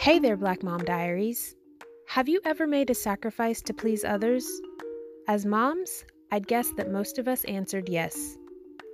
Hey 0.00 0.18
there, 0.18 0.38
Black 0.38 0.62
Mom 0.62 0.82
Diaries. 0.82 1.56
Have 2.08 2.26
you 2.26 2.40
ever 2.46 2.66
made 2.66 2.88
a 2.88 2.94
sacrifice 2.94 3.60
to 3.60 3.74
please 3.74 4.02
others? 4.02 4.48
As 5.28 5.44
moms, 5.44 6.06
I'd 6.32 6.48
guess 6.48 6.72
that 6.78 6.90
most 6.90 7.18
of 7.18 7.28
us 7.28 7.44
answered 7.44 7.86
yes. 7.86 8.38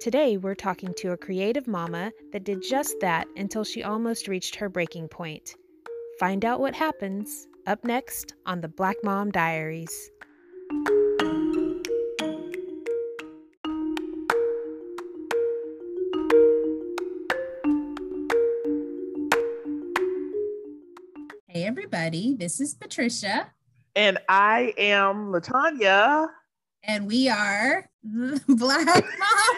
Today, 0.00 0.36
we're 0.36 0.56
talking 0.56 0.92
to 0.94 1.12
a 1.12 1.16
creative 1.16 1.68
mama 1.68 2.10
that 2.32 2.42
did 2.42 2.60
just 2.60 2.98
that 3.02 3.28
until 3.36 3.62
she 3.62 3.84
almost 3.84 4.26
reached 4.26 4.56
her 4.56 4.68
breaking 4.68 5.06
point. 5.06 5.54
Find 6.18 6.44
out 6.44 6.58
what 6.58 6.74
happens 6.74 7.46
up 7.68 7.84
next 7.84 8.34
on 8.44 8.60
the 8.60 8.66
Black 8.66 8.96
Mom 9.04 9.30
Diaries. 9.30 10.10
Everybody, 22.06 22.36
this 22.36 22.60
is 22.60 22.74
Patricia, 22.74 23.50
And 23.96 24.18
I 24.28 24.72
am 24.78 25.32
Latanya. 25.32 26.28
and 26.84 27.06
we 27.08 27.28
are 27.28 27.88
Black 28.04 28.86
Mom 28.86 29.56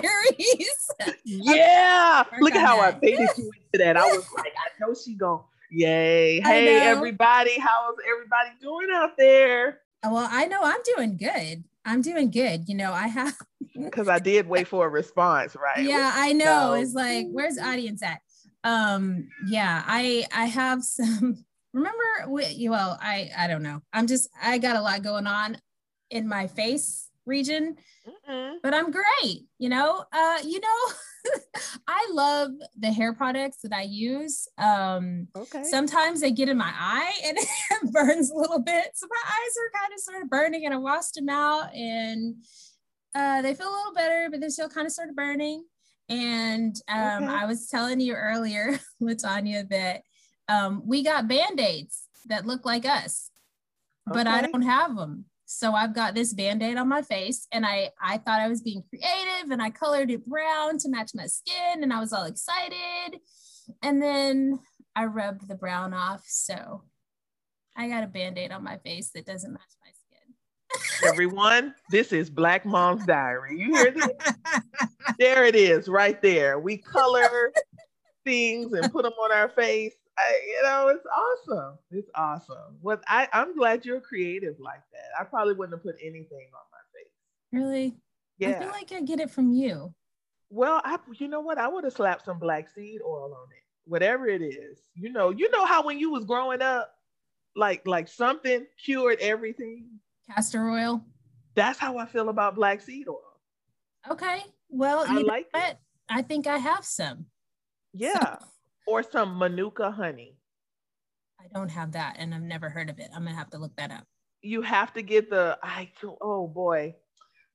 Diaries. 0.00 0.90
Yeah. 1.24 2.24
Look 2.40 2.54
at 2.54 2.66
how 2.66 2.80
I 2.80 2.92
baited 2.92 3.28
you 3.36 3.50
into 3.72 3.84
that. 3.84 3.96
I 3.98 4.04
was 4.06 4.26
like, 4.36 4.52
I 4.56 4.68
know 4.80 4.94
she 4.94 5.14
going, 5.14 5.42
yay. 5.70 6.40
Hey, 6.40 6.78
everybody. 6.80 7.58
How's 7.58 7.96
everybody 8.10 8.50
doing 8.62 8.88
out 8.94 9.10
there? 9.18 9.80
well, 10.02 10.26
I 10.30 10.46
know 10.46 10.60
I'm 10.62 10.80
doing 10.96 11.16
good. 11.18 11.64
I'm 11.84 12.00
doing 12.02 12.30
good. 12.30 12.68
You 12.68 12.76
know, 12.76 12.92
I 12.92 13.08
have, 13.08 13.36
Because 13.74 14.08
I 14.08 14.18
did 14.18 14.46
wait 14.48 14.68
for 14.68 14.86
a 14.86 14.88
response, 14.88 15.54
right? 15.56 15.84
yeah, 15.84 16.12
I 16.14 16.32
know. 16.32 16.72
So- 16.74 16.80
It's 16.80 16.94
like, 16.94 17.26
where's 17.30 17.56
the 17.56 17.66
audience 17.66 18.02
at? 18.02 18.20
Um, 18.64 19.28
yeah, 19.46 19.82
I 19.86 20.26
I 20.34 20.44
have 20.46 20.82
some. 20.82 21.44
Remember, 21.72 22.28
we, 22.28 22.68
well, 22.68 22.98
I 23.00 23.30
I 23.36 23.46
don't 23.46 23.62
know. 23.62 23.80
I'm 23.92 24.06
just 24.06 24.28
I 24.42 24.58
got 24.58 24.76
a 24.76 24.80
lot 24.80 25.02
going 25.02 25.26
on 25.26 25.58
in 26.10 26.26
my 26.28 26.46
face 26.46 27.08
region. 27.26 27.76
Mm-mm. 28.28 28.56
but 28.62 28.74
I'm 28.74 28.90
great. 28.90 29.42
You 29.58 29.68
know, 29.68 30.04
uh, 30.12 30.38
you 30.44 30.58
know, 30.58 31.32
I 31.86 32.08
love 32.12 32.50
the 32.78 32.90
hair 32.90 33.12
products 33.14 33.58
that 33.62 33.72
I 33.72 33.82
use. 33.82 34.48
Um, 34.58 35.28
Okay. 35.36 35.62
sometimes 35.64 36.20
they 36.20 36.30
get 36.32 36.48
in 36.48 36.56
my 36.56 36.72
eye 36.74 37.12
and 37.24 37.36
it 37.82 37.92
burns 37.92 38.30
a 38.30 38.34
little 38.34 38.58
bit. 38.60 38.90
So 38.94 39.06
my 39.08 39.22
eyes 39.30 39.54
are 39.60 39.80
kind 39.80 39.92
of 39.94 40.00
sort 40.00 40.22
of 40.22 40.30
burning 40.30 40.64
and 40.64 40.74
I 40.74 40.78
washed 40.78 41.14
them 41.14 41.28
out 41.28 41.74
and 41.74 42.36
uh, 43.14 43.42
they 43.42 43.54
feel 43.54 43.68
a 43.68 43.76
little 43.76 43.94
better, 43.94 44.28
but 44.30 44.40
they're 44.40 44.50
still 44.50 44.68
kind 44.68 44.86
of 44.86 44.92
sort 44.92 45.10
of 45.10 45.16
burning. 45.16 45.64
And 46.08 46.74
um, 46.88 47.24
Okay. 47.24 47.26
I 47.26 47.46
was 47.46 47.68
telling 47.68 48.00
you 48.00 48.14
earlier, 48.14 48.78
Latanya, 49.02 49.68
that 49.68 50.02
um, 50.50 50.82
we 50.84 51.02
got 51.02 51.28
band-aids 51.28 52.08
that 52.26 52.46
look 52.46 52.66
like 52.66 52.84
us, 52.84 53.30
but 54.06 54.26
I 54.26 54.42
don't 54.42 54.62
have 54.62 54.96
them. 54.96 55.26
So 55.46 55.72
I've 55.72 55.94
got 55.94 56.14
this 56.14 56.32
band-aid 56.32 56.76
on 56.76 56.88
my 56.88 57.02
face 57.02 57.46
and 57.50 57.66
I 57.66 57.90
I 58.00 58.18
thought 58.18 58.40
I 58.40 58.48
was 58.48 58.62
being 58.62 58.84
creative 58.88 59.50
and 59.50 59.60
I 59.60 59.70
colored 59.70 60.10
it 60.10 60.24
brown 60.26 60.78
to 60.78 60.88
match 60.88 61.10
my 61.14 61.26
skin 61.26 61.82
and 61.82 61.92
I 61.92 61.98
was 61.98 62.12
all 62.12 62.24
excited. 62.24 63.18
And 63.82 64.00
then 64.02 64.60
I 64.94 65.06
rubbed 65.06 65.48
the 65.48 65.54
brown 65.54 65.92
off. 65.92 66.22
So 66.26 66.84
I 67.76 67.88
got 67.88 68.04
a 68.04 68.08
band-aid 68.08 68.52
on 68.52 68.62
my 68.62 68.78
face 68.78 69.10
that 69.14 69.26
doesn't 69.26 69.52
match 69.52 69.60
my 69.84 69.90
skin. 69.92 71.08
Everyone, 71.08 71.74
this 71.90 72.12
is 72.12 72.30
Black 72.30 72.64
Mom's 72.64 73.04
Diary. 73.06 73.58
You 73.58 73.74
hear 73.74 73.90
this? 73.92 74.08
there 75.18 75.44
it 75.44 75.56
is, 75.56 75.88
right 75.88 76.20
there. 76.22 76.58
We 76.58 76.76
color 76.76 77.52
things 78.24 78.72
and 78.72 78.92
put 78.92 79.02
them 79.02 79.12
on 79.14 79.32
our 79.32 79.48
face. 79.48 79.94
I, 80.20 80.40
you 80.46 80.62
know, 80.62 80.88
it's 80.88 81.06
awesome. 81.06 81.78
It's 81.90 82.10
awesome. 82.14 82.76
What 82.80 83.02
I, 83.08 83.28
I'm 83.32 83.56
glad 83.56 83.84
you're 83.84 84.00
creative 84.00 84.56
like 84.60 84.82
that. 84.92 85.20
I 85.20 85.24
probably 85.24 85.54
wouldn't 85.54 85.74
have 85.76 85.82
put 85.82 85.96
anything 86.00 86.48
on 86.52 86.66
my 86.72 86.78
face. 86.94 87.12
really? 87.52 87.96
Yeah. 88.38 88.50
I 88.50 88.58
feel 88.60 88.68
like 88.68 88.92
I 88.92 89.00
get 89.02 89.20
it 89.20 89.30
from 89.30 89.52
you. 89.52 89.94
well, 90.50 90.80
I, 90.84 90.98
you 91.18 91.28
know 91.28 91.40
what? 91.40 91.58
I 91.58 91.68
would 91.68 91.84
have 91.84 91.92
slapped 91.92 92.24
some 92.24 92.38
black 92.38 92.68
seed 92.68 93.00
oil 93.06 93.34
on 93.34 93.48
it. 93.52 93.62
Whatever 93.84 94.26
it 94.28 94.42
is, 94.42 94.78
you 94.94 95.10
know, 95.12 95.30
you 95.30 95.50
know 95.50 95.64
how 95.64 95.84
when 95.84 95.98
you 95.98 96.10
was 96.10 96.24
growing 96.24 96.62
up, 96.62 96.92
like 97.56 97.86
like 97.86 98.08
something 98.08 98.66
cured 98.82 99.18
everything. 99.20 99.86
Castor 100.30 100.70
oil. 100.70 101.04
That's 101.54 101.78
how 101.78 101.98
I 101.98 102.06
feel 102.06 102.28
about 102.28 102.54
black 102.54 102.80
seed 102.80 103.08
oil. 103.08 103.40
Okay. 104.08 104.42
Well, 104.68 105.04
I 105.08 105.18
you 105.18 105.26
like 105.26 105.48
it. 105.54 105.76
I 106.08 106.22
think 106.22 106.46
I 106.46 106.58
have 106.58 106.84
some. 106.84 107.26
Yeah. 107.92 108.36
Or 108.86 109.02
some 109.02 109.38
manuka 109.38 109.90
honey. 109.90 110.36
I 111.40 111.44
don't 111.54 111.70
have 111.70 111.92
that 111.92 112.16
and 112.18 112.34
I've 112.34 112.42
never 112.42 112.68
heard 112.68 112.90
of 112.90 112.98
it. 112.98 113.08
I'm 113.14 113.24
gonna 113.24 113.36
have 113.36 113.50
to 113.50 113.58
look 113.58 113.74
that 113.76 113.90
up. 113.90 114.04
you 114.42 114.62
have 114.62 114.92
to 114.94 115.02
get 115.02 115.30
the 115.30 115.58
I 115.62 115.90
oh 116.20 116.46
boy. 116.48 116.94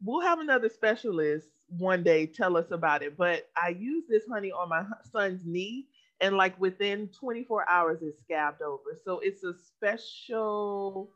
We'll 0.03 0.21
have 0.21 0.39
another 0.39 0.69
specialist 0.69 1.47
one 1.67 2.03
day 2.03 2.25
tell 2.27 2.57
us 2.57 2.71
about 2.71 3.01
it. 3.03 3.17
But 3.17 3.49
I 3.55 3.69
use 3.69 4.03
this 4.09 4.23
honey 4.29 4.51
on 4.51 4.69
my 4.69 4.83
son's 5.11 5.45
knee, 5.45 5.87
and 6.21 6.35
like 6.37 6.59
within 6.59 7.09
24 7.09 7.69
hours, 7.69 7.99
it's 8.01 8.19
scabbed 8.21 8.61
over. 8.61 8.99
So 9.03 9.19
it's 9.19 9.43
a 9.43 9.53
special, 9.53 11.11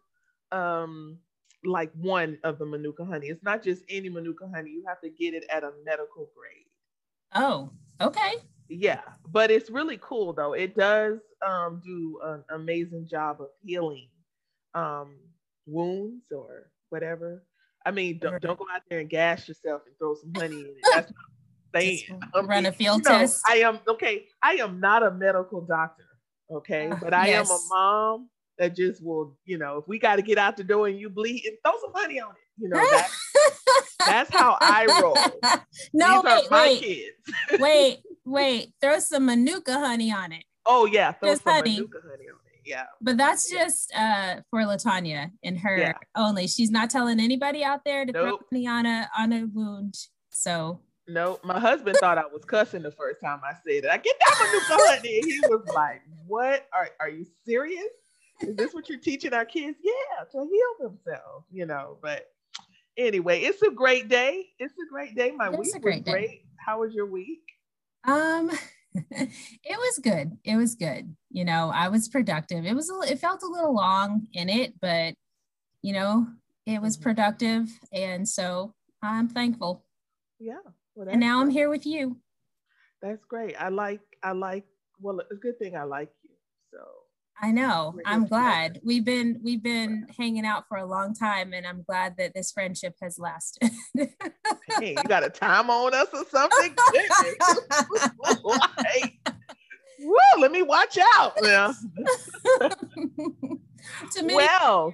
um, 0.52 1.18
like 1.64 1.92
one 1.94 2.38
of 2.44 2.58
the 2.58 2.66
manuka 2.66 3.06
honey. 3.06 3.28
It's 3.28 3.44
not 3.44 3.64
just 3.64 3.84
any 3.90 4.10
manuka 4.10 4.50
honey. 4.54 4.72
You 4.72 4.84
have 4.88 5.02
to 5.02 5.10
get 5.10 5.34
it 5.34 5.46
at 5.52 5.64
a 5.64 5.72
medical 5.86 6.30
grade. 6.36 6.66
Oh, 7.36 7.72
okay. 8.02 8.34
Yeah, 8.70 9.02
but 9.32 9.50
it's 9.52 9.70
really 9.70 10.00
cool 10.02 10.34
though. 10.34 10.54
It 10.54 10.76
does 10.76 11.20
um, 11.46 11.82
do 11.84 12.20
an 12.24 12.44
amazing 12.52 13.08
job 13.10 13.42
of 13.42 13.48
healing 13.64 14.08
um, 14.76 15.18
wounds 15.66 16.26
or 16.32 16.72
whatever. 16.90 17.44
I 17.86 17.92
mean, 17.92 18.20
don't, 18.20 18.42
don't 18.42 18.60
go 18.60 18.66
out 18.74 18.82
there 18.90 19.00
and 19.00 19.10
gas 19.10 19.48
yourself 19.48 19.82
and 19.88 19.96
throw 19.98 20.16
some 20.16 20.32
money 20.34 20.60
in 20.62 20.68
it. 20.68 20.76
That's 20.94 21.12
not 21.12 21.16
what 21.72 21.82
I'm 21.82 21.82
saying. 21.82 22.48
Run 22.48 22.66
a 22.68 22.72
field 22.72 23.02
you 23.06 23.12
know, 23.12 23.20
test. 23.20 23.42
I 23.50 23.56
am 23.58 23.80
okay. 23.88 24.26
I 24.44 24.54
am 24.56 24.80
not 24.80 25.02
a 25.02 25.12
medical 25.12 25.62
doctor, 25.62 26.06
okay, 26.52 26.90
Uh, 26.90 26.98
but 27.02 27.14
I 27.14 27.30
am 27.30 27.46
a 27.46 27.60
mom 27.70 28.30
that 28.60 28.76
just 28.76 29.04
will, 29.04 29.36
you 29.46 29.58
know, 29.58 29.78
if 29.78 29.88
we 29.88 29.98
got 29.98 30.18
to 30.18 30.22
get 30.22 30.38
out 30.38 30.58
the 30.58 30.64
door 30.64 30.88
and 30.88 31.00
you 31.00 31.10
bleed, 31.10 31.44
and 31.46 31.58
throw 31.66 31.80
some 31.82 31.94
money 31.94 32.20
on 32.20 32.32
it. 32.32 32.36
You 32.62 32.68
know, 32.68 32.78
that, 32.78 33.10
that's 34.06 34.36
how 34.36 34.58
I 34.60 35.00
roll. 35.02 35.16
no, 35.94 36.22
These 36.22 36.24
wait, 36.24 36.52
my 36.52 36.68
wait, 36.68 36.82
kids. 36.82 37.62
wait, 37.62 38.00
wait. 38.30 38.74
Throw 38.82 39.00
some 39.00 39.26
manuka 39.26 39.74
honey 39.74 40.12
on 40.12 40.32
it. 40.32 40.44
Oh 40.66 40.86
yeah, 40.86 41.12
throw 41.14 41.30
Just 41.30 41.44
some 41.44 41.54
honey. 41.54 41.76
manuka 41.76 42.00
honey 42.02 42.26
on 42.30 42.36
it. 42.54 42.62
Yeah. 42.66 42.86
But 43.02 43.18
that's 43.18 43.52
Yeah. 43.52 43.64
just 43.66 43.92
uh 43.96 44.42
for 44.50 44.62
Latanya 44.62 45.32
and 45.44 45.58
her 45.60 45.78
Yeah. 45.78 45.94
only. 46.16 46.48
She's 46.48 46.70
not 46.72 46.90
telling 46.90 47.20
anybody 47.20 47.64
out 47.64 47.84
there 47.86 48.06
to 48.06 48.12
throw 48.12 48.26
Nope. 48.26 48.46
honey 48.52 48.68
on 48.68 48.86
a 48.86 49.10
on 49.18 49.34
a 49.34 49.46
wound. 49.46 49.96
So 50.32 50.82
No, 51.08 51.40
my 51.44 51.60
husband 51.60 51.98
thought 52.00 52.20
I 52.20 52.26
was 52.28 52.46
cussing 52.46 52.84
the 52.84 52.92
first 52.92 53.20
time 53.22 53.42
I 53.44 53.54
said 53.54 53.84
it. 53.84 53.90
I 53.90 53.98
get 53.98 54.16
that 54.20 54.36
manuka 54.40 54.84
honey. 54.88 55.22
He 55.22 55.40
was 55.48 55.68
like, 55.74 56.02
"What? 56.28 56.68
Are 56.72 56.90
are 57.00 57.10
you 57.10 57.26
serious? 57.46 57.88
Is 58.42 58.56
this 58.56 58.74
what 58.74 58.88
you're 58.90 59.00
teaching 59.00 59.34
our 59.34 59.46
kids? 59.46 59.78
Yeah, 59.84 60.24
to 60.32 60.38
heal 60.48 60.90
themselves, 60.90 61.46
you 61.52 61.66
know." 61.66 61.98
But 62.02 62.28
anyway, 62.96 63.42
it's 63.42 63.62
a 63.64 63.72
great 63.72 64.08
day. 64.08 64.50
It's 64.60 64.74
a 64.74 64.88
great 64.90 65.16
day. 65.16 65.32
My 65.32 65.48
It 65.48 65.54
is 65.54 65.60
week 65.60 65.76
a 65.76 65.80
great 65.80 65.96
was 66.00 66.06
day. 66.06 66.12
great. 66.12 66.46
How 66.64 66.82
was 66.82 66.94
your 66.94 67.08
week? 67.08 67.42
Um 68.10 68.52
it 69.12 69.78
was 69.78 70.00
good. 70.00 70.38
It 70.44 70.56
was 70.58 70.76
good. 70.76 71.16
You 71.30 71.46
know, 71.46 71.72
I 71.74 71.90
was 71.90 72.10
productive. 72.10 72.66
It 72.66 72.76
was 72.76 72.90
a, 72.90 73.12
it 73.12 73.20
felt 73.20 73.44
a 73.44 73.48
little 73.48 73.74
long 73.76 74.28
in 74.34 74.50
it, 74.50 74.74
but 74.82 75.14
you 75.82 75.94
know, 75.94 76.28
it 76.66 76.82
was 76.82 76.98
Mhm. 76.98 77.02
productive 77.04 77.70
and 77.94 78.28
so 78.28 78.74
I'm 79.02 79.28
thankful. 79.30 79.86
Yeah. 80.40 80.60
Well, 80.96 81.08
And 81.10 81.20
now 81.20 81.40
I'm 81.42 81.50
here 81.50 81.70
with 81.70 81.86
you. 81.86 82.18
That's 83.02 83.24
great. 83.26 83.56
I 83.60 83.70
like. 83.70 84.02
I 84.24 84.32
like. 84.34 84.66
Well, 85.00 85.20
it's 85.20 85.32
a 85.32 85.36
good 85.36 85.58
thing 85.60 85.76
I 85.78 85.84
like 85.84 86.12
I 87.42 87.52
know. 87.52 87.98
I'm 88.06 88.26
glad. 88.28 88.82
We've 88.84 89.06
been 89.06 89.40
we've 89.44 89.64
been 89.64 90.08
hanging 90.18 90.46
out 90.46 90.68
for 90.68 90.78
a 90.78 90.86
long 90.86 91.14
time 91.14 91.54
and 91.54 91.66
I'm 91.66 91.84
glad 91.84 92.18
that 92.18 92.34
this 92.34 92.52
friendship 92.52 92.96
has 93.02 93.18
lasted. 93.18 93.72
hey, 93.96 94.90
you 94.90 94.96
got 95.08 95.24
a 95.24 95.30
time 95.30 95.70
on 95.70 95.94
us 95.94 96.08
or 96.14 96.26
something? 96.30 96.76
Like, 98.44 99.14
woo, 100.00 100.16
let 100.40 100.52
me 100.52 100.64
watch 100.64 100.98
out. 101.18 101.34
Yeah. 101.42 101.74
to 104.14 104.24
me, 104.24 104.36
Well, 104.36 104.94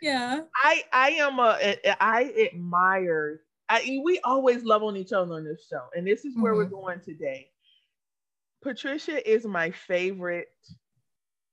yeah. 0.00 0.40
I 0.56 0.82
I 0.92 1.10
am 1.10 1.38
a 1.38 1.76
I 2.00 2.50
admire. 2.52 3.40
I 3.68 4.00
we 4.04 4.20
always 4.24 4.64
love 4.64 4.82
on 4.82 4.96
each 4.96 5.12
other 5.12 5.34
on 5.34 5.44
this 5.44 5.66
show, 5.70 5.84
and 5.94 6.06
this 6.06 6.24
is 6.24 6.36
where 6.36 6.54
we're 6.54 6.64
mm-hmm. 6.64 6.74
going 6.74 7.00
today. 7.00 7.50
Patricia 8.62 9.30
is 9.30 9.44
my 9.46 9.70
favorite 9.70 10.48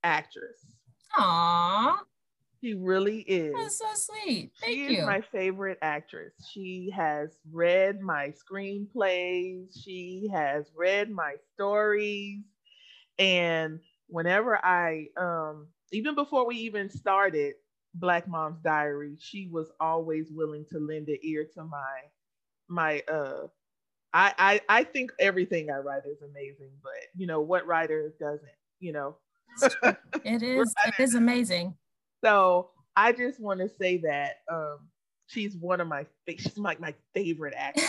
actress. 0.06 0.60
Aw, 1.18 2.04
She 2.62 2.74
really 2.74 3.19
is. 3.22 3.56
that's 3.56 3.78
so 3.80 3.86
sweet. 3.96 4.52
Thank 4.62 4.75
she 4.75 4.88
you. 4.88 5.02
is 5.02 5.06
my 5.06 5.22
favorite 5.22 5.80
actress. 5.81 6.34
She 6.52 6.92
has 6.96 7.38
read 7.52 8.02
my 8.02 8.34
screenplays. 8.34 9.68
She 9.84 10.30
has 10.34 10.72
read 10.75 11.10
my 11.12 11.36
stories. 11.54 12.44
And 13.19 13.80
whenever 14.07 14.63
I 14.63 15.07
um 15.18 15.68
even 15.92 16.16
before 16.16 16.46
we 16.48 16.57
even 16.57 16.90
started 16.90 17.56
Black 17.96 18.28
Mom's 18.28 18.60
Diary, 18.62 19.18
she 19.19 19.48
was 19.52 19.72
always 19.80 20.31
willing 20.31 20.66
to 20.72 20.80
lend 20.80 21.10
an 21.10 21.19
ear 21.24 21.46
to 21.56 21.63
my 21.63 22.00
my 22.68 23.02
uh 23.10 23.48
I, 24.13 24.34
I 24.38 24.62
I 24.80 24.84
think 24.86 25.12
everything 25.19 25.72
I 25.72 25.78
write 25.80 26.06
is 26.06 26.22
amazing, 26.22 26.72
but 26.84 26.94
you 27.16 27.28
know 27.28 27.42
what 27.42 27.68
writer 27.68 28.13
doesn't, 28.19 28.57
you 28.80 28.94
know. 28.94 29.18
It 30.24 30.44
is 30.44 30.74
it 30.88 30.94
is 31.00 31.16
amazing. 31.16 31.75
So 32.24 32.69
I 32.96 33.12
just 33.12 33.40
want 33.40 33.60
to 33.60 33.69
say 33.69 33.98
that 33.98 34.38
um 34.52 34.80
she's 35.28 35.56
one 35.56 35.81
of 35.81 35.88
my 35.88 36.06
she's 36.28 36.57
like 36.57 36.80
my, 36.80 36.90
my 36.90 36.96
favorite 37.13 37.54
actors. 37.57 37.86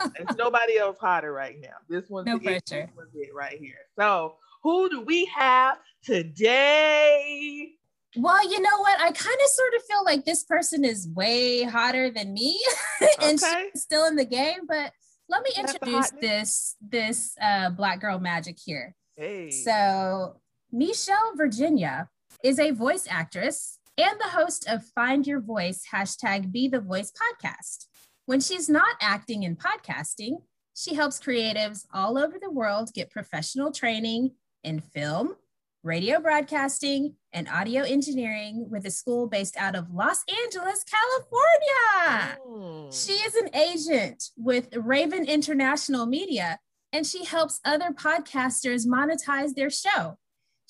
There's 0.16 0.36
nobody 0.38 0.78
else 0.78 0.96
hotter 0.98 1.32
right 1.32 1.56
now. 1.60 1.76
This 1.88 2.08
one's 2.08 2.26
no 2.26 2.36
it, 2.36 2.42
pressure. 2.42 2.86
This 2.86 2.96
one's 2.96 3.14
it 3.14 3.34
right 3.34 3.58
here. 3.58 3.78
So 3.98 4.36
who 4.62 4.88
do 4.88 5.02
we 5.02 5.26
have 5.26 5.78
today? 6.02 7.72
Well, 8.16 8.50
you 8.50 8.60
know 8.60 8.78
what? 8.78 8.98
I 8.98 9.12
kind 9.12 9.38
of 9.40 9.48
sort 9.48 9.74
of 9.76 9.82
feel 9.84 10.04
like 10.04 10.24
this 10.24 10.42
person 10.42 10.84
is 10.84 11.08
way 11.14 11.62
hotter 11.62 12.10
than 12.10 12.32
me 12.32 12.60
and 13.22 13.40
okay. 13.40 13.68
she's 13.72 13.82
still 13.82 14.06
in 14.06 14.16
the 14.16 14.24
game, 14.24 14.60
but 14.66 14.92
let 15.28 15.44
me 15.44 15.50
introduce 15.56 16.10
this 16.20 16.76
this 16.80 17.36
uh, 17.40 17.70
black 17.70 18.00
girl 18.00 18.18
magic 18.18 18.58
here. 18.58 18.96
Hey. 19.16 19.50
So 19.50 20.39
Michelle 20.72 21.32
Virginia 21.36 22.08
is 22.44 22.60
a 22.60 22.70
voice 22.70 23.04
actress 23.10 23.80
and 23.98 24.20
the 24.20 24.28
host 24.28 24.68
of 24.68 24.84
Find 24.94 25.26
Your 25.26 25.40
Voice 25.40 25.82
hashtag 25.92 26.52
Be 26.52 26.68
the 26.68 26.80
Voice 26.80 27.10
podcast. 27.10 27.86
When 28.26 28.38
she's 28.38 28.68
not 28.68 28.94
acting 29.00 29.44
and 29.44 29.58
podcasting, 29.58 30.42
she 30.76 30.94
helps 30.94 31.18
creatives 31.18 31.86
all 31.92 32.16
over 32.16 32.38
the 32.40 32.52
world 32.52 32.94
get 32.94 33.10
professional 33.10 33.72
training 33.72 34.30
in 34.62 34.80
film, 34.80 35.34
radio 35.82 36.20
broadcasting, 36.20 37.16
and 37.32 37.48
audio 37.48 37.82
engineering 37.82 38.68
with 38.70 38.86
a 38.86 38.92
school 38.92 39.26
based 39.26 39.56
out 39.56 39.74
of 39.74 39.90
Los 39.92 40.22
Angeles, 40.44 40.84
California. 40.84 42.38
Mm. 42.46 43.06
She 43.06 43.14
is 43.14 43.34
an 43.34 43.54
agent 43.56 44.22
with 44.36 44.68
Raven 44.76 45.24
International 45.24 46.06
Media, 46.06 46.60
and 46.92 47.04
she 47.04 47.24
helps 47.24 47.58
other 47.64 47.90
podcasters 47.90 48.86
monetize 48.86 49.54
their 49.54 49.70
show. 49.70 50.16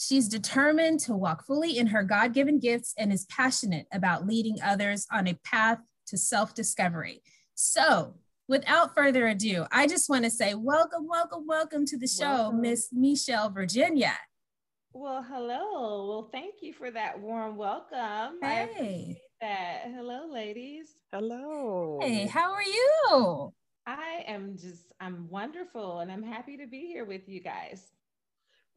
She's 0.03 0.29
determined 0.29 1.01
to 1.01 1.13
walk 1.13 1.45
fully 1.45 1.77
in 1.77 1.89
her 1.89 2.03
God 2.03 2.33
given 2.33 2.59
gifts 2.59 2.95
and 2.97 3.13
is 3.13 3.27
passionate 3.27 3.87
about 3.93 4.27
leading 4.27 4.57
others 4.65 5.07
on 5.13 5.27
a 5.27 5.35
path 5.45 5.77
to 6.07 6.17
self 6.17 6.55
discovery. 6.55 7.23
So, 7.55 8.15
without 8.49 8.95
further 8.95 9.29
ado, 9.29 9.67
I 9.71 9.87
just 9.87 10.09
want 10.09 10.25
to 10.25 10.31
say 10.31 10.55
welcome, 10.55 11.07
welcome, 11.07 11.47
welcome 11.47 11.85
to 11.85 11.99
the 11.99 12.07
show, 12.07 12.51
Miss 12.51 12.89
Michelle 12.95 13.51
Virginia. 13.51 14.15
Well, 14.95 15.23
hello. 15.23 16.09
Well, 16.09 16.31
thank 16.33 16.55
you 16.63 16.73
for 16.73 16.91
that 16.91 17.21
warm 17.21 17.59
welcome. 17.59 18.39
Hey. 18.41 19.21
that. 19.43 19.83
Hello, 19.95 20.27
ladies. 20.33 20.95
Hello. 21.13 21.99
Hey, 22.01 22.27
how 22.27 22.55
are 22.55 22.63
you? 22.63 23.53
I 23.87 24.25
am 24.27 24.57
just, 24.57 24.95
I'm 24.99 25.29
wonderful 25.29 25.99
and 25.99 26.11
I'm 26.11 26.23
happy 26.23 26.57
to 26.57 26.67
be 26.67 26.87
here 26.87 27.05
with 27.05 27.29
you 27.29 27.43
guys. 27.43 27.83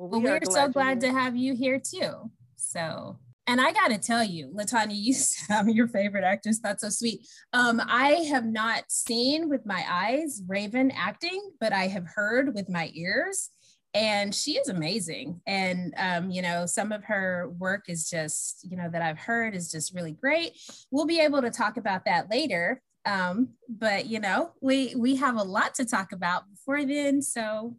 Well, 0.09 0.21
we 0.21 0.29
are 0.29 0.39
so 0.43 0.67
glad 0.67 0.99
to 1.01 1.11
have 1.11 1.37
you 1.37 1.55
here 1.55 1.79
too. 1.79 2.29
So, 2.57 3.17
and 3.47 3.61
I 3.61 3.71
got 3.71 3.89
to 3.89 3.97
tell 3.97 4.23
you, 4.23 4.51
Latanya, 4.53 4.95
you 4.95 5.15
I'm 5.49 5.69
your 5.69 5.87
favorite 5.87 6.25
actress. 6.25 6.59
That's 6.61 6.81
so 6.81 6.89
sweet. 6.89 7.25
Um, 7.53 7.81
I 7.85 8.09
have 8.29 8.45
not 8.45 8.83
seen 8.89 9.49
with 9.49 9.65
my 9.65 9.83
eyes 9.89 10.41
Raven 10.45 10.91
acting, 10.91 11.41
but 11.61 11.71
I 11.71 11.87
have 11.87 12.05
heard 12.15 12.53
with 12.53 12.69
my 12.69 12.91
ears 12.93 13.49
and 13.93 14.33
she 14.33 14.53
is 14.53 14.69
amazing 14.69 15.39
and 15.45 15.93
um, 15.97 16.31
you 16.31 16.41
know 16.41 16.65
some 16.65 16.91
of 16.91 17.03
her 17.03 17.53
work 17.59 17.83
is 17.87 18.09
just 18.09 18.67
you 18.67 18.75
know 18.75 18.89
that 18.89 19.03
i've 19.03 19.19
heard 19.19 19.55
is 19.55 19.71
just 19.71 19.93
really 19.93 20.13
great 20.13 20.59
we'll 20.89 21.05
be 21.05 21.19
able 21.19 21.43
to 21.43 21.51
talk 21.51 21.77
about 21.77 22.03
that 22.05 22.27
later 22.27 22.81
um, 23.05 23.49
but 23.69 24.07
you 24.07 24.19
know 24.19 24.49
we 24.61 24.95
we 24.97 25.15
have 25.15 25.37
a 25.37 25.43
lot 25.43 25.75
to 25.75 25.85
talk 25.85 26.11
about 26.11 26.49
before 26.49 26.83
then 26.85 27.21
so 27.21 27.75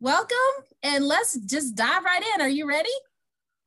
welcome 0.00 0.36
and 0.84 1.04
let's 1.04 1.36
just 1.40 1.74
dive 1.74 2.04
right 2.04 2.22
in 2.34 2.40
are 2.40 2.48
you 2.48 2.68
ready 2.68 2.88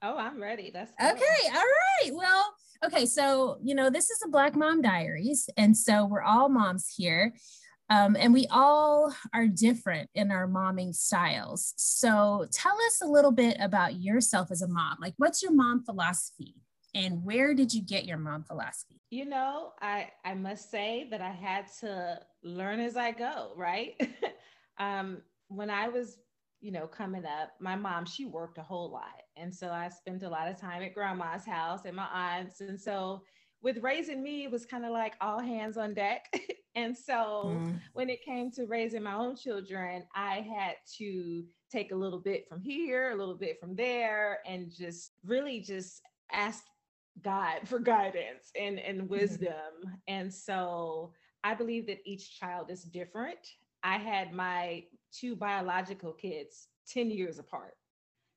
oh 0.02 0.18
i'm 0.18 0.42
ready 0.42 0.72
that's 0.74 0.92
okay 1.02 1.50
all 1.50 1.56
right 1.56 2.12
well 2.14 2.54
okay 2.86 3.06
so 3.06 3.58
you 3.62 3.76
know 3.76 3.90
this 3.90 4.10
is 4.10 4.20
the 4.20 4.30
black 4.30 4.56
mom 4.56 4.82
diaries 4.82 5.50
and 5.58 5.76
so 5.76 6.06
we're 6.06 6.22
all 6.22 6.48
moms 6.48 6.94
here 6.96 7.34
um, 7.90 8.16
and 8.18 8.34
we 8.34 8.48
all 8.50 9.14
are 9.34 9.48
different 9.48 10.10
in 10.16 10.32
our 10.32 10.48
momming 10.48 10.96
styles. 10.96 11.74
So 11.76 12.48
tell 12.50 12.78
us 12.88 13.02
a 13.04 13.06
little 13.06 13.34
bit 13.34 13.58
about 13.60 14.00
yourself 14.00 14.50
as 14.50 14.62
a 14.62 14.68
mom. 14.70 14.96
Like, 15.02 15.14
what's 15.18 15.44
your 15.44 15.52
mom 15.52 15.84
philosophy? 15.84 16.56
And 16.96 17.26
where 17.26 17.54
did 17.54 17.74
you 17.74 17.82
get 17.82 18.06
your 18.06 18.18
mom 18.18 18.46
philosophy? 18.46 19.02
You 19.10 19.26
know, 19.26 19.74
I, 19.82 20.08
I 20.24 20.36
must 20.36 20.72
say 20.72 21.10
that 21.12 21.20
I 21.20 21.32
had 21.32 21.66
to 21.82 22.22
learn 22.44 22.80
as 22.80 22.96
I 22.96 23.12
go, 23.12 23.52
right? 23.58 23.96
um, 24.80 25.18
when 25.52 25.70
I 25.70 25.90
was, 25.90 26.18
you 26.60 26.72
know, 26.72 26.88
coming 26.88 27.26
up, 27.26 27.52
my 27.60 27.76
mom, 27.76 28.06
she 28.06 28.26
worked 28.26 28.58
a 28.58 28.64
whole 28.64 28.92
lot. 28.92 29.22
And 29.38 29.54
so 29.54 29.70
I 29.70 29.90
spent 29.90 30.24
a 30.24 30.30
lot 30.30 30.48
of 30.48 30.60
time 30.60 30.82
at 30.82 30.94
grandma's 30.94 31.46
house 31.46 31.82
and 31.86 31.96
my 31.96 32.08
aunts. 32.14 32.62
And 32.62 32.80
so 32.80 33.24
with 33.62 33.78
raising 33.82 34.24
me, 34.24 34.44
it 34.44 34.52
was 34.52 34.66
kind 34.66 34.86
of 34.86 34.92
like 34.92 35.14
all 35.22 35.40
hands 35.40 35.78
on 35.78 35.94
deck. 35.94 36.26
and 36.76 36.98
so 36.98 37.58
mm. 37.58 37.80
when 37.94 38.10
it 38.10 38.24
came 38.24 38.52
to 38.52 38.66
raising 38.66 39.04
my 39.04 39.14
own 39.14 39.36
children, 39.36 40.04
I 40.16 40.46
had 40.58 40.76
to 40.98 41.44
take 41.72 41.92
a 41.92 41.96
little 41.96 42.20
bit 42.20 42.48
from 42.50 42.62
here, 42.62 43.12
a 43.12 43.16
little 43.16 43.38
bit 43.38 43.60
from 43.60 43.76
there, 43.76 44.40
and 44.46 44.72
just 44.72 45.12
really 45.26 45.62
just 45.62 46.02
ask 46.32 46.64
God 47.24 47.60
for 47.66 47.80
guidance 47.80 48.52
and, 48.60 48.80
and 48.80 49.02
mm-hmm. 49.02 49.08
wisdom. 49.12 49.52
Mm-hmm. 49.52 49.96
And 50.08 50.34
so 50.34 51.14
I 51.44 51.54
believe 51.54 51.88
that 51.88 52.00
each 52.06 52.40
child 52.40 52.70
is 52.70 52.84
different. 52.84 53.40
I 53.84 53.98
had 53.98 54.32
my 54.32 54.84
two 55.12 55.36
biological 55.36 56.14
kids 56.14 56.68
10 56.88 57.12
years 57.12 57.40
apart. 57.40 57.74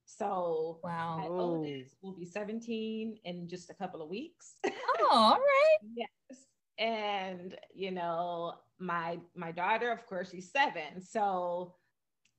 So 0.07 0.81
wow, 0.85 1.19
my 1.19 1.29
oldest 1.29 1.97
will 2.03 2.13
be 2.13 2.27
17 2.27 3.19
in 3.25 3.49
just 3.49 3.71
a 3.71 3.75
couple 3.75 4.03
of 4.03 4.09
weeks. 4.09 4.55
Oh, 4.67 5.09
all 5.11 5.33
right. 5.33 5.79
yes. 5.97 6.41
And 6.79 7.57
you 7.75 7.91
know, 7.91 8.55
my 8.79 9.19
my 9.35 9.51
daughter, 9.51 9.91
of 9.91 10.05
course, 10.07 10.31
she's 10.31 10.53
seven. 10.53 11.01
So 11.01 11.75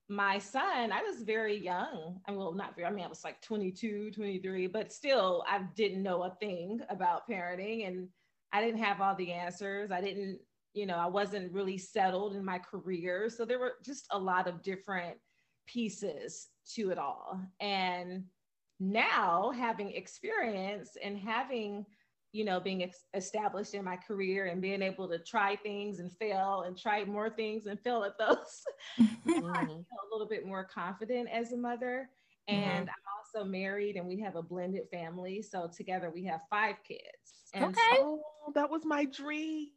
my 0.08 0.38
son, 0.38 0.92
I 0.92 1.02
was 1.02 1.24
very 1.24 1.58
young. 1.58 2.20
I 2.27 2.32
mean, 2.32 2.39
well, 2.39 2.54
not 2.54 2.75
very, 2.75 2.88
I 2.88 2.92
mean, 2.92 3.06
I 3.06 3.08
was 3.08 3.24
like 3.24 3.42
22, 3.42 4.12
23, 4.12 4.68
but 4.68 4.94
still 4.94 5.44
I 5.48 5.62
didn't 5.75 6.04
know 6.04 6.24
a 6.24 6.36
thing 6.39 6.80
about 6.89 7.27
parenting 7.27 7.88
and 7.88 8.10
I 8.54 8.62
didn't 8.63 8.84
have 8.84 9.01
all 9.01 9.15
the 9.15 9.32
answers. 9.32 9.92
I 9.92 10.01
didn't, 10.01 10.39
you 10.75 10.86
know, 10.86 10.98
I 10.98 11.08
wasn't 11.08 11.53
really 11.53 11.77
settled 11.77 12.36
in 12.36 12.44
my 12.44 12.60
career. 12.60 13.29
So 13.29 13.46
there 13.46 13.60
were 13.60 13.75
just 13.84 14.05
a 14.12 14.20
lot 14.20 14.46
of 14.46 14.62
different 14.62 15.17
pieces 15.65 16.50
to 16.75 16.91
it 16.91 16.98
all. 16.98 17.39
And 17.62 18.25
now 18.79 19.51
having 19.51 19.91
experience 19.91 20.98
and 21.01 21.17
having, 21.17 21.86
you 22.34 22.44
know, 22.44 22.60
being 22.60 22.84
ex- 22.84 23.05
established 23.13 23.74
in 23.74 23.86
my 23.86 23.96
career 23.96 24.48
and 24.48 24.62
being 24.62 24.82
able 24.82 25.08
to 25.08 25.17
try 25.17 25.55
things 25.55 26.00
and 26.00 26.12
fail 26.12 26.65
and 26.67 26.77
try 26.77 27.05
more 27.05 27.29
things 27.29 27.67
and 27.67 27.79
fail 27.79 28.03
at 28.03 28.17
those, 28.20 28.62
mm-hmm. 29.00 29.46
I 29.46 29.65
feel 29.65 29.77
a 29.79 30.12
little 30.12 30.27
bit 30.27 30.46
more 30.46 30.65
confident 30.65 31.29
as 31.32 31.53
a 31.53 31.58
mother. 31.58 32.10
And 32.50 32.60
mm-hmm. 32.60 32.89
I'm 32.89 33.39
also 33.39 33.50
married 33.50 33.96
and 33.96 34.05
we 34.05 34.20
have 34.20 34.36
a 34.36 34.44
blended 34.44 34.89
family. 34.91 35.41
So 35.41 35.70
together 35.74 36.12
we 36.13 36.25
have 36.25 36.41
five 36.50 36.75
kids. 36.86 37.50
And 37.53 37.65
okay. 37.65 37.96
So, 37.96 38.20
oh, 38.46 38.51
that 38.53 38.70
was 38.70 38.84
my 38.84 39.05
dream. 39.05 39.70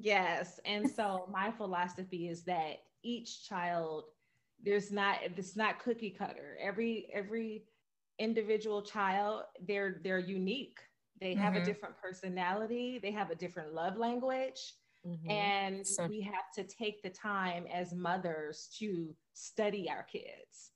Yes. 0.00 0.58
And 0.64 0.90
so 0.90 1.28
my 1.30 1.50
philosophy 1.50 2.28
is 2.28 2.44
that 2.44 2.78
each 3.02 3.48
child 3.48 4.04
there's 4.64 4.92
not 4.92 5.16
it's 5.22 5.56
not 5.56 5.78
cookie 5.80 6.14
cutter 6.16 6.56
every 6.60 7.08
every 7.12 7.64
individual 8.18 8.82
child 8.82 9.42
they're 9.66 10.00
they're 10.04 10.18
unique 10.18 10.78
they 11.20 11.34
have 11.34 11.54
mm-hmm. 11.54 11.62
a 11.62 11.66
different 11.66 11.94
personality 12.00 12.98
they 13.02 13.10
have 13.10 13.30
a 13.30 13.34
different 13.34 13.74
love 13.74 13.96
language 13.96 14.74
mm-hmm. 15.06 15.30
and 15.30 15.86
so- 15.86 16.06
we 16.06 16.20
have 16.20 16.52
to 16.54 16.62
take 16.62 17.02
the 17.02 17.10
time 17.10 17.66
as 17.72 17.92
mothers 17.92 18.68
to 18.78 19.14
study 19.34 19.90
our 19.90 20.04
kids 20.04 20.70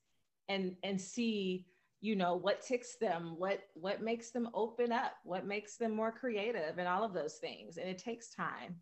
and 0.49 0.75
and 0.83 1.01
see 1.01 1.67
you 2.01 2.17
know 2.17 2.35
what 2.35 2.61
ticks 2.61 2.97
them 3.01 3.35
what 3.39 3.61
what 3.75 4.03
makes 4.03 4.31
them 4.31 4.49
open 4.55 4.93
up 4.93 5.13
what 5.25 5.47
makes 5.47 5.77
them 5.77 5.95
more 5.95 6.13
creative 6.13 6.79
and 6.79 6.89
all 6.89 7.05
of 7.05 7.15
those 7.15 7.35
things 7.35 7.77
and 7.79 7.89
it 7.89 7.99
takes 7.99 8.31
time 8.31 8.75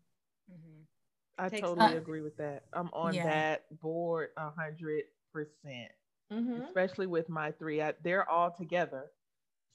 mm-hmm. 0.51 0.81
I 1.37 1.49
totally 1.49 1.97
agree 1.97 2.21
with 2.21 2.37
that. 2.37 2.63
I'm 2.73 2.89
on 2.93 3.13
yeah. 3.13 3.25
that 3.25 3.81
board 3.81 4.29
a 4.37 4.49
hundred 4.49 5.03
percent. 5.33 5.91
Mm-hmm. 6.31 6.63
Especially 6.63 7.07
with 7.07 7.29
my 7.29 7.51
three, 7.51 7.81
I, 7.81 7.93
they're 8.03 8.27
all 8.27 8.51
together. 8.51 9.05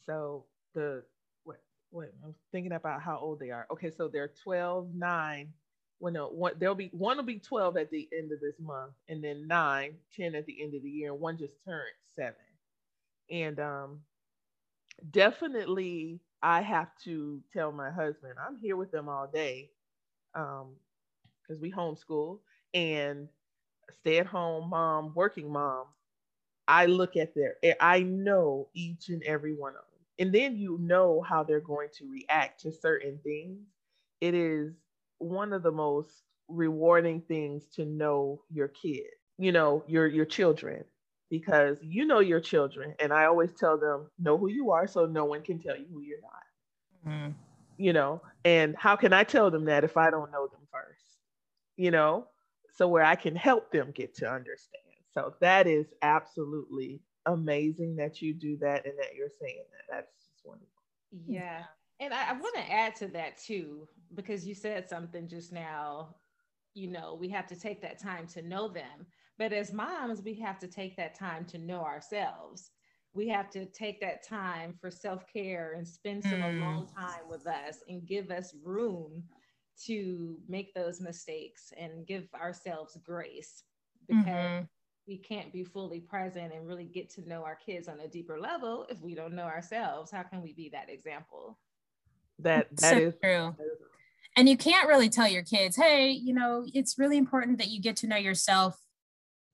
So 0.04 0.46
the 0.74 1.04
what 1.44 1.60
what 1.90 2.12
I'm 2.24 2.34
thinking 2.50 2.72
about 2.72 3.02
how 3.02 3.18
old 3.18 3.38
they 3.40 3.50
are. 3.50 3.66
Okay, 3.70 3.90
so 3.90 4.08
they're 4.08 4.32
12, 4.42 4.94
9. 4.94 5.52
Well, 6.00 6.12
no, 6.12 6.28
one 6.28 6.54
they'll 6.58 6.74
be 6.74 6.90
one 6.92 7.18
will 7.18 7.24
be 7.24 7.38
12 7.38 7.76
at 7.76 7.90
the 7.90 8.08
end 8.16 8.32
of 8.32 8.40
this 8.40 8.58
month, 8.58 8.92
and 9.08 9.22
then 9.22 9.46
9, 9.46 9.94
10 10.16 10.34
at 10.34 10.46
the 10.46 10.62
end 10.62 10.74
of 10.74 10.82
the 10.82 10.90
year, 10.90 11.12
and 11.12 11.20
one 11.20 11.36
just 11.36 11.54
turned 11.64 11.82
seven. 12.16 12.34
And 13.30 13.60
um, 13.60 14.00
definitely, 15.10 16.20
I 16.42 16.62
have 16.62 16.88
to 17.04 17.40
tell 17.52 17.70
my 17.70 17.90
husband, 17.90 18.34
I'm 18.44 18.56
here 18.56 18.76
with 18.76 18.90
them 18.90 19.08
all 19.08 19.28
day 19.32 19.70
because 20.32 20.62
um, 21.56 21.60
we 21.60 21.72
homeschool 21.72 22.38
and 22.74 23.28
stay 24.00 24.18
at 24.18 24.26
home 24.26 24.70
mom, 24.70 25.12
working 25.14 25.50
mom. 25.52 25.86
I 26.68 26.86
look 26.86 27.16
at 27.16 27.34
their, 27.34 27.56
I 27.80 28.02
know 28.02 28.68
each 28.74 29.08
and 29.08 29.22
every 29.24 29.54
one 29.54 29.72
of 29.72 29.82
them. 29.82 29.84
And 30.18 30.34
then 30.34 30.56
you 30.56 30.78
know 30.80 31.22
how 31.22 31.42
they're 31.42 31.60
going 31.60 31.88
to 31.98 32.10
react 32.10 32.60
to 32.62 32.72
certain 32.72 33.18
things. 33.24 33.58
It 34.20 34.34
is 34.34 34.74
one 35.18 35.52
of 35.52 35.62
the 35.62 35.72
most 35.72 36.22
rewarding 36.48 37.22
things 37.22 37.64
to 37.76 37.84
know 37.84 38.42
your 38.50 38.68
kid, 38.68 39.06
you 39.38 39.52
know, 39.52 39.82
your 39.88 40.06
your 40.06 40.26
children 40.26 40.84
because 41.30 41.78
you 41.82 42.04
know 42.04 42.20
your 42.20 42.40
children 42.40 42.94
and 43.00 43.12
I 43.12 43.26
always 43.26 43.52
tell 43.54 43.78
them 43.78 44.10
know 44.18 44.36
who 44.36 44.48
you 44.48 44.72
are 44.72 44.86
so 44.86 45.06
no 45.06 45.24
one 45.24 45.42
can 45.42 45.60
tell 45.60 45.76
you 45.76 45.86
who 45.92 46.02
you're 46.02 46.20
not. 46.22 47.12
Mm-hmm. 47.12 47.49
You 47.80 47.94
know, 47.94 48.20
and 48.44 48.76
how 48.76 48.94
can 48.94 49.14
I 49.14 49.24
tell 49.24 49.50
them 49.50 49.64
that 49.64 49.84
if 49.84 49.96
I 49.96 50.10
don't 50.10 50.30
know 50.30 50.46
them 50.48 50.60
first? 50.70 51.16
You 51.78 51.90
know, 51.90 52.26
so 52.74 52.86
where 52.86 53.02
I 53.02 53.14
can 53.14 53.34
help 53.34 53.72
them 53.72 53.90
get 53.90 54.14
to 54.16 54.30
understand. 54.30 54.84
So 55.14 55.32
that 55.40 55.66
is 55.66 55.86
absolutely 56.02 57.00
amazing 57.24 57.96
that 57.96 58.20
you 58.20 58.34
do 58.34 58.58
that 58.58 58.84
and 58.84 58.98
that 58.98 59.14
you're 59.16 59.32
saying 59.40 59.64
that. 59.72 59.84
That's 59.90 60.12
just 60.12 60.44
wonderful. 60.44 60.82
Yeah. 61.26 61.62
And 62.00 62.12
I, 62.12 62.28
I 62.28 62.32
want 62.34 62.54
to 62.56 62.70
add 62.70 62.94
to 62.96 63.08
that 63.08 63.38
too, 63.38 63.88
because 64.14 64.46
you 64.46 64.54
said 64.54 64.86
something 64.86 65.26
just 65.26 65.50
now, 65.50 66.16
you 66.74 66.86
know, 66.86 67.16
we 67.18 67.30
have 67.30 67.46
to 67.46 67.58
take 67.58 67.80
that 67.80 67.98
time 67.98 68.26
to 68.34 68.42
know 68.42 68.68
them. 68.68 69.06
But 69.38 69.54
as 69.54 69.72
moms, 69.72 70.20
we 70.20 70.34
have 70.34 70.58
to 70.58 70.68
take 70.68 70.98
that 70.98 71.18
time 71.18 71.46
to 71.46 71.56
know 71.56 71.80
ourselves. 71.80 72.72
We 73.12 73.28
have 73.28 73.50
to 73.50 73.66
take 73.66 74.00
that 74.00 74.26
time 74.26 74.74
for 74.80 74.90
self 74.90 75.24
care 75.32 75.74
and 75.76 75.86
spend 75.86 76.22
some 76.22 76.40
mm. 76.40 76.62
alone 76.62 76.86
time 76.86 77.28
with 77.28 77.46
us 77.46 77.78
and 77.88 78.06
give 78.06 78.30
us 78.30 78.54
room 78.64 79.24
to 79.86 80.38
make 80.48 80.74
those 80.74 81.00
mistakes 81.00 81.72
and 81.78 82.06
give 82.06 82.28
ourselves 82.34 82.98
grace 83.04 83.64
because 84.08 84.26
mm-hmm. 84.26 84.64
we 85.08 85.16
can't 85.16 85.52
be 85.52 85.64
fully 85.64 86.00
present 86.00 86.52
and 86.52 86.66
really 86.66 86.84
get 86.84 87.10
to 87.10 87.28
know 87.28 87.44
our 87.44 87.56
kids 87.56 87.88
on 87.88 88.00
a 88.00 88.08
deeper 88.08 88.38
level 88.38 88.86
if 88.90 89.00
we 89.00 89.14
don't 89.14 89.34
know 89.34 89.44
ourselves. 89.44 90.10
How 90.10 90.22
can 90.22 90.42
we 90.42 90.52
be 90.52 90.68
that 90.70 90.90
example? 90.90 91.58
That 92.38 92.68
that 92.76 92.90
so 92.90 92.96
is 92.96 93.14
true. 93.22 93.54
And 94.36 94.48
you 94.48 94.56
can't 94.56 94.88
really 94.88 95.08
tell 95.08 95.28
your 95.28 95.42
kids, 95.42 95.76
hey, 95.76 96.10
you 96.10 96.32
know, 96.32 96.64
it's 96.72 96.98
really 96.98 97.18
important 97.18 97.58
that 97.58 97.68
you 97.68 97.80
get 97.80 97.96
to 97.96 98.06
know 98.06 98.16
yourself 98.16 98.78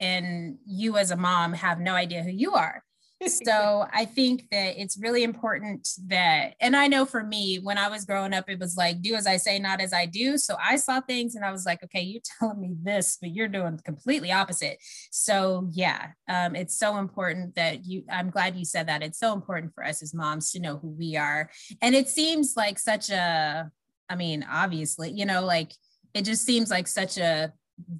and 0.01 0.59
you 0.67 0.99
as 0.99 1.11
a 1.11 1.17
mom 1.17 1.55
have 1.55 1.81
no 1.81 1.95
idea 1.95 2.23
who 2.23 2.31
you 2.31 2.53
are 2.53 2.85
so 3.27 3.87
I 3.93 4.05
think 4.05 4.49
that 4.51 4.81
it's 4.81 4.99
really 4.99 5.23
important 5.23 5.89
that, 6.09 6.55
and 6.61 6.77
I 6.77 6.87
know 6.87 7.05
for 7.05 7.23
me, 7.23 7.59
when 7.63 7.79
I 7.79 7.89
was 7.89 8.05
growing 8.05 8.35
up, 8.35 8.49
it 8.49 8.59
was 8.59 8.77
like, 8.77 9.01
do 9.01 9.15
as 9.15 9.27
I 9.27 9.39
say, 9.39 9.59
not 9.59 9.81
as 9.81 9.93
I 9.93 10.07
do. 10.07 10.37
So 10.37 10.57
I 10.63 10.77
saw 10.77 11.01
things 11.01 11.35
and 11.35 11.45
I 11.45 11.51
was 11.51 11.65
like, 11.65 11.83
okay, 11.85 12.03
you're 12.03 12.23
telling 12.39 12.61
me 12.61 12.75
this, 12.83 13.19
but 13.21 13.35
you're 13.35 13.49
doing 13.49 13.81
completely 13.85 14.33
opposite. 14.33 14.79
So 15.11 15.69
yeah, 15.73 16.09
um, 16.29 16.55
it's 16.55 16.79
so 16.79 16.99
important 16.99 17.55
that 17.55 17.87
you, 17.87 18.05
I'm 18.11 18.31
glad 18.31 18.57
you 18.57 18.65
said 18.65 18.89
that. 18.89 19.03
It's 19.03 19.19
so 19.19 19.33
important 19.33 19.75
for 19.75 19.85
us 19.85 20.03
as 20.03 20.15
moms 20.15 20.51
to 20.53 20.61
know 20.61 20.77
who 20.77 20.89
we 20.89 21.17
are. 21.17 21.51
And 21.81 21.95
it 21.95 22.09
seems 22.09 22.55
like 22.57 22.79
such 22.79 23.11
a, 23.11 23.71
I 24.09 24.17
mean, 24.17 24.47
obviously, 24.49 25.11
you 25.13 25.25
know, 25.25 25.45
like 25.45 25.73
it 26.13 26.25
just 26.25 26.45
seems 26.45 26.71
like 26.71 26.87
such 26.87 27.19
a 27.19 27.53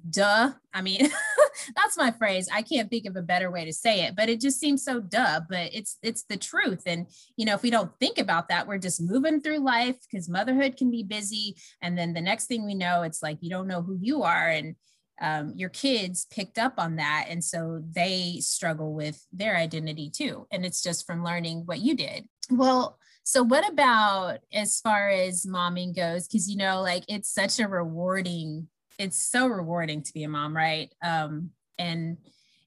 duh. 0.09 0.51
I 0.73 0.81
mean, 0.81 1.09
that's 1.75 1.97
my 1.97 2.11
phrase. 2.11 2.49
I 2.51 2.61
can't 2.61 2.89
think 2.89 3.05
of 3.05 3.15
a 3.15 3.21
better 3.21 3.51
way 3.51 3.65
to 3.65 3.73
say 3.73 4.01
it, 4.01 4.15
but 4.15 4.29
it 4.29 4.41
just 4.41 4.59
seems 4.59 4.83
so 4.83 4.99
duh, 4.99 5.41
but 5.49 5.73
it's 5.73 5.97
it's 6.01 6.23
the 6.23 6.37
truth. 6.37 6.83
And 6.85 7.07
you 7.35 7.45
know, 7.45 7.53
if 7.53 7.61
we 7.61 7.69
don't 7.69 7.91
think 7.99 8.17
about 8.17 8.49
that, 8.49 8.67
we're 8.67 8.77
just 8.77 9.01
moving 9.01 9.41
through 9.41 9.59
life 9.59 9.97
because 10.09 10.29
motherhood 10.29 10.77
can 10.77 10.91
be 10.91 11.03
busy. 11.03 11.55
And 11.81 11.97
then 11.97 12.13
the 12.13 12.21
next 12.21 12.45
thing 12.45 12.65
we 12.65 12.75
know, 12.75 13.03
it's 13.03 13.21
like 13.21 13.37
you 13.41 13.49
don't 13.49 13.67
know 13.67 13.81
who 13.81 13.97
you 13.99 14.23
are. 14.23 14.49
And 14.49 14.75
um, 15.19 15.53
your 15.55 15.69
kids 15.69 16.27
picked 16.29 16.59
up 16.59 16.75
on 16.77 16.97
that. 16.97 17.25
And 17.29 17.43
so 17.43 17.83
they 17.91 18.37
struggle 18.39 18.93
with 18.93 19.25
their 19.33 19.55
identity 19.57 20.11
too. 20.11 20.47
And 20.51 20.65
it's 20.65 20.83
just 20.83 21.07
from 21.07 21.23
learning 21.23 21.63
what 21.65 21.79
you 21.79 21.95
did. 21.95 22.27
Well, 22.51 22.99
so 23.23 23.43
what 23.43 23.67
about 23.67 24.39
as 24.53 24.79
far 24.79 25.09
as 25.09 25.45
momming 25.45 25.95
goes? 25.95 26.27
Because 26.27 26.49
you 26.49 26.55
know, 26.55 26.81
like 26.81 27.03
it's 27.07 27.33
such 27.33 27.59
a 27.59 27.67
rewarding 27.67 28.67
it's 28.97 29.17
so 29.17 29.47
rewarding 29.47 30.01
to 30.03 30.13
be 30.13 30.23
a 30.23 30.29
mom, 30.29 30.55
right? 30.55 30.93
Um, 31.03 31.51
and 31.77 32.17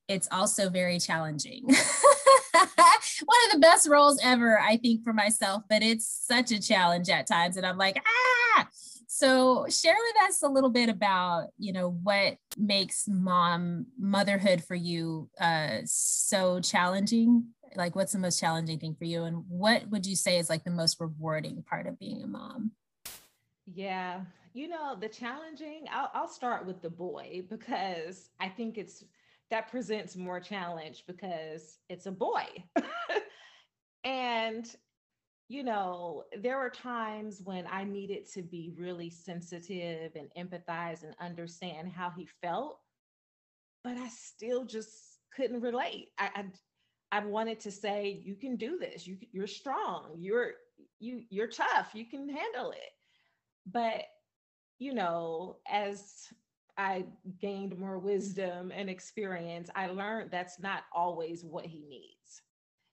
it's 0.09 0.29
also 0.31 0.69
very 0.71 0.99
challenging. 0.99 1.65
One 2.55 3.39
of 3.47 3.53
the 3.53 3.59
best 3.61 3.89
roles 3.89 4.21
ever, 4.23 4.59
I 4.61 4.77
think, 4.77 5.05
for 5.05 5.13
myself, 5.13 5.63
but 5.69 5.83
it's 5.83 6.07
such 6.07 6.51
a 6.53 6.61
challenge 6.61 7.09
at 7.09 7.27
times. 7.27 7.57
And 7.57 7.67
I'm 7.67 7.79
like, 7.79 7.97
ah. 8.57 8.69
So 9.07 9.67
share 9.69 9.97
with 9.97 10.29
us 10.29 10.43
a 10.43 10.49
little 10.49 10.71
bit 10.71 10.89
about, 10.89 11.49
you 11.59 11.73
know, 11.73 11.91
what 11.91 12.37
makes 12.57 13.07
mom 13.07 13.87
motherhood 13.99 14.65
for 14.65 14.75
you 14.75 15.29
uh, 15.41 15.79
so 15.85 16.61
challenging. 16.61 17.49
Like, 17.77 17.95
what's 17.95 18.13
the 18.13 18.19
most 18.19 18.41
challenging 18.41 18.79
thing 18.79 18.97
for 18.99 19.05
you, 19.05 19.25
and 19.25 19.45
what 19.47 19.89
would 19.91 20.07
you 20.07 20.17
say 20.17 20.39
is 20.39 20.51
like 20.51 20.65
the 20.65 20.71
most 20.71 20.99
rewarding 20.99 21.63
part 21.69 21.87
of 21.87 21.99
being 21.99 22.23
a 22.23 22.27
mom? 22.27 22.73
Yeah, 23.73 24.23
you 24.53 24.69
know, 24.69 24.97
the 24.99 25.09
challenging, 25.09 25.85
I'll, 25.91 26.11
I'll 26.15 26.29
start 26.29 26.67
with 26.67 26.83
the 26.83 26.91
boy 26.91 27.45
because 27.49 28.31
I 28.41 28.49
think 28.49 28.79
it's 28.79 29.05
that 29.51 29.71
presents 29.71 30.17
more 30.17 30.41
challenge 30.41 31.05
because 31.07 31.79
it's 31.89 32.07
a 32.07 32.13
boy. 32.13 32.45
and, 34.05 34.65
you 35.49 35.65
know, 35.65 36.25
there 36.41 36.59
were 36.59 36.71
times 36.71 37.43
when 37.45 37.67
I 37.71 37.85
needed 37.85 38.31
to 38.33 38.43
be 38.43 38.73
really 38.77 39.11
sensitive 39.11 40.13
and 40.15 40.29
empathize 40.39 41.03
and 41.03 41.15
understand 41.21 41.91
how 41.91 42.11
he 42.11 42.29
felt, 42.41 42.79
but 43.83 43.97
I 43.97 44.09
still 44.09 44.65
just 44.65 45.19
couldn't 45.35 45.61
relate. 45.61 46.09
I, 46.19 46.31
I, 47.13 47.19
I 47.19 47.25
wanted 47.25 47.59
to 47.61 47.73
say, 47.73 48.23
you 48.25 48.37
can 48.37 48.57
do 48.57 48.79
this. 48.79 49.07
You, 49.07 49.19
you're 49.33 49.49
strong. 49.49 50.15
You're, 50.17 50.53
you, 51.01 51.23
you're 51.29 51.49
tough. 51.49 51.91
You 51.93 52.07
can 52.07 52.29
handle 52.29 52.71
it. 52.71 52.91
But 53.67 54.05
you 54.81 54.95
know, 54.95 55.59
as 55.71 56.27
I 56.77 57.05
gained 57.41 57.79
more 57.79 57.99
wisdom 57.99 58.73
and 58.75 58.89
experience, 58.89 59.69
I 59.77 59.89
learned 59.89 60.31
that's 60.31 60.59
not 60.59 60.85
always 60.93 61.45
what 61.45 61.67
he 61.67 61.85
needs. 61.87 62.43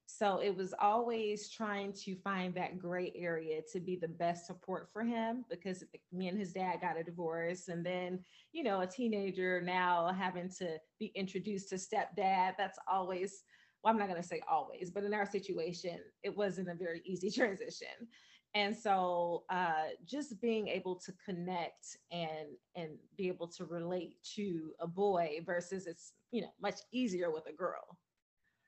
So 0.05 0.39
it 0.39 0.55
was 0.55 0.73
always 0.81 1.49
trying 1.49 1.93
to 1.93 2.15
find 2.15 2.53
that 2.55 2.79
gray 2.79 3.13
area 3.15 3.61
to 3.71 3.79
be 3.79 3.95
the 3.95 4.07
best 4.07 4.47
support 4.47 4.89
for 4.91 5.03
him 5.03 5.45
because 5.49 5.83
me 6.11 6.27
and 6.27 6.37
his 6.37 6.51
dad 6.51 6.81
got 6.81 6.99
a 6.99 7.03
divorce. 7.03 7.69
And 7.69 7.85
then, 7.85 8.19
you 8.51 8.63
know, 8.63 8.81
a 8.81 8.87
teenager 8.87 9.61
now 9.61 10.11
having 10.11 10.49
to 10.57 10.77
be 10.99 11.11
introduced 11.15 11.69
to 11.69 11.75
stepdad, 11.75 12.55
that's 12.57 12.79
always, 12.91 13.43
well, 13.83 13.93
I'm 13.93 13.99
not 13.99 14.09
going 14.09 14.21
to 14.21 14.27
say 14.27 14.41
always, 14.49 14.91
but 14.91 15.03
in 15.03 15.13
our 15.13 15.25
situation, 15.25 15.99
it 16.23 16.35
wasn't 16.35 16.69
a 16.69 16.75
very 16.75 17.01
easy 17.05 17.31
transition 17.31 18.07
and 18.55 18.75
so 18.75 19.43
uh, 19.49 19.89
just 20.05 20.41
being 20.41 20.67
able 20.67 20.95
to 20.95 21.13
connect 21.23 21.97
and 22.11 22.47
and 22.75 22.89
be 23.17 23.27
able 23.27 23.47
to 23.49 23.65
relate 23.65 24.15
to 24.35 24.71
a 24.79 24.87
boy 24.87 25.39
versus 25.45 25.87
it's 25.87 26.13
you 26.31 26.41
know 26.41 26.51
much 26.61 26.79
easier 26.91 27.31
with 27.31 27.47
a 27.47 27.53
girl. 27.53 27.97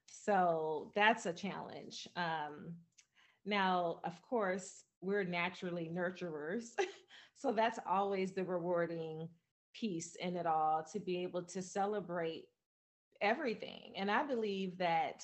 So 0.07 0.91
that's 0.95 1.25
a 1.25 1.33
challenge. 1.33 2.07
Um, 2.15 2.74
now 3.45 4.00
of 4.03 4.21
course 4.21 4.83
we're 5.01 5.24
naturally 5.24 5.89
nurturers 5.93 6.71
so 7.36 7.51
that's 7.51 7.79
always 7.89 8.33
the 8.33 8.43
rewarding 8.43 9.29
piece 9.74 10.15
in 10.15 10.36
it 10.36 10.45
all 10.45 10.86
to 10.91 11.00
be 11.00 11.24
able 11.24 11.41
to 11.43 11.62
celebrate 11.62 12.45
everything. 13.21 13.93
And 13.95 14.12
i 14.12 14.24
believe 14.24 14.77
that 14.77 15.24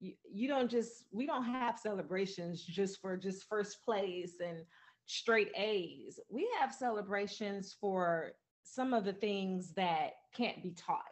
you, 0.00 0.12
you 0.30 0.48
don't 0.48 0.70
just 0.70 1.04
we 1.12 1.26
don't 1.26 1.44
have 1.44 1.78
celebrations 1.78 2.62
just 2.62 3.00
for 3.00 3.16
just 3.16 3.48
first 3.48 3.84
place 3.84 4.34
and 4.44 4.64
straight 5.06 5.52
A's. 5.56 6.20
We 6.28 6.48
have 6.58 6.74
celebrations 6.74 7.76
for 7.80 8.32
some 8.62 8.92
of 8.92 9.04
the 9.04 9.12
things 9.12 9.72
that 9.74 10.10
can't 10.34 10.62
be 10.62 10.72
taught. 10.72 11.02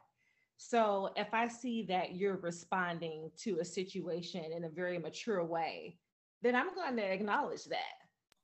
So 0.56 1.10
if 1.16 1.32
I 1.32 1.48
see 1.48 1.84
that 1.84 2.14
you're 2.14 2.36
responding 2.36 3.30
to 3.38 3.60
a 3.60 3.64
situation 3.64 4.44
in 4.56 4.64
a 4.64 4.68
very 4.68 4.98
mature 4.98 5.44
way, 5.44 5.98
then 6.42 6.54
I'm 6.54 6.74
going 6.74 6.96
to 6.96 7.02
acknowledge 7.02 7.64
that. 7.64 7.94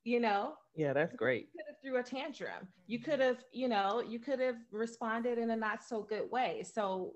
You 0.03 0.19
know? 0.19 0.53
Yeah, 0.75 0.93
that's 0.93 1.15
great. 1.15 1.49
You 1.53 1.59
could 1.59 1.67
have 1.67 1.81
threw 1.83 1.99
a 1.99 2.23
tantrum. 2.23 2.67
You 2.87 2.99
could 2.99 3.19
have, 3.19 3.43
you 3.51 3.67
know, 3.67 4.01
you 4.07 4.19
could 4.19 4.39
have 4.39 4.55
responded 4.71 5.37
in 5.37 5.51
a 5.51 5.55
not 5.55 5.83
so 5.83 6.01
good 6.01 6.29
way. 6.31 6.63
So 6.63 7.13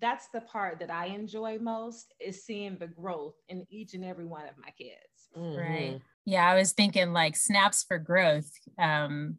that's 0.00 0.28
the 0.28 0.40
part 0.42 0.78
that 0.80 0.90
I 0.90 1.06
enjoy 1.06 1.58
most 1.58 2.14
is 2.20 2.44
seeing 2.44 2.76
the 2.78 2.86
growth 2.86 3.34
in 3.48 3.66
each 3.70 3.94
and 3.94 4.04
every 4.04 4.26
one 4.26 4.48
of 4.48 4.56
my 4.58 4.70
kids. 4.70 5.28
Mm-hmm. 5.36 5.58
Right. 5.58 6.00
Yeah, 6.24 6.48
I 6.48 6.56
was 6.56 6.72
thinking 6.72 7.12
like 7.12 7.36
snaps 7.36 7.84
for 7.86 7.98
growth. 7.98 8.50
Um, 8.78 9.36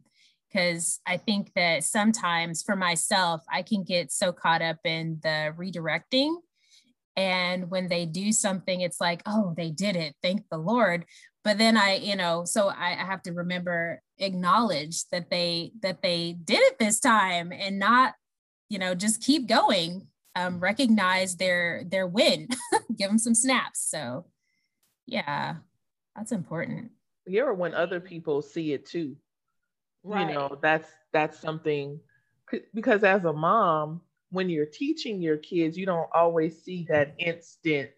because 0.52 0.98
I 1.06 1.16
think 1.16 1.52
that 1.54 1.84
sometimes 1.84 2.64
for 2.64 2.74
myself, 2.74 3.40
I 3.48 3.62
can 3.62 3.84
get 3.84 4.10
so 4.10 4.32
caught 4.32 4.62
up 4.62 4.78
in 4.84 5.20
the 5.22 5.54
redirecting 5.56 6.34
and 7.16 7.70
when 7.70 7.88
they 7.88 8.06
do 8.06 8.32
something 8.32 8.80
it's 8.80 9.00
like 9.00 9.22
oh 9.26 9.52
they 9.56 9.70
did 9.70 9.96
it 9.96 10.14
thank 10.22 10.42
the 10.48 10.56
lord 10.56 11.04
but 11.44 11.58
then 11.58 11.76
i 11.76 11.96
you 11.96 12.16
know 12.16 12.44
so 12.44 12.68
I, 12.68 12.92
I, 12.92 13.04
have 13.04 13.22
to 13.22 13.32
remember 13.32 14.00
acknowledge 14.18 15.08
that 15.10 15.30
they 15.30 15.72
that 15.82 16.02
they 16.02 16.36
did 16.44 16.60
it 16.60 16.78
this 16.78 17.00
time 17.00 17.52
and 17.52 17.78
not 17.78 18.14
you 18.68 18.78
know 18.78 18.94
just 18.94 19.22
keep 19.22 19.48
going 19.48 20.06
um, 20.46 20.60
recognize 20.60 21.36
their 21.36 21.84
their 21.88 22.06
win 22.06 22.48
give 22.96 23.08
them 23.08 23.18
some 23.18 23.34
snaps 23.34 23.88
so 23.90 24.24
yeah 25.06 25.56
that's 26.16 26.32
important 26.32 26.90
yeah 27.26 27.42
or 27.42 27.54
when 27.54 27.74
other 27.74 28.00
people 28.00 28.42
see 28.42 28.72
it 28.72 28.86
too 28.86 29.16
right. 30.04 30.28
you 30.28 30.34
know 30.34 30.58
that's 30.62 30.88
that's 31.12 31.38
something 31.40 31.98
because 32.74 33.04
as 33.04 33.24
a 33.24 33.32
mom 33.32 34.00
when 34.30 34.48
you're 34.48 34.66
teaching 34.66 35.20
your 35.20 35.36
kids, 35.36 35.76
you 35.76 35.86
don't 35.86 36.08
always 36.14 36.60
see 36.62 36.86
that 36.88 37.14
instant 37.18 37.90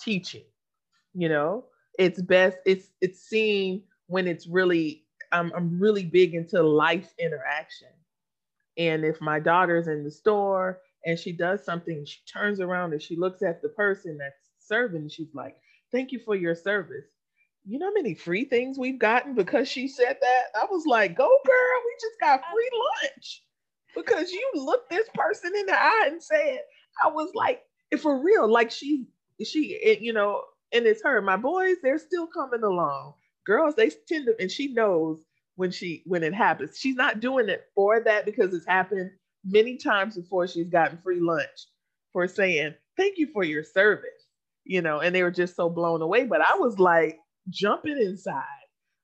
teaching. 0.00 0.44
You 1.14 1.28
know, 1.28 1.66
it's 1.98 2.22
best, 2.22 2.56
it's 2.64 2.88
it's 3.00 3.20
seen 3.20 3.82
when 4.06 4.26
it's 4.26 4.46
really, 4.46 5.04
I'm 5.30 5.52
I'm 5.54 5.78
really 5.78 6.04
big 6.04 6.34
into 6.34 6.62
life 6.62 7.12
interaction. 7.18 7.88
And 8.78 9.04
if 9.04 9.20
my 9.20 9.38
daughter's 9.38 9.88
in 9.88 10.04
the 10.04 10.10
store 10.10 10.80
and 11.04 11.18
she 11.18 11.32
does 11.32 11.64
something, 11.64 12.04
she 12.04 12.20
turns 12.32 12.60
around 12.60 12.92
and 12.92 13.02
she 13.02 13.16
looks 13.16 13.42
at 13.42 13.62
the 13.62 13.68
person 13.70 14.18
that's 14.18 14.50
serving, 14.58 15.08
she's 15.08 15.34
like, 15.34 15.56
Thank 15.90 16.12
you 16.12 16.20
for 16.20 16.34
your 16.34 16.54
service. 16.54 17.06
You 17.66 17.78
know 17.78 17.86
how 17.86 17.94
many 17.94 18.14
free 18.14 18.44
things 18.46 18.78
we've 18.78 18.98
gotten 18.98 19.34
because 19.34 19.68
she 19.68 19.88
said 19.88 20.16
that? 20.20 20.42
I 20.54 20.66
was 20.70 20.86
like, 20.86 21.16
Go 21.16 21.28
girl, 21.46 21.82
we 21.84 21.94
just 22.00 22.20
got 22.20 22.40
free 22.52 22.70
lunch 23.04 23.42
because 23.94 24.32
you 24.32 24.50
looked 24.54 24.90
this 24.90 25.08
person 25.14 25.52
in 25.56 25.66
the 25.66 25.74
eye 25.74 26.08
and 26.10 26.22
said, 26.22 26.60
I 27.04 27.08
was 27.08 27.30
like, 27.34 27.62
for 28.00 28.22
real, 28.22 28.50
like 28.50 28.70
she, 28.70 29.06
she, 29.44 29.78
it, 29.82 30.00
you 30.00 30.12
know, 30.12 30.42
and 30.72 30.86
it's 30.86 31.02
her. 31.02 31.20
My 31.20 31.36
boys, 31.36 31.76
they're 31.82 31.98
still 31.98 32.26
coming 32.26 32.62
along. 32.62 33.14
Girls, 33.44 33.74
they 33.74 33.90
tend 34.08 34.26
to, 34.26 34.34
and 34.40 34.50
she 34.50 34.68
knows 34.72 35.24
when 35.56 35.70
she 35.70 36.02
when 36.06 36.22
it 36.22 36.34
happens. 36.34 36.78
She's 36.78 36.96
not 36.96 37.20
doing 37.20 37.48
it 37.48 37.66
for 37.74 38.00
that 38.00 38.24
because 38.24 38.54
it's 38.54 38.66
happened 38.66 39.10
many 39.44 39.76
times 39.76 40.16
before 40.16 40.46
she's 40.46 40.68
gotten 40.68 40.98
free 40.98 41.20
lunch 41.20 41.66
for 42.12 42.28
saying, 42.28 42.74
Thank 42.96 43.18
you 43.18 43.26
for 43.32 43.42
your 43.44 43.64
service. 43.64 44.10
You 44.64 44.82
know, 44.82 45.00
and 45.00 45.14
they 45.14 45.22
were 45.22 45.30
just 45.30 45.56
so 45.56 45.68
blown 45.68 46.02
away. 46.02 46.24
But 46.24 46.40
I 46.40 46.54
was 46.56 46.78
like 46.78 47.18
jumping 47.48 47.98
inside. 47.98 48.44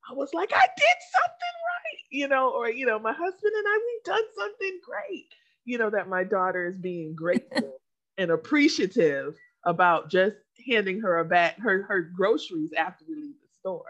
I 0.09 0.15
was 0.15 0.33
like, 0.33 0.53
I 0.55 0.67
did 0.77 0.97
something 1.13 1.57
right, 1.69 2.03
you 2.11 2.29
know, 2.29 2.51
or, 2.51 2.71
you 2.71 2.87
know, 2.87 2.99
my 2.99 3.13
husband 3.13 3.53
and 3.57 3.65
I, 3.67 3.81
we've 3.87 4.05
done 4.05 4.25
something 4.39 4.81
great, 4.85 5.27
you 5.65 5.79
know, 5.79 5.91
that 5.91 6.09
my 6.09 6.25
daughter 6.25 6.67
is 6.69 6.79
being 6.79 7.15
grateful 7.15 7.81
and 8.19 8.31
appreciative 8.31 9.37
about 9.65 10.11
just 10.11 10.37
handing 10.67 11.01
her 11.01 11.19
a 11.19 11.25
bag, 11.25 11.55
her, 11.61 11.83
her 11.83 12.01
groceries 12.01 12.73
after 12.73 13.05
we 13.07 13.17
leave 13.17 13.35
the 13.43 13.49
store. 13.59 13.85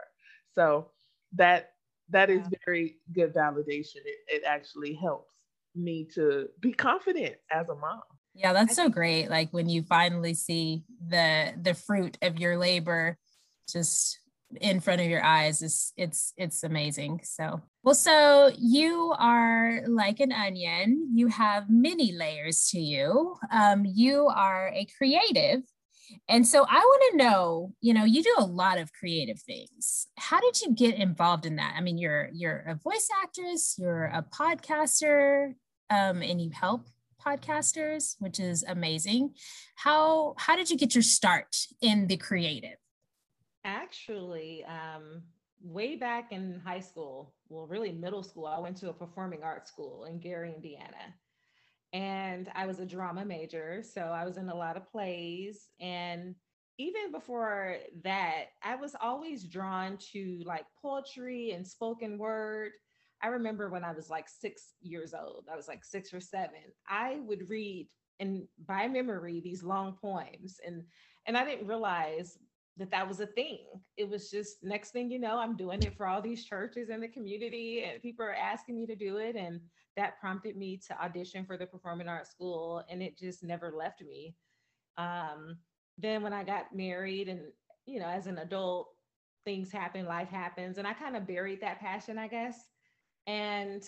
So 0.54 0.90
that, 1.34 1.72
that 2.10 2.30
is 2.30 2.42
very 2.64 2.96
good 3.12 3.32
validation. 3.32 3.98
It, 4.04 4.18
it 4.28 4.42
actually 4.44 4.94
helps 4.94 5.34
me 5.78 6.06
to 6.14 6.48
be 6.60 6.72
confident 6.72 7.36
as 7.50 7.68
a 7.68 7.74
mom. 7.74 8.02
Yeah, 8.34 8.52
that's 8.52 8.76
so 8.76 8.88
great. 8.88 9.30
Like 9.30 9.48
when 9.52 9.68
you 9.68 9.82
finally 9.82 10.34
see 10.34 10.84
the 11.06 11.54
the 11.60 11.74
fruit 11.74 12.18
of 12.22 12.38
your 12.38 12.56
labor 12.56 13.18
just 13.68 14.18
in 14.60 14.80
front 14.80 15.00
of 15.00 15.08
your 15.08 15.22
eyes 15.22 15.60
is 15.60 15.92
it's 15.96 16.32
it's 16.36 16.62
amazing 16.62 17.20
so 17.22 17.60
well 17.82 17.94
so 17.94 18.50
you 18.58 19.14
are 19.18 19.82
like 19.86 20.20
an 20.20 20.32
onion 20.32 21.10
you 21.12 21.26
have 21.28 21.68
many 21.68 22.12
layers 22.12 22.68
to 22.70 22.80
you 22.80 23.36
um, 23.52 23.84
you 23.84 24.26
are 24.26 24.72
a 24.74 24.86
creative 24.96 25.60
and 26.30 26.46
so 26.46 26.64
i 26.66 26.78
want 26.78 27.02
to 27.10 27.16
know 27.18 27.74
you 27.82 27.92
know 27.92 28.04
you 28.04 28.22
do 28.22 28.34
a 28.38 28.44
lot 28.44 28.78
of 28.78 28.92
creative 28.94 29.38
things 29.40 30.06
how 30.16 30.40
did 30.40 30.58
you 30.62 30.74
get 30.74 30.94
involved 30.94 31.44
in 31.44 31.56
that 31.56 31.74
i 31.76 31.82
mean 31.82 31.98
you're 31.98 32.30
you're 32.32 32.64
a 32.66 32.74
voice 32.74 33.08
actress 33.22 33.74
you're 33.78 34.04
a 34.04 34.22
podcaster 34.22 35.52
um, 35.90 36.22
and 36.22 36.40
you 36.40 36.50
help 36.50 36.86
podcasters 37.24 38.14
which 38.20 38.38
is 38.38 38.64
amazing 38.68 39.34
how 39.74 40.34
how 40.38 40.54
did 40.54 40.70
you 40.70 40.76
get 40.76 40.94
your 40.94 41.02
start 41.02 41.56
in 41.80 42.06
the 42.06 42.16
creative 42.16 42.78
Actually, 43.64 44.64
um, 44.64 45.22
way 45.62 45.96
back 45.96 46.32
in 46.32 46.60
high 46.64 46.80
school, 46.80 47.34
well, 47.48 47.66
really 47.66 47.92
middle 47.92 48.22
school, 48.22 48.46
I 48.46 48.58
went 48.58 48.76
to 48.78 48.88
a 48.88 48.92
performing 48.92 49.42
arts 49.42 49.70
school 49.70 50.04
in 50.04 50.20
Gary, 50.20 50.54
Indiana. 50.54 51.14
And 51.92 52.50
I 52.54 52.66
was 52.66 52.78
a 52.78 52.86
drama 52.86 53.24
major. 53.24 53.82
So 53.82 54.02
I 54.02 54.24
was 54.24 54.36
in 54.36 54.48
a 54.48 54.54
lot 54.54 54.76
of 54.76 54.90
plays. 54.90 55.68
And 55.80 56.34
even 56.78 57.10
before 57.10 57.76
that, 58.04 58.44
I 58.62 58.76
was 58.76 58.94
always 59.00 59.44
drawn 59.44 59.98
to 60.12 60.42
like 60.44 60.64
poetry 60.80 61.52
and 61.52 61.66
spoken 61.66 62.16
word. 62.16 62.72
I 63.22 63.28
remember 63.28 63.68
when 63.68 63.84
I 63.84 63.92
was 63.92 64.10
like 64.10 64.28
six 64.28 64.74
years 64.80 65.14
old, 65.14 65.46
I 65.52 65.56
was 65.56 65.68
like 65.68 65.84
six 65.84 66.14
or 66.14 66.20
seven, 66.20 66.60
I 66.88 67.18
would 67.26 67.48
read 67.50 67.88
and 68.20 68.46
by 68.66 68.88
memory 68.88 69.40
these 69.40 69.62
long 69.62 69.96
poems. 70.00 70.60
And 70.66 70.82
and 71.26 71.36
I 71.36 71.44
didn't 71.44 71.66
realize 71.66 72.38
that 72.78 72.90
that 72.90 73.06
was 73.06 73.20
a 73.20 73.26
thing. 73.26 73.66
It 73.96 74.08
was 74.08 74.30
just 74.30 74.62
next 74.62 74.90
thing 74.92 75.10
you 75.10 75.18
know, 75.18 75.38
I'm 75.38 75.56
doing 75.56 75.82
it 75.82 75.96
for 75.96 76.06
all 76.06 76.22
these 76.22 76.44
churches 76.44 76.90
in 76.90 77.00
the 77.00 77.08
community, 77.08 77.84
and 77.84 78.00
people 78.00 78.24
are 78.24 78.34
asking 78.34 78.76
me 78.76 78.86
to 78.86 78.94
do 78.94 79.18
it. 79.18 79.36
And 79.36 79.60
that 79.96 80.20
prompted 80.20 80.56
me 80.56 80.80
to 80.86 81.02
audition 81.02 81.44
for 81.44 81.56
the 81.56 81.66
performing 81.66 82.08
arts 82.08 82.30
school, 82.30 82.84
and 82.88 83.02
it 83.02 83.18
just 83.18 83.42
never 83.42 83.72
left 83.72 84.00
me. 84.00 84.36
Um, 84.96 85.58
then 85.98 86.22
when 86.22 86.32
I 86.32 86.44
got 86.44 86.74
married, 86.74 87.28
and 87.28 87.40
you 87.84 87.98
know, 87.98 88.08
as 88.08 88.26
an 88.26 88.38
adult, 88.38 88.88
things 89.44 89.72
happen, 89.72 90.06
life 90.06 90.28
happens, 90.28 90.78
and 90.78 90.86
I 90.86 90.92
kind 90.92 91.16
of 91.16 91.26
buried 91.26 91.60
that 91.60 91.80
passion, 91.80 92.16
I 92.16 92.28
guess. 92.28 92.68
And 93.28 93.84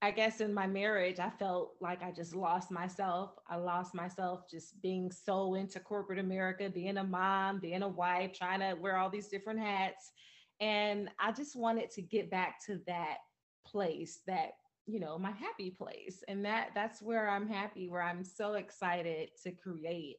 I 0.00 0.12
guess 0.12 0.40
in 0.40 0.54
my 0.54 0.66
marriage, 0.66 1.18
I 1.18 1.28
felt 1.28 1.72
like 1.80 2.02
I 2.02 2.12
just 2.12 2.34
lost 2.34 2.70
myself. 2.70 3.32
I 3.48 3.56
lost 3.56 3.94
myself 3.94 4.44
just 4.50 4.80
being 4.80 5.10
so 5.10 5.54
into 5.54 5.80
corporate 5.80 6.18
America, 6.18 6.70
being 6.72 6.98
a 6.98 7.04
mom, 7.04 7.58
being 7.58 7.82
a 7.82 7.88
wife, 7.88 8.32
trying 8.32 8.60
to 8.60 8.74
wear 8.80 8.96
all 8.96 9.10
these 9.10 9.28
different 9.28 9.58
hats. 9.60 10.12
And 10.60 11.10
I 11.18 11.32
just 11.32 11.56
wanted 11.56 11.90
to 11.92 12.02
get 12.02 12.30
back 12.30 12.64
to 12.66 12.80
that 12.86 13.18
place, 13.66 14.20
that, 14.28 14.50
you 14.86 15.00
know, 15.00 15.18
my 15.18 15.32
happy 15.32 15.70
place. 15.70 16.22
And 16.28 16.44
that 16.44 16.68
that's 16.74 17.02
where 17.02 17.28
I'm 17.28 17.48
happy, 17.48 17.88
where 17.88 18.02
I'm 18.02 18.22
so 18.22 18.54
excited 18.54 19.30
to 19.42 19.50
create 19.50 20.18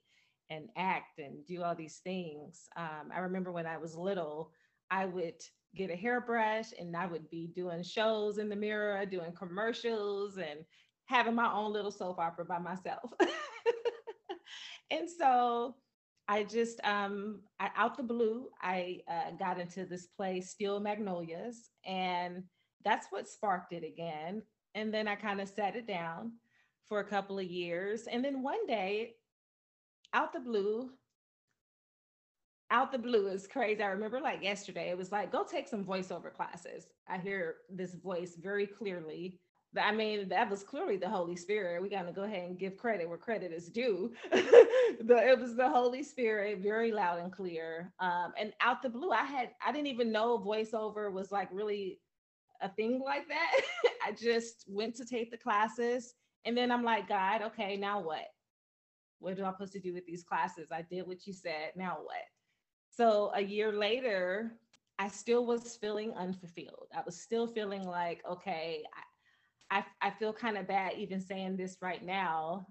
and 0.50 0.68
act 0.76 1.20
and 1.20 1.46
do 1.46 1.64
all 1.64 1.76
these 1.76 2.02
things. 2.04 2.68
Um, 2.76 3.12
I 3.16 3.20
remember 3.20 3.52
when 3.52 3.66
I 3.66 3.78
was 3.78 3.96
little, 3.96 4.52
I 4.92 5.06
would 5.06 5.42
get 5.76 5.92
a 5.92 5.96
hairbrush 5.96 6.68
and 6.80 6.96
I 6.96 7.06
would 7.06 7.30
be 7.30 7.48
doing 7.56 7.84
shows 7.84 8.38
in 8.38 8.50
the 8.50 8.56
mirror, 8.56 9.06
doing 9.06 9.32
commercials 9.34 10.38
and 10.38 10.66
having 11.06 11.36
my 11.36 11.52
own 11.52 11.74
little 11.74 11.92
soap 11.92 12.20
opera 12.20 12.46
by 12.46 12.60
myself. 12.60 13.12
and 14.92 15.10
so 15.10 15.76
I 16.28 16.44
just, 16.44 16.80
um, 16.84 17.42
I, 17.60 17.70
out 17.76 17.98
the 17.98 18.04
blue, 18.04 18.48
I 18.62 19.02
uh, 19.08 19.32
got 19.38 19.60
into 19.60 19.86
this 19.86 20.08
play, 20.08 20.42
Steel 20.42 20.80
Magnolias, 20.80 21.70
and 21.86 22.44
that's 22.84 23.08
what 23.12 23.28
sparked 23.28 23.74
it 23.74 23.84
again. 23.84 24.42
And 24.74 24.94
then 24.94 25.08
I 25.08 25.16
kind 25.16 25.40
of 25.40 25.50
sat 25.50 25.76
it 25.76 25.88
down 25.88 26.34
for 26.88 27.00
a 27.00 27.08
couple 27.08 27.40
of 27.40 27.46
years. 27.46 28.08
And 28.08 28.24
then 28.24 28.42
one 28.42 28.66
day, 28.66 29.16
out 30.14 30.34
the 30.34 30.40
blue, 30.40 30.92
out 32.76 32.92
the 32.92 32.98
blue 32.98 33.28
is 33.28 33.48
crazy. 33.48 33.82
I 33.82 33.88
remember 33.88 34.20
like 34.20 34.44
yesterday, 34.44 34.90
it 34.90 34.98
was 34.98 35.10
like, 35.10 35.32
go 35.32 35.46
take 35.50 35.68
some 35.68 35.86
voiceover 35.86 36.34
classes. 36.34 36.88
I 37.08 37.18
hear 37.18 37.56
this 37.70 37.96
voice 37.96 38.36
very 38.36 38.68
clearly. 38.68 39.40
I 39.82 39.94
mean, 39.94 40.28
that 40.30 40.50
was 40.50 40.64
clearly 40.64 40.98
the 40.98 41.08
Holy 41.08 41.38
Spirit. 41.38 41.82
We 41.82 41.88
got 41.88 42.04
to 42.04 42.12
go 42.12 42.24
ahead 42.24 42.50
and 42.50 42.60
give 42.60 42.76
credit 42.76 43.08
where 43.08 43.18
credit 43.18 43.54
is 43.54 43.70
due. 43.70 44.12
it 44.32 45.40
was 45.40 45.56
the 45.56 45.70
Holy 45.70 46.04
Spirit, 46.04 46.60
very 46.60 46.92
loud 46.92 47.20
and 47.20 47.32
clear. 47.32 47.94
Um, 48.02 48.34
and 48.38 48.52
out 48.60 48.82
the 48.82 48.90
blue, 48.90 49.12
I 49.12 49.24
had, 49.24 49.52
I 49.66 49.72
didn't 49.72 49.88
even 49.88 50.12
know 50.12 50.38
voiceover 50.38 51.12
was 51.12 51.32
like 51.32 51.50
really 51.54 52.02
a 52.62 52.68
thing 52.68 53.02
like 53.04 53.28
that. 53.30 53.62
I 54.06 54.12
just 54.12 54.66
went 54.68 54.96
to 54.96 55.06
take 55.06 55.32
the 55.32 55.38
classes. 55.38 56.14
And 56.44 56.58
then 56.58 56.72
I'm 56.72 56.84
like, 56.84 57.08
God, 57.08 57.42
okay, 57.42 57.78
now 57.78 58.02
what? 58.02 58.28
What 59.20 59.40
am 59.40 59.46
I 59.46 59.52
supposed 59.52 59.74
to 59.74 59.80
do 59.80 59.94
with 59.94 60.06
these 60.06 60.24
classes? 60.24 60.70
I 60.74 60.82
did 60.82 61.08
what 61.08 61.26
you 61.26 61.34
said. 61.34 61.72
Now 61.76 62.00
what? 62.04 62.24
So 62.96 63.32
a 63.36 63.42
year 63.42 63.74
later, 63.74 64.54
I 65.00 65.10
still 65.10 65.46
was 65.46 65.76
feeling 65.76 66.14
unfulfilled. 66.14 66.88
I 66.96 67.02
was 67.06 67.20
still 67.20 67.48
feeling 67.48 67.84
like, 67.84 68.24
okay, 68.30 68.84
I, 69.70 69.80
I, 69.80 70.08
I 70.08 70.12
feel 70.12 70.32
kind 70.32 70.58
of 70.58 70.68
bad 70.68 70.94
even 70.98 71.20
saying 71.20 71.58
this 71.58 71.78
right 71.82 72.04
now. 72.04 72.68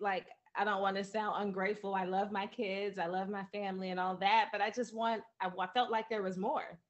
Like, 0.00 0.26
I 0.56 0.64
don't 0.64 0.82
want 0.82 0.96
to 0.96 1.04
sound 1.04 1.36
ungrateful. 1.38 1.94
I 1.94 2.04
love 2.04 2.32
my 2.32 2.46
kids, 2.46 2.98
I 2.98 3.06
love 3.06 3.28
my 3.28 3.44
family 3.52 3.90
and 3.90 4.00
all 4.00 4.16
that, 4.16 4.48
but 4.50 4.60
I 4.60 4.70
just 4.70 4.92
want, 4.92 5.22
I, 5.40 5.48
I 5.56 5.66
felt 5.68 5.92
like 5.92 6.08
there 6.08 6.22
was 6.22 6.36
more. 6.36 6.80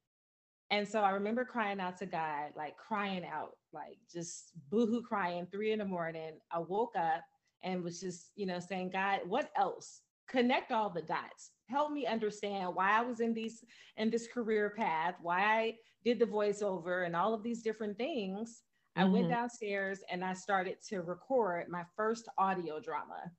And 0.71 0.87
so 0.87 1.01
I 1.01 1.11
remember 1.11 1.45
crying 1.45 1.79
out 1.79 1.97
to 1.97 2.07
God, 2.07 2.53
like 2.55 2.77
crying 2.77 3.25
out, 3.25 3.57
like 3.73 3.97
just 4.11 4.53
boohoo 4.71 5.03
crying, 5.03 5.45
three 5.51 5.73
in 5.73 5.79
the 5.79 5.85
morning. 5.85 6.39
I 6.51 6.59
woke 6.59 6.95
up 6.97 7.21
and 7.61 7.83
was 7.83 7.99
just, 7.99 8.31
you 8.35 8.47
know, 8.47 8.59
saying, 8.59 8.89
God, 8.91 9.19
what 9.27 9.51
else 9.55 10.01
connect 10.29 10.71
all 10.71 10.89
the 10.89 11.01
dots 11.01 11.51
help 11.69 11.91
me 11.91 12.05
understand 12.05 12.73
why 12.73 12.97
i 12.97 13.01
was 13.01 13.19
in 13.19 13.33
these 13.33 13.63
in 13.97 14.09
this 14.09 14.27
career 14.27 14.73
path 14.77 15.15
why 15.21 15.41
i 15.41 15.75
did 16.03 16.19
the 16.19 16.25
voiceover 16.25 17.05
and 17.05 17.15
all 17.15 17.33
of 17.33 17.43
these 17.43 17.61
different 17.61 17.97
things 17.97 18.63
mm-hmm. 18.97 19.07
i 19.07 19.11
went 19.11 19.25
mm-hmm. 19.25 19.33
downstairs 19.33 19.99
and 20.11 20.23
i 20.23 20.33
started 20.33 20.75
to 20.87 21.01
record 21.01 21.67
my 21.69 21.83
first 21.95 22.27
audio 22.37 22.79
drama 22.79 23.31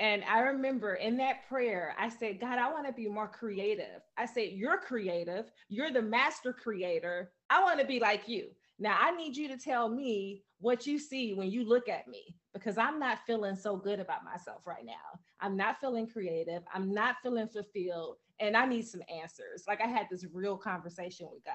and 0.00 0.24
I 0.24 0.40
remember 0.40 0.94
in 0.94 1.16
that 1.18 1.48
prayer, 1.48 1.94
I 1.98 2.08
said, 2.08 2.40
God, 2.40 2.58
I 2.58 2.70
want 2.72 2.86
to 2.86 2.92
be 2.92 3.08
more 3.08 3.28
creative. 3.28 4.02
I 4.16 4.26
said, 4.26 4.50
You're 4.52 4.78
creative. 4.78 5.50
You're 5.68 5.92
the 5.92 6.02
master 6.02 6.52
creator. 6.52 7.32
I 7.50 7.62
want 7.62 7.80
to 7.80 7.86
be 7.86 8.00
like 8.00 8.28
you. 8.28 8.48
Now, 8.78 8.96
I 9.00 9.12
need 9.12 9.36
you 9.36 9.48
to 9.48 9.56
tell 9.56 9.88
me 9.88 10.42
what 10.58 10.86
you 10.86 10.98
see 10.98 11.34
when 11.34 11.50
you 11.50 11.64
look 11.64 11.88
at 11.88 12.08
me 12.08 12.36
because 12.52 12.78
I'm 12.78 12.98
not 12.98 13.18
feeling 13.26 13.56
so 13.56 13.76
good 13.76 14.00
about 14.00 14.24
myself 14.24 14.62
right 14.66 14.84
now. 14.84 15.20
I'm 15.44 15.58
not 15.58 15.78
feeling 15.78 16.06
creative. 16.06 16.62
I'm 16.72 16.94
not 16.94 17.16
feeling 17.22 17.48
fulfilled. 17.48 18.16
And 18.40 18.56
I 18.56 18.64
need 18.64 18.86
some 18.86 19.02
answers. 19.14 19.64
Like 19.68 19.82
I 19.82 19.86
had 19.86 20.06
this 20.10 20.24
real 20.32 20.56
conversation 20.56 21.28
with 21.30 21.44
God. 21.44 21.54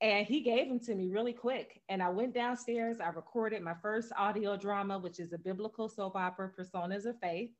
And 0.00 0.26
he 0.26 0.40
gave 0.40 0.68
them 0.68 0.80
to 0.80 0.94
me 0.94 1.08
really 1.08 1.32
quick. 1.32 1.80
And 1.88 2.02
I 2.02 2.08
went 2.08 2.34
downstairs. 2.34 2.98
I 3.00 3.08
recorded 3.10 3.62
my 3.62 3.74
first 3.80 4.12
audio 4.18 4.56
drama, 4.56 4.98
which 4.98 5.20
is 5.20 5.32
a 5.32 5.38
biblical 5.38 5.88
soap 5.88 6.16
opera, 6.16 6.50
Personas 6.50 7.06
of 7.06 7.18
Faith. 7.20 7.50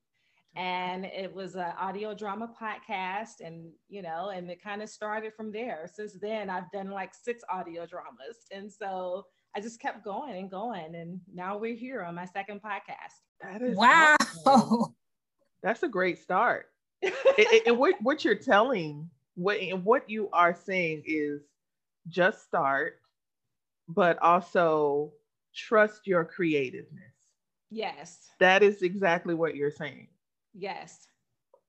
And 0.57 1.05
it 1.05 1.33
was 1.33 1.55
an 1.55 1.73
audio 1.79 2.13
drama 2.13 2.53
podcast. 2.61 3.41
And, 3.41 3.71
you 3.89 4.03
know, 4.03 4.31
and 4.31 4.51
it 4.51 4.61
kind 4.61 4.83
of 4.83 4.91
started 4.91 5.33
from 5.35 5.53
there. 5.53 5.89
Since 5.95 6.19
then, 6.21 6.51
I've 6.51 6.71
done 6.73 6.91
like 6.91 7.15
six 7.15 7.45
audio 7.49 7.87
dramas. 7.87 8.47
And 8.51 8.71
so 8.71 9.27
I 9.55 9.61
just 9.61 9.81
kept 9.81 10.05
going 10.05 10.37
and 10.37 10.51
going. 10.51 10.97
And 10.97 11.21
now 11.33 11.57
we're 11.57 11.77
here 11.77 12.03
on 12.03 12.17
my 12.17 12.27
second 12.27 12.61
podcast. 12.63 13.15
That 13.41 13.63
is 13.63 13.77
wow. 13.77 14.17
Awesome. 14.45 14.96
That's 15.67 15.83
a 15.83 15.89
great 15.89 16.17
start. 16.17 16.67
and 17.67 17.77
what, 17.77 17.97
what 18.01 18.25
you're 18.25 18.37
telling, 18.37 19.11
what, 19.35 19.59
what 19.83 20.09
you 20.09 20.29
are 20.33 20.55
saying 20.55 21.03
is 21.05 21.43
just 22.07 22.45
start, 22.45 23.01
but 23.89 24.17
also 24.23 25.13
trust 25.57 26.07
your 26.07 26.25
creativeness. 26.25 27.17
Yes. 27.69 28.29
That 28.39 28.63
is 28.63 28.83
exactly 28.83 29.35
what 29.35 29.57
you're 29.57 29.73
saying. 29.73 30.07
Yes. 30.55 31.09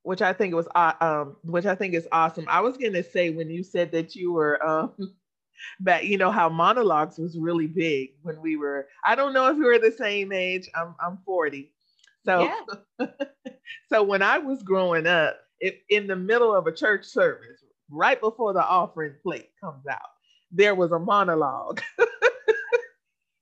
Which 0.04 0.22
I 0.22 0.32
think 0.32 0.54
was 0.54 0.68
uh, 0.76 0.94
um, 1.02 1.38
which 1.42 1.66
I 1.66 1.74
think 1.74 1.96
is 1.96 2.08
awesome. 2.12 2.46
I 2.48 2.62
was 2.62 2.78
gonna 2.78 3.02
say 3.02 3.32
when 3.32 3.50
you 3.50 3.64
said 3.64 3.92
that 3.94 4.16
you 4.16 4.32
were 4.32 4.64
um, 4.64 4.94
but 5.80 6.06
you 6.06 6.20
know 6.20 6.30
how 6.30 6.50
monologues 6.50 7.18
was 7.18 7.36
really 7.36 7.68
big 7.68 8.12
when 8.22 8.40
we 8.42 8.58
were. 8.58 8.88
I 9.04 9.16
don't 9.16 9.34
know 9.34 9.48
if 9.48 9.58
we 9.58 9.66
were 9.66 9.80
the 9.80 9.92
same 9.92 10.32
age. 10.32 10.70
I'm 10.76 10.94
I'm 11.04 11.18
40, 11.26 11.72
so 12.26 12.50
yeah. 13.00 13.08
so 13.90 14.04
when 14.04 14.22
I 14.22 14.38
was 14.38 14.64
growing 14.64 15.08
up, 15.08 15.38
if 15.60 15.76
in 15.90 16.08
the 16.08 16.16
middle 16.16 16.56
of 16.56 16.68
a 16.68 16.72
church 16.72 17.06
service, 17.06 17.64
right 17.90 18.20
before 18.20 18.54
the 18.54 18.66
offering 18.66 19.16
plate 19.24 19.50
comes 19.62 19.86
out, 19.90 20.10
there 20.52 20.76
was 20.76 20.92
a 20.92 21.00
monologue. 21.00 21.82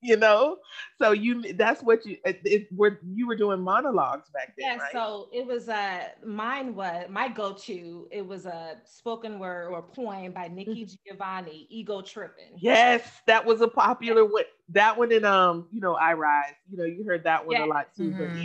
you 0.05 0.15
know 0.15 0.57
so 1.01 1.11
you 1.11 1.53
that's 1.53 1.81
what 1.81 2.05
you 2.05 2.17
it, 2.25 2.39
it, 2.43 2.67
were 2.71 2.99
you 3.15 3.25
were 3.25 3.35
doing 3.35 3.59
monologues 3.59 4.29
back 4.29 4.53
then 4.57 4.77
yeah 4.77 4.77
right? 4.77 4.91
so 4.91 5.27
it 5.33 5.45
was 5.45 5.67
uh 5.67 6.03
mine 6.23 6.75
was 6.75 7.05
my 7.09 7.27
go-to 7.27 8.07
it 8.11 8.25
was 8.25 8.45
a 8.45 8.75
spoken 8.85 9.39
word 9.39 9.69
or 9.69 9.81
poem 9.81 10.31
by 10.31 10.47
nikki 10.47 10.85
mm. 10.85 10.97
giovanni 11.07 11.65
ego 11.71 12.01
tripping 12.01 12.53
yes 12.57 13.01
that 13.25 13.43
was 13.43 13.61
a 13.61 13.67
popular 13.67 14.23
one 14.23 14.43
that 14.69 14.95
one 14.95 15.11
in 15.11 15.25
um 15.25 15.67
you 15.71 15.81
know 15.81 15.95
i 15.95 16.13
rise 16.13 16.53
you 16.69 16.77
know 16.77 16.85
you 16.85 17.03
heard 17.03 17.23
that 17.23 17.45
one 17.45 17.57
a 17.57 17.65
lot 17.65 17.87
too 17.97 18.11
mm-hmm. 18.11 18.43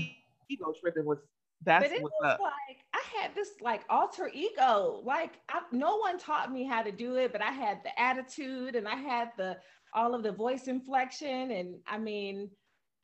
Ego 0.51 0.73
tripping 0.81 1.05
was 1.05 1.19
that's 1.63 1.89
but 1.89 1.93
it 1.95 2.03
what's 2.03 2.15
was 2.21 2.33
up. 2.33 2.41
like 2.41 2.79
I 2.95 3.21
had 3.21 3.35
this 3.35 3.51
like 3.61 3.83
alter 3.91 4.31
ego. 4.33 5.03
Like 5.05 5.41
I, 5.51 5.61
no 5.73 5.97
one 5.97 6.19
taught 6.19 6.53
me 6.53 6.65
how 6.65 6.83
to 6.83 6.91
do 6.91 7.17
it, 7.17 7.33
but 7.33 7.43
I 7.43 7.51
had 7.51 7.79
the 7.85 7.99
attitude 8.01 8.77
and 8.77 8.89
I 8.89 8.97
had 8.97 9.33
the 9.37 9.59
all 9.95 10.15
of 10.15 10.23
the 10.23 10.33
voice 10.33 10.69
inflection, 10.69 11.51
and 11.51 11.75
I 11.87 11.99
mean, 11.99 12.49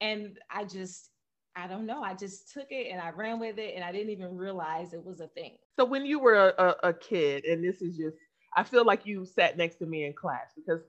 and 0.01 0.39
I 0.51 0.65
just 0.65 1.11
I 1.55 1.67
don't 1.67 1.87
know. 1.87 2.03
I 2.03 2.15
just 2.15 2.53
took 2.53 2.67
it 2.71 2.91
and 2.91 3.01
I 3.01 3.11
ran 3.11 3.41
with 3.41 3.59
it, 3.59 3.75
and 3.75 3.85
I 3.85 3.93
didn't 3.93 4.11
even 4.11 4.37
realize 4.37 4.93
it 4.95 5.05
was 5.05 5.21
a 5.21 5.29
thing. 5.29 5.57
So 5.79 5.85
when 5.85 6.07
you 6.07 6.19
were 6.19 6.35
a, 6.35 6.55
a, 6.59 6.89
a 6.89 6.93
kid, 6.95 7.45
and 7.45 7.63
this 7.63 7.83
is 7.83 7.97
just, 7.97 8.17
I 8.57 8.63
feel 8.63 8.85
like 8.87 9.05
you 9.05 9.27
sat 9.27 9.59
next 9.59 9.77
to 9.77 9.87
me 9.87 10.07
in 10.07 10.15
class 10.15 10.53
because 10.55 10.81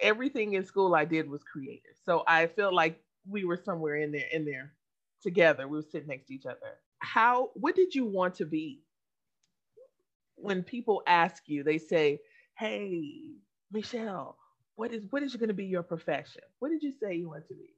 everything 0.00 0.54
in 0.54 0.64
school 0.64 0.94
I 0.94 1.04
did 1.04 1.28
was 1.28 1.42
creative. 1.42 1.96
So 2.04 2.22
I 2.26 2.46
feel 2.46 2.74
like 2.74 3.02
we 3.28 3.44
were 3.44 3.56
somewhere 3.56 3.96
in 3.96 4.12
there, 4.12 4.26
in 4.32 4.44
there 4.44 4.72
together. 5.22 5.68
We 5.68 5.78
were 5.78 5.82
sitting 5.82 6.08
next 6.08 6.26
to 6.26 6.34
each 6.34 6.46
other. 6.46 6.78
How, 6.98 7.50
what 7.54 7.74
did 7.74 7.94
you 7.94 8.04
want 8.04 8.34
to 8.36 8.46
be? 8.46 8.82
When 10.36 10.62
people 10.62 11.02
ask 11.06 11.42
you, 11.46 11.62
they 11.62 11.78
say, 11.78 12.20
Hey, 12.58 13.32
Michelle, 13.72 14.36
what 14.76 14.92
is 14.92 15.04
what 15.10 15.22
is 15.22 15.36
going 15.36 15.48
to 15.48 15.54
be 15.54 15.66
your 15.66 15.82
profession? 15.82 16.42
What 16.58 16.70
did 16.70 16.82
you 16.82 16.92
say 16.92 17.14
you 17.14 17.28
want 17.28 17.46
to 17.48 17.54
be? 17.54 17.74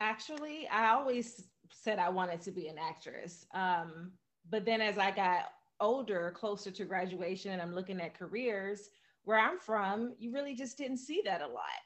Actually, 0.00 0.66
I 0.68 0.90
always 0.92 1.44
said 1.70 1.98
I 1.98 2.08
wanted 2.08 2.40
to 2.42 2.50
be 2.50 2.68
an 2.68 2.76
actress. 2.78 3.44
Um, 3.52 4.12
but 4.50 4.64
then 4.64 4.80
as 4.80 4.96
I 4.96 5.10
got 5.10 5.50
older, 5.78 6.32
closer 6.34 6.70
to 6.70 6.84
graduation, 6.84 7.52
and 7.52 7.60
I'm 7.60 7.74
looking 7.74 8.00
at 8.00 8.18
careers 8.18 8.88
where 9.24 9.38
I'm 9.38 9.58
from, 9.58 10.14
you 10.18 10.32
really 10.32 10.54
just 10.54 10.78
didn't 10.78 10.96
see 10.96 11.22
that 11.26 11.42
a 11.42 11.46
lot 11.46 11.84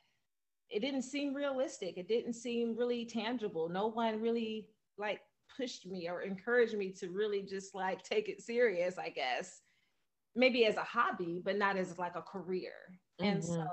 it 0.71 0.81
didn't 0.81 1.03
seem 1.03 1.35
realistic. 1.35 1.99
It 1.99 2.09
didn't 2.09 2.35
seem 2.35 2.77
really 2.77 3.05
tangible. 3.05 3.69
No 3.69 3.89
one 3.89 4.21
really 4.21 4.69
like 4.99 5.21
pushed 5.57 5.87
me 5.87 6.09
or 6.09 6.23
encouraged 6.23 6.77
me 6.77 6.93
to 6.93 7.09
really 7.11 7.43
just 7.43 7.75
like 7.75 8.03
take 8.03 8.29
it 8.29 8.43
serious, 8.43 8.99
I 8.99 9.11
guess. 9.11 9.61
Maybe 10.35 10.67
as 10.67 10.77
a 10.77 10.83
hobby, 10.83 11.41
but 11.45 11.59
not 11.59 11.77
as 11.77 11.99
like 11.99 12.17
a 12.17 12.23
career. 12.23 12.73
Mm-hmm. 13.21 13.33
And 13.33 13.45
so 13.45 13.67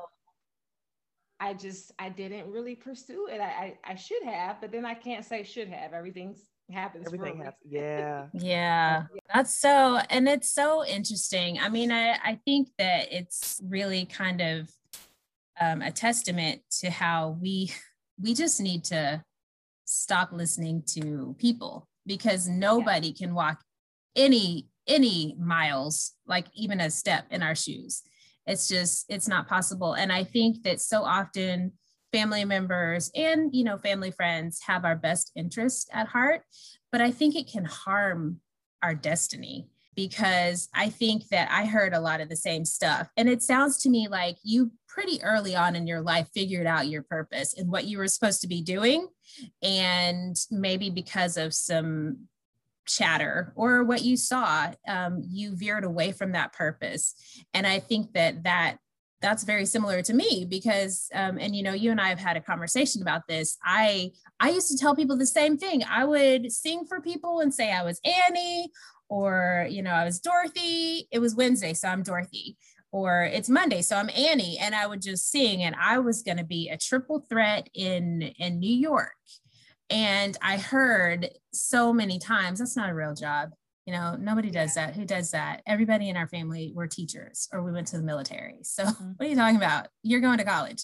I 1.40 1.56
just 1.56 1.92
I 1.98 2.10
didn't 2.10 2.52
really 2.52 2.76
pursue 2.76 3.28
it. 3.32 3.42
I, 3.42 3.46
I, 3.46 3.92
I 3.92 3.96
should 3.96 4.24
have, 4.24 4.62
but 4.62 4.72
then 4.72 4.86
I 4.86 4.94
can't 4.94 5.26
say 5.26 5.44
should 5.44 5.70
have. 5.70 5.94
Everything's 5.94 6.46
happens. 6.72 7.08
Everything 7.08 7.38
happens. 7.38 7.56
Yeah. 7.70 8.28
yeah. 8.34 9.04
That's 9.34 9.56
so 9.56 10.00
and 10.10 10.28
it's 10.28 10.50
so 10.50 10.86
interesting. 10.86 11.60
I 11.60 11.70
mean, 11.70 11.92
I, 11.92 12.12
I 12.24 12.40
think 12.46 12.70
that 12.78 13.12
it's 13.12 13.62
really 13.64 14.06
kind 14.06 14.42
of 14.42 14.70
um, 15.62 15.82
a 15.82 15.92
testament 15.92 16.62
to 16.80 16.90
how 16.90 17.38
we 17.42 17.72
we 18.22 18.34
just 18.34 18.60
need 18.60 18.84
to 18.86 19.24
stop 19.86 20.32
listening 20.32 20.84
to 20.86 21.36
people 21.40 21.88
because 22.06 22.48
nobody 22.48 23.10
yeah. 23.10 23.26
can 23.26 23.36
walk 23.36 23.62
any 24.16 24.68
any 24.88 25.36
miles 25.40 26.14
like 26.26 26.48
even 26.56 26.82
a 26.82 26.90
step 26.90 27.26
in 27.30 27.44
our 27.44 27.56
shoes. 27.56 28.02
It's 28.48 28.68
just 28.68 29.06
it's 29.08 29.28
not 29.28 29.48
possible. 29.48 29.94
And 29.94 30.12
i 30.12 30.24
think 30.24 30.64
that 30.64 30.82
so 30.82 31.04
often 31.04 31.74
family 32.12 32.44
members 32.44 33.10
and 33.16 33.54
you 33.54 33.64
know 33.64 33.78
family 33.78 34.12
friends 34.12 34.62
have 34.66 34.84
our 34.84 34.96
best 34.96 35.32
interest 35.36 35.90
at 35.94 36.08
heart 36.08 36.42
but 36.92 37.00
i 37.02 37.10
think 37.10 37.36
it 37.36 37.48
can 37.48 37.64
harm 37.64 38.42
our 38.84 38.94
destiny 38.94 39.70
because 39.96 40.70
I 40.74 40.90
think 40.90 41.28
that 41.30 41.50
I 41.52 41.66
heard 41.66 41.94
a 41.94 42.00
lot 42.00 42.22
of 42.22 42.30
the 42.30 42.36
same 42.36 42.66
stuff. 42.66 43.10
And 43.18 43.30
it 43.30 43.44
sounds 43.44 43.78
to 43.80 43.90
me 43.90 44.08
like 44.08 44.38
you 44.44 44.72
pretty 44.88 45.22
early 45.24 45.56
on 45.56 45.76
in 45.76 45.88
your 45.88 46.02
life 46.02 46.28
figured 46.34 46.68
out 46.68 46.88
your 46.88 47.04
purpose 47.04 47.54
and 47.58 47.70
what 47.70 47.86
you 47.86 47.98
were 47.98 48.08
supposed 48.08 48.42
to 48.42 48.48
be 48.48 48.62
doing. 48.62 49.08
And 49.62 50.36
maybe 50.50 50.90
because 50.90 51.38
of 51.38 51.54
some 51.54 52.28
chatter 52.88 53.54
or 53.56 53.84
what 53.84 54.04
you 54.04 54.18
saw, 54.18 54.72
um, 54.88 55.24
you 55.28 55.56
veered 55.56 55.84
away 55.84 56.12
from 56.12 56.34
that 56.34 56.54
purpose. 56.54 57.16
And 57.54 57.66
I 57.66 57.80
think 57.80 58.14
that 58.14 58.44
that 58.44 58.78
that's 59.22 59.44
very 59.44 59.66
similar 59.66 60.02
to 60.02 60.14
me 60.14 60.46
because 60.50 61.08
um, 61.14 61.38
and 61.40 61.56
you 61.56 61.64
know 61.64 61.74
you 61.74 61.92
and 61.92 62.02
i 62.02 62.10
have 62.10 62.20
had 62.20 62.36
a 62.36 62.42
conversation 62.42 63.02
about 63.02 63.28
this 63.28 63.58
i 63.64 64.12
i 64.40 64.50
used 64.50 64.68
to 64.68 64.78
tell 64.78 64.96
people 64.96 65.16
the 65.16 65.26
same 65.26 65.58
thing 65.58 65.84
i 65.90 66.04
would 66.04 66.52
sing 66.52 66.86
for 66.86 67.00
people 67.00 67.40
and 67.40 67.54
say 67.54 67.72
i 67.72 67.84
was 67.84 68.02
annie 68.04 68.70
or 69.12 69.68
you 69.70 69.84
know 69.84 69.92
i 69.92 70.06
was 70.06 70.20
dorothy 70.20 71.06
it 71.12 71.20
was 71.20 71.36
wednesday 71.36 71.74
so 71.74 71.90
i'm 71.90 72.02
dorothy 72.02 72.56
or 72.94 73.24
it's 73.26 73.50
monday 73.50 73.82
so 73.82 73.98
i'm 73.98 74.10
annie 74.16 74.58
and 74.58 74.74
i 74.74 74.88
would 74.88 75.02
just 75.02 75.30
sing 75.30 75.62
and 75.64 75.76
i 75.80 76.00
was 76.00 76.24
going 76.24 76.38
to 76.38 76.46
be 76.46 76.70
a 76.70 76.78
triple 76.78 77.26
threat 77.30 77.70
in 77.76 78.22
in 78.40 78.60
new 78.60 78.74
york. 78.74 79.12
And 79.90 80.38
i 80.42 80.58
heard 80.58 81.30
so 81.52 81.92
many 81.92 82.20
times 82.20 82.60
that's 82.60 82.78
not 82.78 82.90
a 82.90 82.96
real 82.96 83.14
job 83.14 83.50
you 83.86 83.92
know 83.94 84.16
nobody 84.18 84.50
does 84.50 84.76
that 84.76 84.96
who 84.96 85.06
does 85.06 85.32
that? 85.32 85.62
Everybody 85.68 86.08
in 86.08 86.16
our 86.16 86.28
family 86.28 86.72
were 86.74 86.88
teachers 86.88 87.50
or 87.52 87.64
we 87.64 87.74
went 87.74 87.88
to 87.88 87.98
the 87.98 88.04
military 88.04 88.60
so 88.64 88.86
mm-hmm. 88.86 89.12
what 89.18 89.26
are 89.26 89.30
you 89.30 89.36
talking 89.36 89.58
about? 89.58 89.88
You're 90.04 90.22
going 90.22 90.38
to 90.38 90.46
college. 90.46 90.84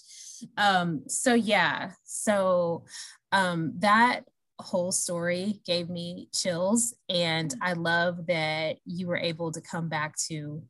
Um 0.58 1.04
so 1.08 1.32
yeah 1.32 1.92
so 2.04 2.84
um 3.32 3.72
that 3.78 4.24
whole 4.60 4.92
story 4.92 5.60
gave 5.64 5.88
me 5.88 6.28
chills. 6.34 6.94
And 7.08 7.54
I 7.62 7.74
love 7.74 8.26
that 8.26 8.78
you 8.84 9.06
were 9.06 9.16
able 9.16 9.52
to 9.52 9.60
come 9.60 9.88
back 9.88 10.16
to 10.28 10.62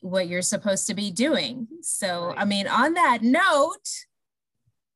what 0.00 0.28
you're 0.28 0.42
supposed 0.42 0.86
to 0.86 0.94
be 0.94 1.10
doing. 1.10 1.66
So, 1.82 2.26
right. 2.26 2.38
I 2.38 2.44
mean, 2.44 2.68
on 2.68 2.94
that 2.94 3.22
note, 3.22 3.88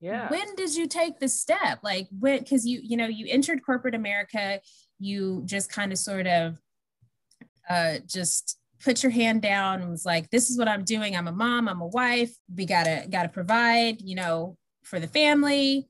Yeah. 0.00 0.30
When 0.30 0.54
did 0.54 0.74
you 0.74 0.86
take 0.86 1.18
the 1.18 1.28
step? 1.28 1.80
Like 1.82 2.08
when 2.10 2.38
because 2.38 2.64
you, 2.66 2.80
you 2.82 2.96
know, 2.96 3.06
you 3.06 3.26
entered 3.28 3.62
corporate 3.64 3.94
America, 3.94 4.60
you 4.98 5.42
just 5.44 5.70
kind 5.70 5.92
of 5.92 5.98
sort 5.98 6.26
of 6.26 6.56
uh 7.68 7.98
just 8.06 8.58
put 8.82 9.02
your 9.02 9.12
hand 9.12 9.42
down 9.42 9.82
and 9.82 9.90
was 9.90 10.06
like, 10.06 10.30
this 10.30 10.48
is 10.48 10.56
what 10.56 10.68
I'm 10.68 10.84
doing. 10.84 11.14
I'm 11.14 11.28
a 11.28 11.32
mom, 11.32 11.68
I'm 11.68 11.82
a 11.82 11.86
wife. 11.86 12.32
We 12.56 12.64
gotta 12.64 13.06
gotta 13.10 13.28
provide, 13.28 14.00
you 14.00 14.14
know, 14.14 14.56
for 14.84 14.98
the 14.98 15.08
family. 15.08 15.89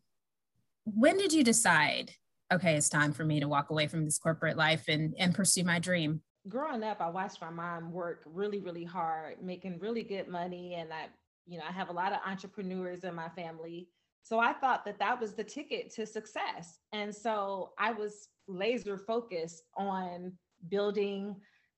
When 0.94 1.18
did 1.18 1.32
you 1.32 1.44
decide, 1.44 2.12
okay, 2.52 2.76
it's 2.76 2.88
time 2.88 3.12
for 3.12 3.24
me 3.24 3.40
to 3.40 3.48
walk 3.48 3.70
away 3.70 3.86
from 3.86 4.04
this 4.04 4.18
corporate 4.18 4.56
life 4.56 4.84
and 4.88 5.14
and 5.18 5.34
pursue 5.34 5.64
my 5.64 5.78
dream? 5.78 6.22
Growing 6.48 6.82
up, 6.82 7.00
I 7.00 7.10
watched 7.10 7.40
my 7.40 7.50
mom 7.50 7.92
work 7.92 8.22
really, 8.24 8.60
really 8.60 8.84
hard, 8.84 9.42
making 9.42 9.78
really 9.78 10.02
good 10.02 10.26
money. 10.26 10.74
And 10.74 10.92
I, 10.92 11.08
you 11.46 11.58
know, 11.58 11.64
I 11.68 11.72
have 11.72 11.90
a 11.90 11.92
lot 11.92 12.12
of 12.12 12.20
entrepreneurs 12.26 13.04
in 13.04 13.14
my 13.14 13.28
family. 13.30 13.88
So 14.22 14.38
I 14.38 14.54
thought 14.54 14.84
that 14.84 14.98
that 14.98 15.20
was 15.20 15.34
the 15.34 15.44
ticket 15.44 15.92
to 15.94 16.06
success. 16.06 16.78
And 16.92 17.14
so 17.14 17.72
I 17.78 17.92
was 17.92 18.28
laser 18.48 18.96
focused 18.96 19.64
on 19.76 20.32
building 20.68 21.36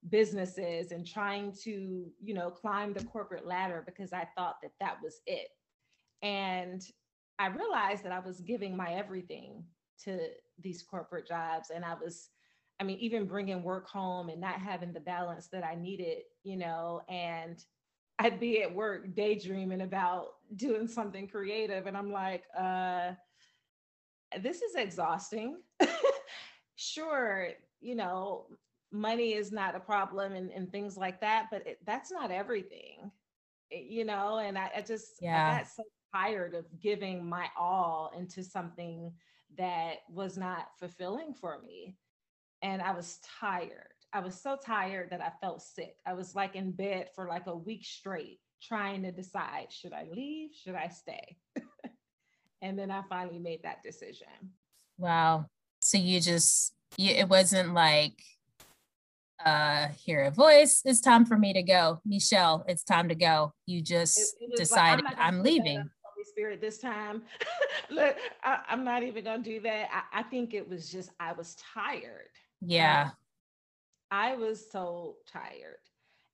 businesses 0.08 0.92
and 0.92 1.06
trying 1.06 1.52
to, 1.64 2.06
you 2.20 2.34
know, 2.34 2.50
climb 2.50 2.92
the 2.92 3.04
corporate 3.04 3.46
ladder 3.46 3.82
because 3.84 4.12
I 4.12 4.28
thought 4.36 4.56
that 4.62 4.72
that 4.80 4.96
was 5.02 5.20
it. 5.26 5.48
And 6.22 6.82
I 7.38 7.48
realized 7.48 8.04
that 8.04 8.12
I 8.12 8.20
was 8.20 8.40
giving 8.40 8.76
my 8.76 8.92
everything 8.94 9.64
to 10.04 10.18
these 10.60 10.82
corporate 10.82 11.26
jobs 11.26 11.70
and 11.74 11.84
I 11.84 11.94
was 11.94 12.30
I 12.80 12.84
mean 12.84 12.98
even 12.98 13.26
bringing 13.26 13.62
work 13.62 13.88
home 13.88 14.28
and 14.28 14.40
not 14.40 14.60
having 14.60 14.92
the 14.92 15.00
balance 15.00 15.48
that 15.48 15.64
I 15.64 15.74
needed, 15.74 16.18
you 16.42 16.56
know, 16.56 17.02
and 17.08 17.62
I'd 18.18 18.38
be 18.38 18.62
at 18.62 18.72
work 18.72 19.14
daydreaming 19.14 19.80
about 19.80 20.34
doing 20.54 20.86
something 20.86 21.26
creative. 21.26 21.86
And 21.86 21.96
I'm 21.96 22.12
like, 22.12 22.44
uh, 22.56 23.12
this 24.40 24.62
is 24.62 24.76
exhausting. 24.76 25.60
sure, 26.76 27.48
you 27.80 27.94
know, 27.94 28.46
money 28.92 29.32
is 29.32 29.50
not 29.50 29.74
a 29.74 29.80
problem 29.80 30.34
and, 30.34 30.50
and 30.50 30.70
things 30.70 30.96
like 30.96 31.20
that, 31.20 31.48
but 31.50 31.66
it, 31.66 31.78
that's 31.84 32.12
not 32.12 32.30
everything, 32.30 33.10
it, 33.70 33.90
you 33.90 34.04
know? 34.04 34.38
And 34.38 34.56
I, 34.56 34.70
I 34.76 34.82
just, 34.82 35.14
yeah. 35.20 35.50
I 35.50 35.58
got 35.58 35.66
so 35.68 35.82
tired 36.12 36.54
of 36.54 36.64
giving 36.80 37.28
my 37.28 37.46
all 37.58 38.12
into 38.16 38.42
something 38.42 39.12
that 39.58 39.96
was 40.08 40.36
not 40.36 40.68
fulfilling 40.78 41.34
for 41.34 41.60
me. 41.62 41.96
And 42.62 42.80
I 42.80 42.92
was 42.92 43.18
tired. 43.40 43.88
I 44.12 44.20
was 44.20 44.40
so 44.40 44.56
tired 44.62 45.10
that 45.10 45.20
I 45.20 45.32
felt 45.40 45.62
sick. 45.62 45.96
I 46.06 46.12
was 46.12 46.34
like 46.34 46.54
in 46.54 46.72
bed 46.72 47.08
for 47.14 47.26
like 47.26 47.46
a 47.46 47.56
week 47.56 47.84
straight 47.84 48.40
trying 48.62 49.02
to 49.02 49.10
decide 49.10 49.66
should 49.70 49.92
I 49.92 50.06
leave? 50.10 50.50
Should 50.54 50.74
I 50.74 50.88
stay? 50.88 51.36
and 52.62 52.78
then 52.78 52.90
I 52.90 53.02
finally 53.08 53.38
made 53.38 53.62
that 53.64 53.82
decision. 53.82 54.28
Wow. 54.98 55.46
So 55.80 55.98
you 55.98 56.20
just, 56.20 56.74
you, 56.96 57.12
it 57.12 57.28
wasn't 57.28 57.74
like, 57.74 58.22
uh, 59.44 59.88
hear 60.04 60.22
a 60.22 60.30
voice, 60.30 60.82
it's 60.84 61.00
time 61.00 61.24
for 61.24 61.36
me 61.36 61.52
to 61.52 61.62
go. 61.62 62.00
Michelle, 62.04 62.64
it's 62.68 62.84
time 62.84 63.08
to 63.08 63.16
go. 63.16 63.52
You 63.66 63.82
just 63.82 64.36
it, 64.40 64.52
it 64.52 64.56
decided 64.56 65.04
like, 65.04 65.16
I'm, 65.18 65.38
I'm 65.38 65.42
leaving. 65.42 65.90
Spirit 66.42 66.60
this 66.60 66.78
time. 66.78 67.22
Look, 67.90 68.16
I, 68.42 68.58
am 68.68 68.82
not 68.84 69.04
even 69.04 69.22
gonna 69.22 69.42
do 69.44 69.60
that. 69.60 69.88
I, 69.92 70.20
I 70.20 70.22
think 70.24 70.54
it 70.54 70.68
was 70.68 70.90
just 70.90 71.10
I 71.20 71.32
was 71.32 71.56
tired. 71.74 72.30
Yeah. 72.60 73.10
I 74.10 74.34
was 74.34 74.70
so 74.70 75.16
tired. 75.32 75.78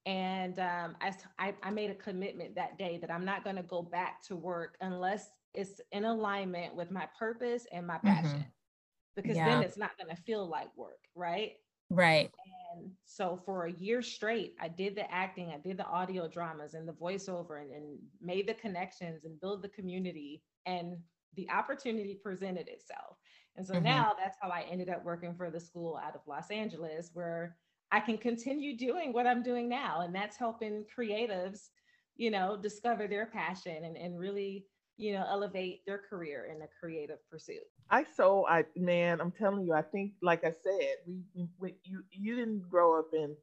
And 0.06 0.58
um, 0.58 0.96
I, 1.38 1.54
I 1.62 1.70
made 1.70 1.90
a 1.90 1.94
commitment 1.94 2.54
that 2.54 2.78
day 2.78 2.98
that 3.02 3.10
I'm 3.10 3.26
not 3.26 3.44
going 3.44 3.56
to 3.56 3.62
go 3.62 3.82
back 3.82 4.22
to 4.22 4.36
work 4.36 4.76
unless 4.80 5.28
it's 5.52 5.82
in 5.92 6.04
alignment 6.04 6.74
with 6.74 6.90
my 6.90 7.06
purpose 7.18 7.66
and 7.70 7.86
my 7.86 7.96
mm-hmm. 7.96 8.06
passion, 8.08 8.38
mm-hmm. 8.38 9.16
because 9.16 9.36
yeah. 9.36 9.44
then 9.44 9.62
it's 9.62 9.76
not 9.76 9.98
going 9.98 10.08
to 10.08 10.22
feel 10.22 10.48
like 10.48 10.68
work, 10.76 11.00
right? 11.14 11.52
Right. 11.90 12.30
And 12.74 12.90
so 13.04 13.40
for 13.44 13.66
a 13.66 13.72
year 13.72 14.02
straight, 14.02 14.54
I 14.60 14.68
did 14.68 14.94
the 14.94 15.10
acting, 15.12 15.50
I 15.50 15.58
did 15.58 15.78
the 15.78 15.86
audio 15.86 16.28
dramas 16.28 16.74
and 16.74 16.86
the 16.86 16.92
voiceover 16.92 17.62
and, 17.62 17.72
and 17.72 17.98
made 18.20 18.46
the 18.46 18.54
connections 18.54 19.24
and 19.24 19.40
build 19.40 19.62
the 19.62 19.68
community. 19.68 20.42
And 20.66 20.98
the 21.34 21.48
opportunity 21.50 22.18
presented 22.22 22.68
itself. 22.68 23.16
And 23.56 23.66
so 23.66 23.74
mm-hmm. 23.74 23.84
now 23.84 24.12
that's 24.18 24.36
how 24.40 24.48
I 24.50 24.64
ended 24.70 24.88
up 24.88 25.04
working 25.04 25.34
for 25.34 25.50
the 25.50 25.60
school 25.60 25.98
out 26.02 26.14
of 26.14 26.20
Los 26.26 26.50
Angeles, 26.50 27.10
where 27.14 27.56
I 27.90 28.00
can 28.00 28.18
continue 28.18 28.76
doing 28.76 29.12
what 29.12 29.26
I'm 29.26 29.42
doing 29.42 29.68
now. 29.68 30.02
And 30.02 30.14
that's 30.14 30.36
helping 30.36 30.84
creatives, 30.96 31.68
you 32.16 32.30
know, 32.30 32.56
discover 32.56 33.06
their 33.06 33.26
passion 33.26 33.84
and, 33.84 33.96
and 33.96 34.18
really, 34.18 34.66
you 34.98 35.12
know, 35.12 35.24
elevate 35.28 35.86
their 35.86 36.02
career 36.10 36.48
in 36.54 36.60
a 36.60 36.68
creative 36.80 37.18
pursuit. 37.30 37.62
I 37.88 38.04
so 38.16 38.46
I 38.46 38.64
man, 38.76 39.20
I'm 39.20 39.30
telling 39.30 39.64
you, 39.64 39.72
I 39.72 39.82
think 39.82 40.12
like 40.20 40.44
I 40.44 40.50
said, 40.50 40.96
we, 41.06 41.48
we 41.58 41.74
you 41.84 42.02
you 42.10 42.36
didn't 42.36 42.68
grow 42.68 42.98
up 42.98 43.10
in 43.14 43.34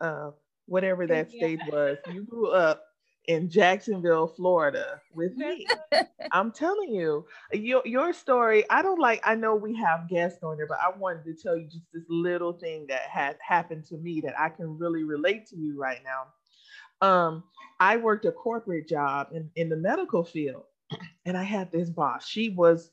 uh 0.00 0.32
whatever 0.66 1.06
that 1.06 1.32
yeah. 1.32 1.38
state 1.38 1.60
was. 1.70 1.96
You 2.12 2.24
grew 2.24 2.50
up 2.50 2.82
in 3.28 3.48
Jacksonville, 3.48 4.26
Florida 4.26 5.00
with 5.14 5.36
me. 5.36 5.66
I'm 6.32 6.50
telling 6.50 6.92
you, 6.92 7.24
your 7.52 7.82
your 7.84 8.12
story, 8.12 8.64
I 8.68 8.82
don't 8.82 9.00
like 9.00 9.20
I 9.24 9.36
know 9.36 9.54
we 9.54 9.76
have 9.76 10.08
guests 10.08 10.42
on 10.42 10.56
there, 10.56 10.66
but 10.66 10.78
I 10.80 10.96
wanted 10.98 11.24
to 11.24 11.34
tell 11.40 11.56
you 11.56 11.66
just 11.66 11.86
this 11.94 12.04
little 12.08 12.52
thing 12.52 12.86
that 12.88 13.02
had 13.02 13.36
happened 13.46 13.84
to 13.86 13.96
me 13.96 14.20
that 14.22 14.34
I 14.38 14.48
can 14.48 14.76
really 14.76 15.04
relate 15.04 15.46
to 15.48 15.56
you 15.56 15.78
right 15.80 16.00
now. 16.04 17.06
Um, 17.06 17.44
I 17.78 17.96
worked 17.98 18.24
a 18.24 18.32
corporate 18.32 18.88
job 18.88 19.28
in, 19.32 19.50
in 19.54 19.68
the 19.68 19.76
medical 19.76 20.24
field 20.24 20.64
and 21.24 21.36
I 21.36 21.42
had 21.42 21.72
this 21.72 21.90
boss. 21.90 22.26
She 22.26 22.50
was 22.50 22.90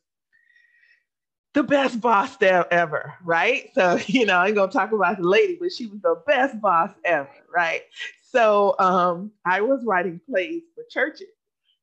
the 1.53 1.63
best 1.63 2.01
boss 2.01 2.37
there 2.37 2.71
ever, 2.73 3.13
right? 3.23 3.69
So, 3.73 3.99
you 4.07 4.25
know, 4.25 4.37
I 4.37 4.47
ain't 4.47 4.55
gonna 4.55 4.71
talk 4.71 4.91
about 4.91 5.17
the 5.17 5.27
lady, 5.27 5.57
but 5.59 5.71
she 5.71 5.87
was 5.87 6.01
the 6.01 6.21
best 6.27 6.59
boss 6.61 6.91
ever, 7.05 7.29
right? 7.53 7.83
So 8.21 8.75
um, 8.79 9.31
I 9.45 9.61
was 9.61 9.83
writing 9.85 10.19
plays 10.29 10.63
for 10.75 10.83
churches, 10.89 11.27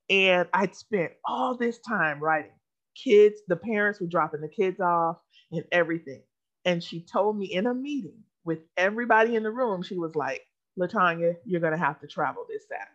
and 0.09 0.49
I'd 0.53 0.75
spent 0.75 1.13
all 1.25 1.57
this 1.57 1.79
time 1.79 2.21
writing. 2.21 2.53
Kids, 2.97 3.41
the 3.49 3.57
parents 3.57 4.01
were 4.01 4.09
dropping 4.09 4.41
the 4.41 4.49
kids 4.49 4.81
off 4.81 5.19
and 5.53 5.65
everything. 5.73 6.23
And 6.65 6.83
she 6.83 7.01
told 7.01 7.39
me 7.39 7.47
in 7.47 7.67
a 7.67 7.75
meeting 7.75 8.25
with 8.45 8.61
everybody 8.77 9.37
in 9.37 9.43
the 9.43 9.51
room, 9.51 9.83
she 9.83 9.97
was 9.97 10.15
like, 10.17 10.43
Latanya, 10.79 11.37
you're 11.45 11.61
gonna 11.61 11.79
have 11.79 12.01
to 12.01 12.07
travel 12.07 12.45
this 12.49 12.65
Saturday. 12.69 12.91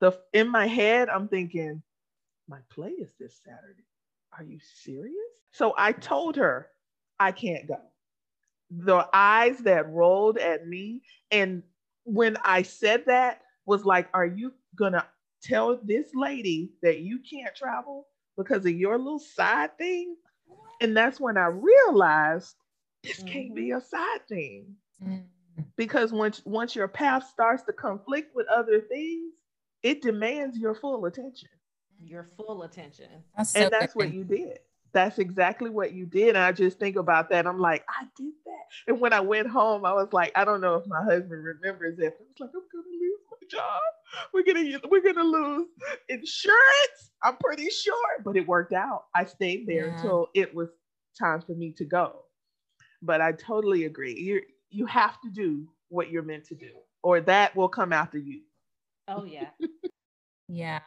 The 0.00 0.38
in 0.38 0.48
my 0.48 0.66
head, 0.66 1.08
I'm 1.08 1.28
thinking, 1.28 1.82
my 2.48 2.58
play 2.70 2.90
is 2.90 3.10
this 3.18 3.40
Saturday. 3.44 3.84
Are 4.36 4.44
you 4.44 4.58
serious? 4.82 5.14
So 5.52 5.74
I 5.76 5.92
told 5.92 6.36
her, 6.36 6.68
I 7.20 7.32
can't 7.32 7.68
go. 7.68 7.76
The 8.70 9.06
eyes 9.12 9.58
that 9.58 9.90
rolled 9.90 10.38
at 10.38 10.66
me, 10.66 11.02
and 11.30 11.62
when 12.04 12.36
I 12.44 12.62
said 12.62 13.04
that, 13.06 13.42
was 13.66 13.84
like, 13.84 14.08
Are 14.14 14.26
you 14.26 14.52
gonna 14.76 15.06
tell 15.42 15.78
this 15.82 16.08
lady 16.14 16.72
that 16.82 17.00
you 17.00 17.18
can't 17.18 17.54
travel 17.54 18.06
because 18.36 18.64
of 18.64 18.72
your 18.72 18.98
little 18.98 19.18
side 19.18 19.76
thing? 19.76 20.16
And 20.80 20.96
that's 20.96 21.20
when 21.20 21.36
I 21.36 21.46
realized 21.46 22.56
this 23.02 23.18
mm-hmm. 23.18 23.28
can't 23.28 23.54
be 23.54 23.68
mm-hmm. 23.68 23.78
a 23.78 23.84
side 23.84 24.28
thing. 24.28 24.74
Mm-hmm. 25.02 25.62
Because 25.76 26.12
once 26.12 26.42
once 26.44 26.74
your 26.74 26.88
path 26.88 27.28
starts 27.28 27.62
to 27.64 27.72
conflict 27.72 28.34
with 28.34 28.46
other 28.48 28.80
things, 28.80 29.34
it 29.82 30.00
demands 30.00 30.56
your 30.58 30.74
full 30.74 31.04
attention. 31.04 31.48
Your 32.04 32.24
full 32.36 32.62
attention. 32.64 33.08
That's 33.36 33.52
so 33.52 33.60
and 33.60 33.70
that's 33.70 33.94
good. 33.94 34.06
what 34.06 34.14
you 34.14 34.24
did 34.24 34.58
that's 34.92 35.18
exactly 35.18 35.70
what 35.70 35.92
you 35.92 36.06
did. 36.06 36.30
And 36.30 36.38
I 36.38 36.52
just 36.52 36.78
think 36.78 36.96
about 36.96 37.30
that. 37.30 37.46
I'm 37.46 37.58
like, 37.58 37.84
I 37.88 38.04
did 38.16 38.32
that. 38.44 38.88
And 38.88 39.00
when 39.00 39.12
I 39.12 39.20
went 39.20 39.48
home, 39.48 39.84
I 39.84 39.92
was 39.92 40.08
like, 40.12 40.32
I 40.36 40.44
don't 40.44 40.60
know 40.60 40.76
if 40.76 40.86
my 40.86 41.02
husband 41.02 41.44
remembers 41.44 41.98
it. 41.98 42.04
I 42.04 42.22
was 42.22 42.40
like, 42.40 42.50
I'm 42.54 42.62
gonna 42.72 42.84
lose 43.00 43.20
my 43.30 43.46
job. 43.50 43.80
We're 44.32 44.44
gonna 44.44 44.80
we're 44.90 45.02
gonna 45.02 45.26
lose 45.26 45.68
insurance. 46.08 47.10
I'm 47.22 47.36
pretty 47.36 47.70
sure, 47.70 48.22
but 48.24 48.36
it 48.36 48.46
worked 48.46 48.72
out. 48.72 49.04
I 49.14 49.24
stayed 49.24 49.66
there 49.66 49.86
yeah. 49.86 49.96
until 49.96 50.28
it 50.34 50.54
was 50.54 50.68
time 51.18 51.40
for 51.40 51.54
me 51.54 51.72
to 51.78 51.84
go. 51.84 52.24
But 53.00 53.20
I 53.20 53.32
totally 53.32 53.84
agree. 53.84 54.14
You 54.14 54.42
you 54.70 54.86
have 54.86 55.20
to 55.22 55.30
do 55.30 55.68
what 55.88 56.10
you're 56.10 56.22
meant 56.22 56.44
to 56.46 56.54
do, 56.54 56.70
or 57.02 57.20
that 57.22 57.56
will 57.56 57.68
come 57.68 57.92
after 57.92 58.18
you. 58.18 58.42
Oh 59.08 59.24
yeah. 59.24 59.48
yeah. 60.48 60.80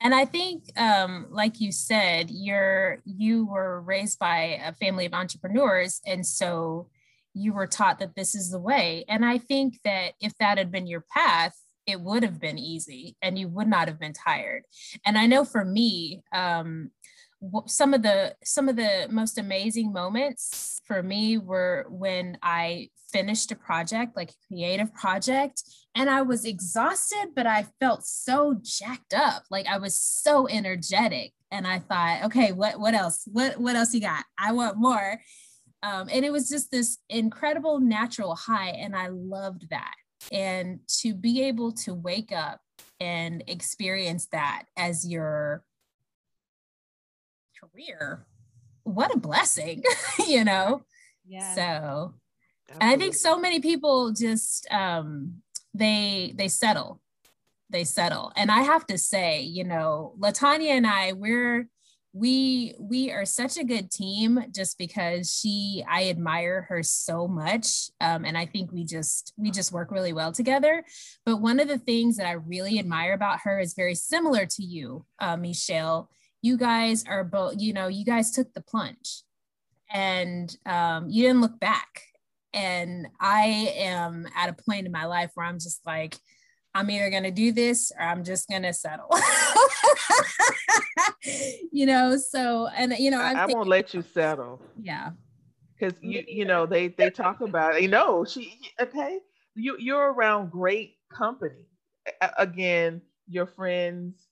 And 0.00 0.14
I 0.14 0.24
think, 0.26 0.64
um, 0.78 1.26
like 1.30 1.60
you 1.60 1.72
said, 1.72 2.30
you're 2.30 3.02
you 3.04 3.46
were 3.46 3.80
raised 3.80 4.18
by 4.18 4.60
a 4.64 4.72
family 4.74 5.06
of 5.06 5.14
entrepreneurs, 5.14 6.00
and 6.06 6.26
so 6.26 6.88
you 7.32 7.52
were 7.52 7.66
taught 7.66 7.98
that 7.98 8.14
this 8.14 8.34
is 8.34 8.50
the 8.50 8.58
way. 8.58 9.04
And 9.08 9.24
I 9.24 9.38
think 9.38 9.78
that 9.84 10.12
if 10.20 10.32
that 10.38 10.58
had 10.58 10.70
been 10.70 10.86
your 10.86 11.04
path, 11.14 11.54
it 11.86 12.00
would 12.00 12.22
have 12.22 12.40
been 12.40 12.58
easy, 12.58 13.16
and 13.22 13.38
you 13.38 13.48
would 13.48 13.68
not 13.68 13.88
have 13.88 13.98
been 13.98 14.12
tired. 14.12 14.64
And 15.04 15.16
I 15.16 15.26
know 15.26 15.44
for 15.44 15.64
me, 15.64 16.22
um, 16.32 16.90
some 17.66 17.94
of 17.94 18.02
the 18.02 18.34
some 18.44 18.68
of 18.68 18.76
the 18.76 19.08
most 19.10 19.38
amazing 19.38 19.92
moments 19.92 20.80
for 20.86 21.02
me 21.02 21.38
were 21.38 21.86
when 21.88 22.38
I 22.42 22.90
finished 23.12 23.52
a 23.52 23.56
project, 23.56 24.16
like 24.16 24.30
a 24.30 24.46
creative 24.48 24.92
project, 24.94 25.62
and 25.94 26.08
I 26.10 26.22
was 26.22 26.44
exhausted, 26.44 27.28
but 27.34 27.46
I 27.46 27.66
felt 27.80 28.04
so 28.04 28.56
jacked 28.62 29.14
up. 29.14 29.44
Like 29.50 29.66
I 29.66 29.78
was 29.78 29.98
so 29.98 30.48
energetic. 30.48 31.32
And 31.52 31.66
I 31.66 31.78
thought, 31.78 32.24
okay, 32.24 32.52
what 32.52 32.80
what 32.80 32.94
else? 32.94 33.22
What 33.26 33.58
what 33.58 33.76
else 33.76 33.94
you 33.94 34.00
got? 34.00 34.24
I 34.38 34.52
want 34.52 34.78
more. 34.78 35.20
Um, 35.82 36.08
and 36.10 36.24
it 36.24 36.32
was 36.32 36.48
just 36.48 36.70
this 36.70 36.98
incredible 37.08 37.80
natural 37.80 38.34
high. 38.34 38.70
And 38.70 38.96
I 38.96 39.08
loved 39.08 39.70
that. 39.70 39.94
And 40.32 40.80
to 41.02 41.14
be 41.14 41.44
able 41.44 41.72
to 41.72 41.94
wake 41.94 42.32
up 42.32 42.60
and 42.98 43.44
experience 43.46 44.26
that 44.32 44.64
as 44.76 45.06
your 45.06 45.62
career, 47.60 48.26
what 48.84 49.14
a 49.14 49.18
blessing, 49.18 49.82
you 50.26 50.44
know? 50.44 50.82
Yeah. 51.26 51.54
So 51.54 52.14
Absolutely. 52.68 52.94
I 52.94 52.98
think 52.98 53.14
so 53.14 53.38
many 53.38 53.60
people 53.60 54.12
just 54.12 54.66
um 54.72 55.42
they 55.74 56.32
they 56.36 56.48
settle. 56.48 57.00
They 57.68 57.84
settle. 57.84 58.32
And 58.36 58.50
I 58.50 58.62
have 58.62 58.86
to 58.86 58.98
say, 58.98 59.42
you 59.42 59.64
know, 59.64 60.14
Latanya 60.20 60.70
and 60.70 60.86
I, 60.86 61.12
we're 61.12 61.68
we 62.16 62.74
we 62.78 63.12
are 63.12 63.26
such 63.26 63.58
a 63.58 63.64
good 63.64 63.90
team 63.90 64.42
just 64.50 64.78
because 64.78 65.30
she 65.30 65.84
i 65.86 66.08
admire 66.08 66.62
her 66.62 66.82
so 66.82 67.28
much 67.28 67.90
um, 68.00 68.24
and 68.24 68.38
i 68.38 68.46
think 68.46 68.72
we 68.72 68.84
just 68.84 69.34
we 69.36 69.50
just 69.50 69.70
work 69.70 69.90
really 69.90 70.14
well 70.14 70.32
together 70.32 70.82
but 71.26 71.42
one 71.42 71.60
of 71.60 71.68
the 71.68 71.76
things 71.76 72.16
that 72.16 72.26
i 72.26 72.32
really 72.32 72.78
admire 72.78 73.12
about 73.12 73.40
her 73.40 73.58
is 73.58 73.74
very 73.74 73.94
similar 73.94 74.46
to 74.46 74.62
you 74.62 75.04
uh, 75.18 75.36
miechelle 75.36 76.08
you 76.42 76.56
guys 76.56 77.04
are 77.08 77.24
both 77.24 77.54
you 77.58 77.72
know 77.72 77.88
you 77.88 78.04
guys 78.04 78.30
took 78.30 78.52
the 78.54 78.60
plunge 78.60 79.22
and 79.92 80.56
um, 80.66 81.08
you 81.08 81.22
didn't 81.22 81.40
look 81.40 81.58
back 81.60 82.02
and 82.52 83.06
i 83.20 83.72
am 83.76 84.26
at 84.36 84.48
a 84.48 84.52
point 84.64 84.86
in 84.86 84.92
my 84.92 85.04
life 85.04 85.30
where 85.34 85.46
i'm 85.46 85.58
just 85.58 85.80
like 85.86 86.16
I'm 86.76 86.90
either 86.90 87.08
going 87.08 87.22
to 87.22 87.30
do 87.30 87.52
this 87.52 87.90
or 87.98 88.02
I'm 88.04 88.22
just 88.22 88.50
going 88.50 88.62
to 88.62 88.72
settle. 88.74 89.08
you 91.72 91.86
know, 91.86 92.18
so, 92.18 92.68
and, 92.76 92.94
you 92.98 93.10
know, 93.10 93.18
i 93.18 93.46
won't 93.46 93.66
let 93.66 93.94
you 93.94 94.02
settle. 94.02 94.60
Yeah. 94.78 95.12
Cause 95.80 95.94
you, 96.02 96.22
you 96.28 96.44
know, 96.44 96.66
they, 96.66 96.88
they 96.88 97.08
talk 97.08 97.40
about, 97.40 97.80
you 97.80 97.88
know, 97.88 98.26
she, 98.26 98.60
okay, 98.78 99.20
you, 99.54 99.76
you're 99.78 100.12
around 100.12 100.50
great 100.50 100.96
company. 101.10 101.64
Again, 102.36 103.00
your 103.26 103.46
friends, 103.46 104.26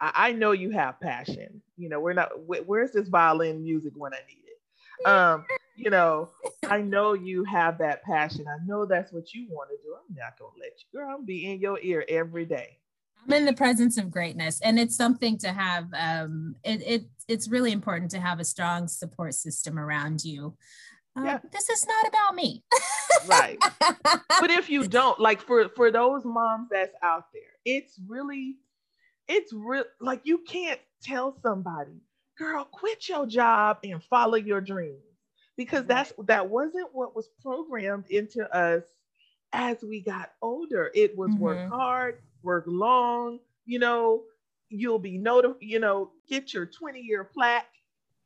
I, 0.00 0.12
I 0.14 0.32
know 0.32 0.52
you 0.52 0.70
have 0.70 1.00
passion. 1.00 1.62
You 1.76 1.88
know, 1.88 2.00
we're 2.00 2.12
not, 2.12 2.30
where's 2.46 2.92
this 2.92 3.08
violin 3.08 3.62
music 3.62 3.92
when 3.96 4.14
I 4.14 4.18
need 4.28 4.42
it? 4.46 5.06
Um, 5.06 5.44
you 5.76 5.90
know, 5.90 6.30
I 6.68 6.80
know 6.80 7.12
you 7.12 7.44
have 7.44 7.78
that 7.78 8.02
passion. 8.02 8.46
I 8.48 8.64
know 8.66 8.86
that's 8.86 9.12
what 9.12 9.34
you 9.34 9.46
want 9.50 9.70
to 9.70 9.76
do. 9.76 9.94
I'm 9.94 10.16
not 10.16 10.38
gonna 10.38 10.52
let 10.58 10.72
you, 10.78 10.98
girl. 10.98 11.14
I'm 11.14 11.24
be 11.24 11.50
in 11.52 11.60
your 11.60 11.78
ear 11.82 12.04
every 12.08 12.46
day. 12.46 12.78
I'm 13.24 13.32
in 13.32 13.44
the 13.44 13.52
presence 13.52 13.98
of 13.98 14.10
greatness, 14.10 14.60
and 14.62 14.78
it's 14.78 14.96
something 14.96 15.36
to 15.38 15.52
have. 15.52 15.88
Um, 15.94 16.56
it, 16.64 16.82
it 16.86 17.04
it's 17.28 17.48
really 17.48 17.72
important 17.72 18.10
to 18.12 18.20
have 18.20 18.40
a 18.40 18.44
strong 18.44 18.88
support 18.88 19.34
system 19.34 19.78
around 19.78 20.24
you. 20.24 20.56
Uh, 21.16 21.22
yeah. 21.24 21.38
This 21.52 21.68
is 21.68 21.86
not 21.86 22.08
about 22.08 22.34
me. 22.34 22.64
right. 23.26 23.58
But 24.40 24.50
if 24.50 24.68
you 24.68 24.86
don't, 24.86 25.18
like 25.18 25.40
for 25.40 25.68
for 25.70 25.90
those 25.90 26.24
moms 26.24 26.68
that's 26.70 26.94
out 27.02 27.26
there, 27.32 27.42
it's 27.64 27.98
really, 28.06 28.56
it's 29.28 29.52
real. 29.52 29.84
Like 30.00 30.22
you 30.24 30.38
can't 30.38 30.80
tell 31.02 31.36
somebody, 31.42 32.00
girl, 32.38 32.64
quit 32.64 33.08
your 33.08 33.26
job 33.26 33.78
and 33.84 34.02
follow 34.04 34.36
your 34.36 34.60
dreams 34.60 35.02
because 35.56 35.84
that's 35.84 36.12
that 36.24 36.48
wasn't 36.48 36.88
what 36.92 37.16
was 37.16 37.28
programmed 37.42 38.06
into 38.10 38.48
us 38.54 38.82
as 39.52 39.78
we 39.82 40.00
got 40.00 40.30
older. 40.42 40.90
It 40.94 41.16
was 41.16 41.30
mm-hmm. 41.30 41.40
work 41.40 41.70
hard, 41.70 42.18
work 42.42 42.64
long, 42.66 43.38
you 43.64 43.78
know, 43.78 44.22
you'll 44.68 44.98
be 44.98 45.18
notified, 45.18 45.58
you 45.60 45.80
know, 45.80 46.10
get 46.28 46.52
your 46.54 46.66
20 46.66 47.00
year 47.00 47.24
plaque 47.24 47.66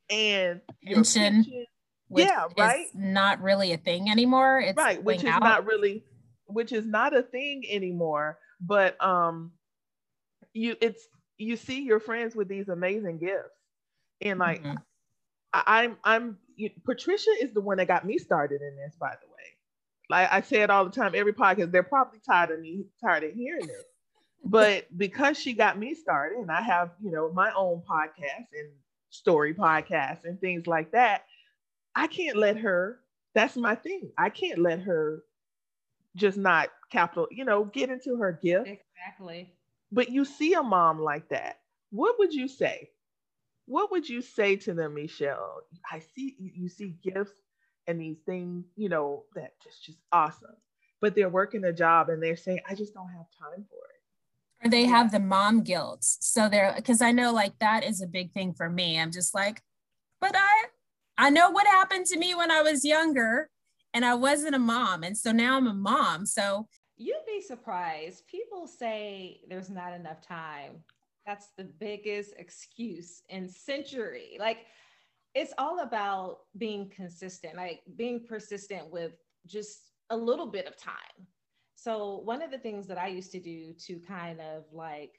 and 0.08 0.60
pension. 0.84 1.22
pension. 1.34 1.66
Yeah, 2.12 2.46
right. 2.58 2.86
Not 2.92 3.40
really 3.40 3.72
a 3.72 3.76
thing 3.76 4.10
anymore. 4.10 4.60
It's 4.60 4.76
right, 4.76 5.02
which 5.02 5.22
is 5.22 5.30
out. 5.30 5.42
not 5.42 5.64
really, 5.64 6.04
which 6.46 6.72
is 6.72 6.84
not 6.84 7.16
a 7.16 7.22
thing 7.22 7.62
anymore. 7.70 8.38
But 8.60 9.02
um, 9.02 9.52
you 10.52 10.76
it's 10.80 11.06
you 11.38 11.56
see 11.56 11.82
your 11.82 12.00
friends 12.00 12.34
with 12.34 12.48
these 12.48 12.68
amazing 12.68 13.18
gifts, 13.18 13.56
and 14.20 14.38
like 14.38 14.62
mm-hmm. 14.62 14.76
I, 15.52 15.62
I'm 15.66 15.96
I'm 16.04 16.38
you, 16.56 16.70
Patricia 16.84 17.30
is 17.40 17.52
the 17.52 17.60
one 17.60 17.78
that 17.78 17.88
got 17.88 18.04
me 18.04 18.18
started 18.18 18.60
in 18.62 18.76
this, 18.76 18.94
by 19.00 19.10
the 19.20 19.26
way. 19.26 19.40
Like 20.08 20.32
I 20.32 20.40
say 20.40 20.62
it 20.62 20.70
all 20.70 20.84
the 20.84 20.90
time, 20.90 21.12
every 21.14 21.32
podcast, 21.32 21.72
they're 21.72 21.82
probably 21.82 22.20
tired 22.26 22.50
of 22.50 22.60
me, 22.60 22.84
tired 23.02 23.24
of 23.24 23.32
hearing 23.32 23.64
it. 23.64 23.86
But 24.44 24.86
because 24.96 25.38
she 25.38 25.52
got 25.52 25.78
me 25.78 25.94
started, 25.94 26.38
and 26.38 26.50
I 26.50 26.62
have, 26.62 26.90
you 27.02 27.10
know, 27.10 27.32
my 27.32 27.52
own 27.56 27.82
podcast 27.88 28.48
and 28.52 28.70
story 29.10 29.54
podcast 29.54 30.24
and 30.24 30.40
things 30.40 30.66
like 30.66 30.92
that, 30.92 31.24
I 31.94 32.06
can't 32.06 32.36
let 32.36 32.56
her, 32.58 33.00
that's 33.34 33.56
my 33.56 33.74
thing. 33.74 34.10
I 34.18 34.30
can't 34.30 34.58
let 34.58 34.80
her 34.80 35.22
just 36.16 36.38
not 36.38 36.68
capital, 36.90 37.28
you 37.30 37.44
know, 37.44 37.64
get 37.64 37.90
into 37.90 38.16
her 38.16 38.32
gift. 38.42 38.68
Exactly. 38.68 39.52
But 39.92 40.10
you 40.10 40.24
see 40.24 40.54
a 40.54 40.62
mom 40.62 41.00
like 41.00 41.28
that. 41.30 41.60
What 41.90 42.18
would 42.18 42.32
you 42.32 42.48
say? 42.48 42.90
what 43.70 43.92
would 43.92 44.08
you 44.08 44.20
say 44.20 44.56
to 44.56 44.74
them, 44.74 44.94
Miechelle? 44.94 45.62
I 45.90 46.00
see 46.00 46.34
you 46.40 46.68
see 46.68 46.96
gifts 47.04 47.40
and 47.86 48.00
these 48.00 48.18
things, 48.26 48.64
you 48.74 48.88
know, 48.88 49.24
that 49.36 49.52
just 49.62 49.84
just 49.84 49.98
awesome. 50.10 50.56
But 51.00 51.14
they're 51.14 51.28
working 51.28 51.64
a 51.64 51.72
job 51.72 52.08
and 52.08 52.20
they're 52.20 52.36
saying, 52.36 52.58
I 52.68 52.74
just 52.74 52.94
don't 52.94 53.10
have 53.10 53.26
time 53.38 53.64
for 53.70 53.78
it. 53.94 54.66
Or 54.66 54.70
they 54.70 54.86
have 54.86 55.12
the 55.12 55.20
mom 55.20 55.62
guilt. 55.62 56.00
So 56.02 56.48
they're 56.48 56.74
because 56.74 57.00
I 57.00 57.12
know 57.12 57.32
like 57.32 57.60
that 57.60 57.84
is 57.84 58.02
a 58.02 58.08
big 58.08 58.32
thing 58.32 58.54
for 58.54 58.68
me. 58.68 58.98
I'm 58.98 59.12
just 59.12 59.36
like, 59.36 59.62
but 60.20 60.34
I 60.34 60.64
I 61.16 61.30
know 61.30 61.50
what 61.50 61.68
happened 61.68 62.06
to 62.06 62.18
me 62.18 62.34
when 62.34 62.50
I 62.50 62.62
was 62.62 62.84
younger 62.84 63.50
and 63.94 64.04
I 64.04 64.14
wasn't 64.14 64.56
a 64.56 64.58
mom. 64.58 65.04
And 65.04 65.16
so 65.16 65.30
now 65.30 65.56
I'm 65.56 65.68
a 65.68 65.74
mom. 65.74 66.26
So 66.26 66.66
you'd 67.00 67.26
be 67.26 67.40
surprised. 67.40 68.26
People 68.26 68.66
say 68.66 69.40
there's 69.48 69.70
not 69.70 69.92
enough 69.92 70.20
time 70.20 70.84
that's 71.26 71.48
the 71.56 71.64
biggest 71.64 72.34
excuse 72.38 73.22
in 73.28 73.48
century. 73.48 74.36
Like 74.38 74.66
it's 75.34 75.54
all 75.58 75.80
about 75.80 76.38
being 76.58 76.90
consistent, 76.94 77.56
like 77.56 77.82
being 77.96 78.24
persistent 78.26 78.90
with 78.90 79.12
just 79.46 79.92
a 80.10 80.16
little 80.16 80.46
bit 80.46 80.66
of 80.66 80.76
time. 80.76 81.26
So 81.76 82.20
one 82.24 82.42
of 82.42 82.50
the 82.50 82.58
things 82.58 82.86
that 82.88 82.98
I 82.98 83.06
used 83.08 83.32
to 83.32 83.40
do 83.40 83.72
to 83.86 84.00
kind 84.00 84.40
of 84.40 84.64
like 84.72 85.14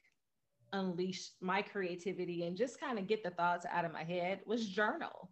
unleash 0.74 1.32
my 1.42 1.62
creativity 1.62 2.46
and 2.46 2.58
just 2.58 2.80
kind 2.80 3.00
of 3.00 3.08
get 3.08 3.24
the 3.24 3.32
thoughts 3.32 3.66
out 3.72 3.86
of 3.86 3.94
my 3.94 4.04
head 4.04 4.42
was 4.46 4.68
journal. 4.70 5.32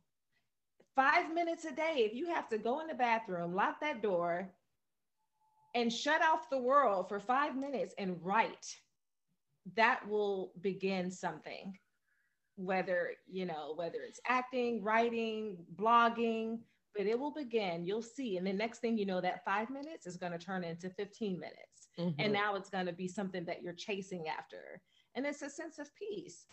Five 0.95 1.33
minutes 1.33 1.65
a 1.65 1.71
day. 1.71 2.07
If 2.09 2.13
you 2.13 2.27
have 2.27 2.49
to 2.49 2.57
go 2.57 2.79
in 2.79 2.87
the 2.87 2.93
bathroom, 2.93 3.53
lock 3.53 3.79
that 3.81 4.01
door, 4.01 4.49
and 5.75 5.91
shut 5.91 6.21
off 6.21 6.49
the 6.49 6.57
world 6.57 7.07
for 7.07 7.19
five 7.19 7.55
minutes 7.55 7.93
and 7.97 8.17
write 8.23 8.75
that 9.75 10.07
will 10.07 10.51
begin 10.61 11.11
something. 11.11 11.77
Whether 12.55 13.11
you 13.27 13.45
know 13.45 13.73
whether 13.75 13.99
it's 14.05 14.19
acting 14.27 14.83
writing 14.83 15.57
blogging 15.75 16.59
but 16.95 17.05
it 17.05 17.17
will 17.17 17.31
begin. 17.31 17.85
You'll 17.85 18.01
see. 18.01 18.37
And 18.37 18.45
the 18.45 18.51
next 18.51 18.79
thing 18.79 18.97
you 18.97 19.05
know 19.05 19.21
that 19.21 19.45
five 19.45 19.69
minutes 19.69 20.07
is 20.07 20.17
going 20.17 20.31
to 20.31 20.39
turn 20.39 20.63
into 20.63 20.89
15 20.89 21.39
minutes. 21.39 21.69
Mm-hmm. 21.97 22.21
and 22.21 22.31
now 22.31 22.55
it's 22.55 22.69
going 22.69 22.85
to 22.85 22.93
be 22.93 23.07
something 23.07 23.43
that 23.45 23.61
you're 23.61 23.73
chasing 23.73 24.25
after. 24.27 24.81
And 25.15 25.25
it's 25.25 25.41
a 25.41 25.49
sense 25.49 25.79
of 25.79 25.89
peace. 25.95 26.45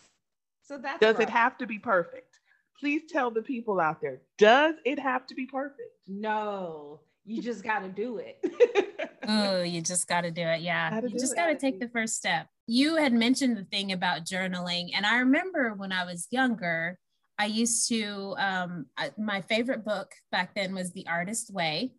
So 0.62 0.76
that 0.78 1.00
does 1.00 1.20
it 1.20 1.30
have 1.30 1.56
to 1.58 1.66
be 1.66 1.78
perfect? 1.78 2.40
Please 2.78 3.02
tell 3.08 3.30
the 3.30 3.42
people 3.42 3.78
out 3.78 4.00
there. 4.00 4.22
Does 4.38 4.74
it 4.84 4.98
have 4.98 5.26
to 5.28 5.34
be 5.34 5.46
perfect? 5.46 6.08
No. 6.08 7.00
You 7.24 7.42
just 7.42 7.62
got 7.62 7.80
to 7.80 7.88
do 7.88 8.18
it 8.18 8.38
oh 9.28 9.62
you 9.62 9.80
just 9.80 10.08
got 10.08 10.22
to 10.22 10.30
do 10.30 10.42
it. 10.42 10.60
Yeah 10.60 11.00
you 11.02 11.18
just 11.18 11.36
got 11.36 11.46
to 11.46 11.56
take 11.56 11.80
the 11.80 11.88
first 11.88 12.16
step. 12.16 12.46
You 12.66 12.96
had 12.96 13.12
mentioned 13.12 13.56
the 13.56 13.64
thing 13.64 13.92
about 13.92 14.24
journaling 14.24 14.90
and 14.94 15.06
i 15.06 15.18
remember 15.18 15.74
when 15.74 15.92
i 15.92 16.04
was 16.04 16.26
younger 16.30 16.98
i 17.38 17.46
used 17.46 17.88
to 17.88 18.34
um, 18.38 18.86
I, 18.96 19.10
my 19.18 19.42
favorite 19.42 19.84
book 19.84 20.12
back 20.32 20.54
then 20.54 20.74
was 20.74 20.92
the 20.92 21.06
artist 21.06 21.52
way 21.52 21.92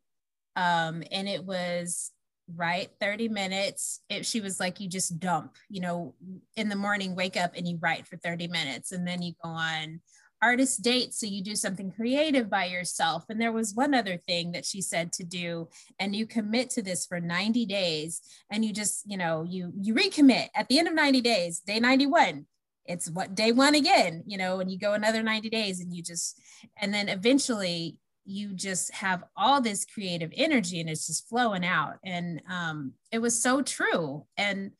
um, 0.55 1.03
and 1.11 1.29
it 1.29 1.45
was 1.45 2.11
write 2.55 2.91
30 2.99 3.29
minutes. 3.29 4.01
It, 4.09 4.25
she 4.25 4.41
was 4.41 4.59
like 4.59 4.79
you 4.79 4.87
just 4.87 5.19
dump 5.19 5.55
you 5.69 5.81
know 5.81 6.15
in 6.55 6.69
the 6.69 6.75
morning 6.75 7.15
wake 7.15 7.37
up 7.37 7.53
and 7.55 7.67
you 7.67 7.77
write 7.81 8.07
for 8.07 8.17
30 8.17 8.47
minutes 8.47 8.91
and 8.91 9.07
then 9.07 9.21
you 9.21 9.33
go 9.43 9.49
on 9.49 10.01
artist 10.41 10.81
dates 10.81 11.19
so 11.19 11.25
you 11.25 11.43
do 11.43 11.55
something 11.55 11.91
creative 11.91 12.49
by 12.49 12.65
yourself. 12.65 13.25
And 13.29 13.39
there 13.39 13.51
was 13.51 13.73
one 13.73 13.93
other 13.93 14.17
thing 14.17 14.51
that 14.51 14.65
she 14.65 14.81
said 14.81 15.11
to 15.13 15.23
do 15.23 15.69
and 15.99 16.15
you 16.15 16.25
commit 16.25 16.69
to 16.71 16.81
this 16.81 17.05
for 17.05 17.19
90 17.19 17.65
days 17.65 18.21
and 18.51 18.63
you 18.63 18.73
just 18.73 19.03
you 19.05 19.17
know 19.17 19.43
you 19.47 19.71
you 19.79 19.93
recommit. 19.93 20.49
At 20.55 20.67
the 20.67 20.79
end 20.79 20.87
of 20.87 20.93
90 20.93 21.21
days 21.21 21.59
day 21.59 21.79
91 21.79 22.45
it's 22.85 23.09
what 23.09 23.35
day 23.35 23.51
one 23.51 23.75
again 23.75 24.23
you 24.25 24.37
know 24.37 24.61
and 24.61 24.71
you 24.71 24.79
go 24.79 24.93
another 24.93 25.21
90 25.21 25.49
days 25.49 25.81
and 25.81 25.93
you 25.93 26.01
just 26.01 26.39
and 26.77 26.93
then 26.93 27.09
eventually 27.09 27.97
you 28.23 28.53
just 28.53 28.93
have 28.93 29.23
all 29.37 29.61
this 29.61 29.85
creative 29.85 30.31
energy 30.35 30.81
and 30.81 30.89
it's 30.89 31.07
just 31.07 31.29
flowing 31.29 31.65
out. 31.65 31.93
And 32.03 32.41
um, 32.49 32.91
it 33.09 33.19
was 33.19 33.41
so 33.41 33.61
true. 33.61 34.25
And 34.37 34.71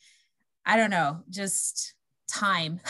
i 0.68 0.76
don't 0.76 0.92
know 0.92 1.22
just 1.30 1.94
time. 2.28 2.80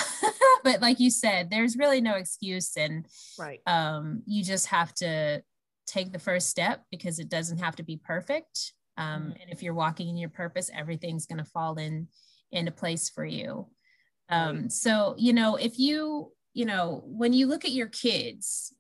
But 0.64 0.82
like 0.82 1.00
you 1.00 1.10
said 1.10 1.50
there's 1.50 1.78
really 1.78 2.02
no 2.02 2.16
excuse 2.16 2.76
and 2.76 3.06
right. 3.40 3.62
um, 3.66 4.24
you 4.26 4.44
just 4.44 4.68
have 4.68 4.94
to 4.96 5.42
take 5.86 6.12
the 6.12 6.20
first 6.20 6.50
step 6.50 6.84
because 6.92 7.20
it 7.20 7.30
doesn't 7.30 7.60
have 7.60 7.78
to 7.78 7.84
be 7.84 7.96
perfect. 7.96 8.74
Um, 8.98 9.22
mm-hmm. 9.22 9.42
and 9.42 9.52
if 9.52 9.64
you're 9.64 9.74
walking 9.74 10.10
in 10.10 10.18
your 10.18 10.30
purpose 10.30 10.70
everything's 10.74 11.26
going 11.26 11.38
to 11.38 11.50
fall 11.50 11.76
in 11.76 12.08
into 12.52 12.72
place 12.72 13.10
for 13.10 13.26
you. 13.26 13.68
Um, 14.30 14.62
right. 14.64 14.72
so 14.72 15.16
you 15.18 15.32
know 15.32 15.56
if 15.56 15.80
you 15.80 16.34
you 16.54 16.66
know 16.66 17.02
when 17.06 17.32
you 17.32 17.48
look 17.48 17.64
at 17.64 17.72
your 17.72 17.88
kids 17.88 18.74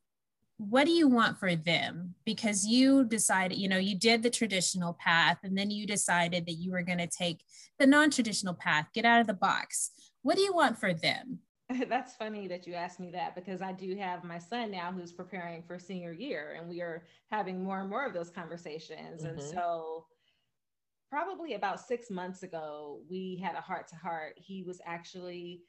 what 0.57 0.85
do 0.85 0.91
you 0.91 1.07
want 1.07 1.37
for 1.37 1.55
them? 1.55 2.15
Because 2.25 2.65
you 2.65 3.05
decided 3.05 3.57
you 3.57 3.69
know 3.69 3.77
you 3.77 3.97
did 3.97 4.23
the 4.23 4.29
traditional 4.29 4.97
path 4.99 5.37
and 5.43 5.57
then 5.57 5.69
you 5.69 5.87
decided 5.87 6.45
that 6.47 6.53
you 6.55 6.71
were 6.71 6.81
going 6.81 6.97
to 6.97 7.07
take 7.07 7.43
the 7.79 7.87
non-traditional 7.87 8.55
path 8.55 8.87
get 8.93 9.05
out 9.05 9.21
of 9.21 9.27
the 9.27 9.33
box 9.33 9.91
what 10.21 10.35
do 10.35 10.41
you 10.41 10.53
want 10.53 10.77
for 10.77 10.93
them 10.93 11.39
that's 11.89 12.15
funny 12.15 12.47
that 12.47 12.65
you 12.65 12.73
asked 12.73 12.99
me 12.99 13.11
that 13.11 13.35
because 13.35 13.61
i 13.61 13.71
do 13.71 13.95
have 13.95 14.23
my 14.23 14.37
son 14.37 14.71
now 14.71 14.91
who's 14.91 15.11
preparing 15.11 15.61
for 15.61 15.77
senior 15.77 16.13
year 16.13 16.55
and 16.57 16.67
we 16.67 16.81
are 16.81 17.03
having 17.29 17.63
more 17.63 17.81
and 17.81 17.89
more 17.89 18.05
of 18.05 18.13
those 18.13 18.29
conversations 18.29 19.23
mm-hmm. 19.23 19.37
and 19.37 19.41
so 19.41 20.05
probably 21.09 21.53
about 21.53 21.79
six 21.79 22.09
months 22.09 22.43
ago 22.43 23.01
we 23.09 23.39
had 23.41 23.55
a 23.55 23.61
heart 23.61 23.87
to 23.87 23.95
heart 23.95 24.33
he 24.37 24.63
was 24.63 24.81
actually 24.85 25.61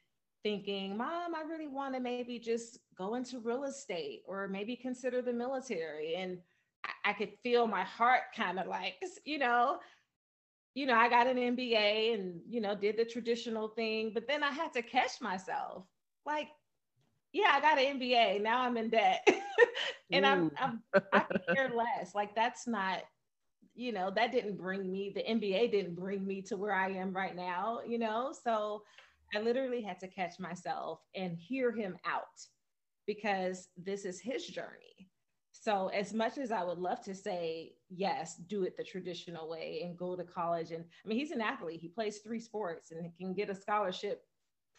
thinking, 0.43 0.97
Mom, 0.97 1.35
I 1.35 1.41
really 1.41 1.67
want 1.67 1.93
to 1.95 1.99
maybe 1.99 2.39
just 2.39 2.79
go 2.97 3.15
into 3.15 3.39
real 3.39 3.65
estate 3.65 4.21
or 4.25 4.47
maybe 4.47 4.75
consider 4.75 5.21
the 5.21 5.33
military. 5.33 6.15
And 6.15 6.39
I, 6.85 7.11
I 7.11 7.13
could 7.13 7.31
feel 7.43 7.67
my 7.67 7.83
heart 7.83 8.21
kind 8.35 8.59
of 8.59 8.67
like, 8.67 8.95
you 9.25 9.39
know, 9.39 9.79
you 10.75 10.85
know, 10.85 10.95
I 10.95 11.09
got 11.09 11.27
an 11.27 11.37
MBA 11.37 12.13
and, 12.13 12.41
you 12.47 12.61
know, 12.61 12.75
did 12.75 12.97
the 12.97 13.05
traditional 13.05 13.69
thing, 13.69 14.11
but 14.13 14.27
then 14.27 14.43
I 14.43 14.51
had 14.51 14.73
to 14.73 14.81
catch 14.81 15.21
myself. 15.21 15.85
Like, 16.25 16.49
yeah, 17.33 17.51
I 17.53 17.61
got 17.61 17.79
an 17.79 17.99
MBA. 17.99 18.41
Now 18.41 18.61
I'm 18.61 18.77
in 18.77 18.89
debt. 18.89 19.27
and 20.11 20.25
I'm, 20.25 20.51
I'm 20.57 20.81
I 21.13 21.25
care 21.53 21.71
less. 21.75 22.13
Like 22.15 22.35
that's 22.35 22.67
not, 22.67 23.01
you 23.75 23.91
know, 23.91 24.11
that 24.15 24.31
didn't 24.31 24.57
bring 24.57 24.91
me, 24.91 25.11
the 25.15 25.23
MBA 25.23 25.71
didn't 25.71 25.95
bring 25.95 26.25
me 26.25 26.41
to 26.43 26.57
where 26.57 26.73
I 26.73 26.89
am 26.89 27.13
right 27.13 27.35
now, 27.35 27.79
you 27.87 27.97
know? 27.97 28.33
So 28.43 28.83
I 29.35 29.39
literally 29.39 29.81
had 29.81 29.99
to 29.99 30.07
catch 30.07 30.39
myself 30.39 30.99
and 31.15 31.37
hear 31.37 31.71
him 31.71 31.97
out 32.05 32.23
because 33.05 33.69
this 33.77 34.05
is 34.05 34.19
his 34.19 34.45
journey. 34.45 35.08
So, 35.61 35.87
as 35.87 36.13
much 36.13 36.37
as 36.37 36.51
I 36.51 36.63
would 36.63 36.77
love 36.77 37.01
to 37.01 37.13
say, 37.13 37.73
yes, 37.89 38.35
do 38.35 38.63
it 38.63 38.77
the 38.77 38.83
traditional 38.83 39.49
way 39.49 39.81
and 39.83 39.97
go 39.97 40.15
to 40.15 40.23
college, 40.23 40.71
and 40.71 40.85
I 41.05 41.07
mean, 41.07 41.17
he's 41.17 41.31
an 41.31 41.41
athlete, 41.41 41.81
he 41.81 41.89
plays 41.89 42.19
three 42.19 42.39
sports 42.39 42.91
and 42.91 43.11
can 43.17 43.33
get 43.33 43.49
a 43.49 43.55
scholarship 43.55 44.23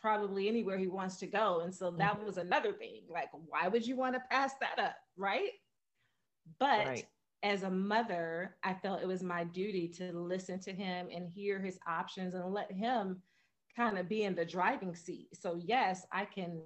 probably 0.01 0.49
anywhere 0.49 0.79
he 0.79 0.89
wants 0.89 1.17
to 1.19 1.27
go. 1.27 1.61
And 1.61 1.75
so 1.75 1.91
that 1.93 2.17
mm-hmm. 2.17 2.27
was 2.27 2.39
another 2.39 2.73
thing. 2.73 3.03
Like, 3.09 3.29
why 3.47 3.69
would 3.69 3.87
you 3.87 3.97
want 3.97 4.15
to 4.15 4.23
pass 4.31 4.53
that 4.61 4.83
up? 4.83 4.97
Right. 5.17 5.51
But 6.59 6.87
right. 6.87 7.07
as 7.43 7.63
a 7.63 7.71
mother, 7.71 8.57
I 8.65 8.75
felt 8.75 9.03
it 9.03 9.09
was 9.09 9.23
my 9.23 9.45
duty 9.45 9.89
to 9.99 10.13
listen 10.13 10.59
to 10.61 10.73
him 10.73 11.09
and 11.15 11.29
hear 11.29 11.61
his 11.61 11.79
options 11.87 12.35
and 12.35 12.53
let 12.53 12.73
him 12.73 13.21
kind 13.77 13.99
of 13.99 14.09
be 14.09 14.23
in 14.25 14.35
the 14.35 14.45
driving 14.45 14.95
seat. 14.95 15.29
So 15.35 15.61
yes, 15.63 16.07
I 16.13 16.25
can 16.25 16.63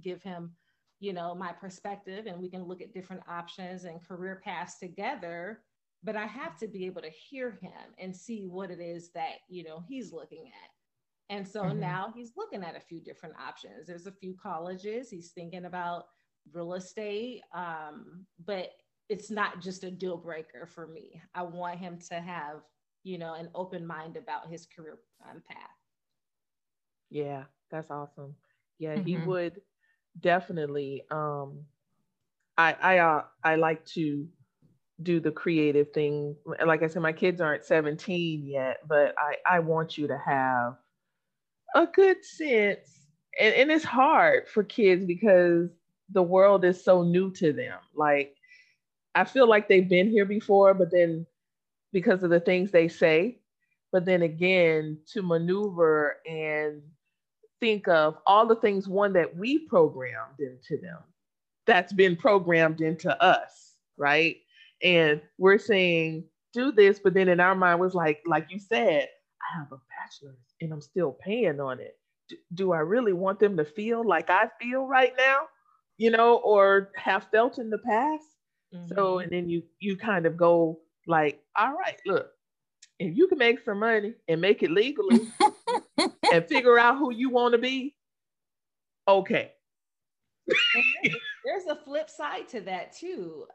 give 0.00 0.22
him, 0.22 0.52
you 1.00 1.14
know, 1.14 1.34
my 1.34 1.50
perspective 1.50 2.26
and 2.26 2.38
we 2.38 2.48
can 2.48 2.64
look 2.64 2.82
at 2.82 2.92
different 2.92 3.22
options 3.28 3.84
and 3.84 4.06
career 4.06 4.40
paths 4.44 4.78
together, 4.78 5.62
but 6.04 6.14
I 6.14 6.26
have 6.26 6.56
to 6.58 6.68
be 6.68 6.86
able 6.86 7.02
to 7.02 7.10
hear 7.10 7.58
him 7.62 7.94
and 7.98 8.14
see 8.14 8.46
what 8.46 8.70
it 8.70 8.80
is 8.80 9.10
that, 9.14 9.38
you 9.48 9.64
know, 9.64 9.82
he's 9.88 10.12
looking 10.12 10.46
at. 10.46 11.34
And 11.34 11.46
so 11.46 11.62
mm-hmm. 11.62 11.80
now 11.80 12.12
he's 12.14 12.32
looking 12.36 12.62
at 12.62 12.76
a 12.76 12.80
few 12.80 13.00
different 13.00 13.34
options. 13.40 13.86
There's 13.86 14.06
a 14.06 14.12
few 14.12 14.34
colleges 14.40 15.08
he's 15.08 15.30
thinking 15.30 15.64
about 15.64 16.04
real 16.52 16.74
estate, 16.74 17.42
um, 17.54 18.26
but 18.44 18.70
it's 19.08 19.30
not 19.30 19.60
just 19.60 19.84
a 19.84 19.90
deal 19.90 20.16
breaker 20.16 20.66
for 20.66 20.86
me. 20.86 21.20
I 21.34 21.42
want 21.42 21.78
him 21.78 21.98
to 22.10 22.14
have, 22.16 22.60
you 23.04 23.16
know, 23.16 23.34
an 23.34 23.48
open 23.54 23.86
mind 23.86 24.16
about 24.16 24.48
his 24.48 24.66
career 24.66 24.98
um, 25.28 25.42
path. 25.48 25.58
Yeah, 27.10 27.44
that's 27.70 27.90
awesome. 27.90 28.34
Yeah, 28.78 28.94
mm-hmm. 28.94 29.06
he 29.06 29.16
would 29.18 29.60
definitely. 30.18 31.04
Um, 31.10 31.66
I 32.56 32.72
I 32.80 32.98
uh, 32.98 33.24
I 33.44 33.56
like 33.56 33.84
to 33.86 34.26
do 35.02 35.20
the 35.20 35.32
creative 35.32 35.92
thing. 35.92 36.36
Like 36.64 36.82
I 36.82 36.88
said, 36.88 37.02
my 37.02 37.12
kids 37.12 37.40
aren't 37.40 37.64
17 37.64 38.46
yet, 38.46 38.78
but 38.88 39.14
I 39.18 39.36
I 39.56 39.58
want 39.60 39.98
you 39.98 40.08
to 40.08 40.18
have 40.18 40.76
a 41.74 41.86
good 41.86 42.24
sense, 42.24 43.06
and 43.40 43.54
and 43.54 43.70
it's 43.70 43.84
hard 43.84 44.48
for 44.48 44.62
kids 44.64 45.04
because 45.04 45.70
the 46.12 46.22
world 46.22 46.64
is 46.64 46.82
so 46.82 47.02
new 47.02 47.30
to 47.32 47.52
them. 47.52 47.78
Like 47.94 48.34
I 49.14 49.24
feel 49.24 49.48
like 49.48 49.68
they've 49.68 49.88
been 49.88 50.10
here 50.10 50.26
before, 50.26 50.74
but 50.74 50.90
then 50.90 51.26
because 51.92 52.22
of 52.22 52.30
the 52.30 52.40
things 52.40 52.70
they 52.70 52.88
say, 52.88 53.40
but 53.92 54.04
then 54.04 54.22
again 54.22 54.98
to 55.12 55.22
maneuver 55.22 56.18
and 56.28 56.82
think 57.60 57.86
of 57.88 58.16
all 58.26 58.46
the 58.46 58.56
things 58.56 58.88
one 58.88 59.12
that 59.12 59.36
we 59.36 59.60
programmed 59.68 60.40
into 60.40 60.80
them 60.82 60.98
that's 61.66 61.92
been 61.92 62.16
programmed 62.16 62.80
into 62.80 63.22
us 63.22 63.70
right? 64.00 64.38
And 64.82 65.20
we're 65.38 65.58
saying 65.58 66.24
do 66.52 66.72
this 66.72 66.98
but 66.98 67.14
then 67.14 67.28
in 67.28 67.38
our 67.38 67.54
mind 67.54 67.78
was 67.78 67.94
like 67.94 68.20
like 68.26 68.46
you 68.50 68.58
said 68.58 69.06
i 69.40 69.56
have 69.56 69.70
a 69.70 69.76
bachelor's 69.88 70.34
and 70.60 70.72
i'm 70.72 70.80
still 70.80 71.12
paying 71.12 71.60
on 71.60 71.78
it. 71.78 71.96
Do, 72.28 72.36
do 72.54 72.72
i 72.72 72.78
really 72.78 73.12
want 73.12 73.38
them 73.38 73.56
to 73.56 73.64
feel 73.64 74.04
like 74.04 74.30
i 74.30 74.48
feel 74.60 74.84
right 74.84 75.12
now 75.16 75.42
you 75.96 76.10
know 76.10 76.38
or 76.38 76.90
have 76.96 77.28
felt 77.30 77.58
in 77.58 77.70
the 77.70 77.78
past? 77.78 78.24
Mm-hmm. 78.74 78.94
so 78.96 79.20
and 79.20 79.30
then 79.30 79.48
you 79.48 79.62
you 79.78 79.96
kind 79.96 80.26
of 80.26 80.36
go 80.36 80.80
like 81.06 81.40
all 81.56 81.72
right 81.72 82.00
look 82.04 82.30
if 82.98 83.16
you 83.16 83.28
can 83.28 83.38
make 83.38 83.60
some 83.64 83.78
money 83.78 84.14
and 84.26 84.40
make 84.40 84.64
it 84.64 84.72
legally 84.72 85.20
and 86.32 86.46
figure 86.46 86.78
out 86.78 86.98
who 86.98 87.12
you 87.12 87.30
want 87.30 87.52
to 87.52 87.58
be, 87.58 87.94
okay. 89.06 89.52
There's 91.44 91.66
a 91.68 91.76
flip 91.76 92.10
side 92.10 92.48
to 92.48 92.60
that 92.62 92.92
too. 92.92 93.46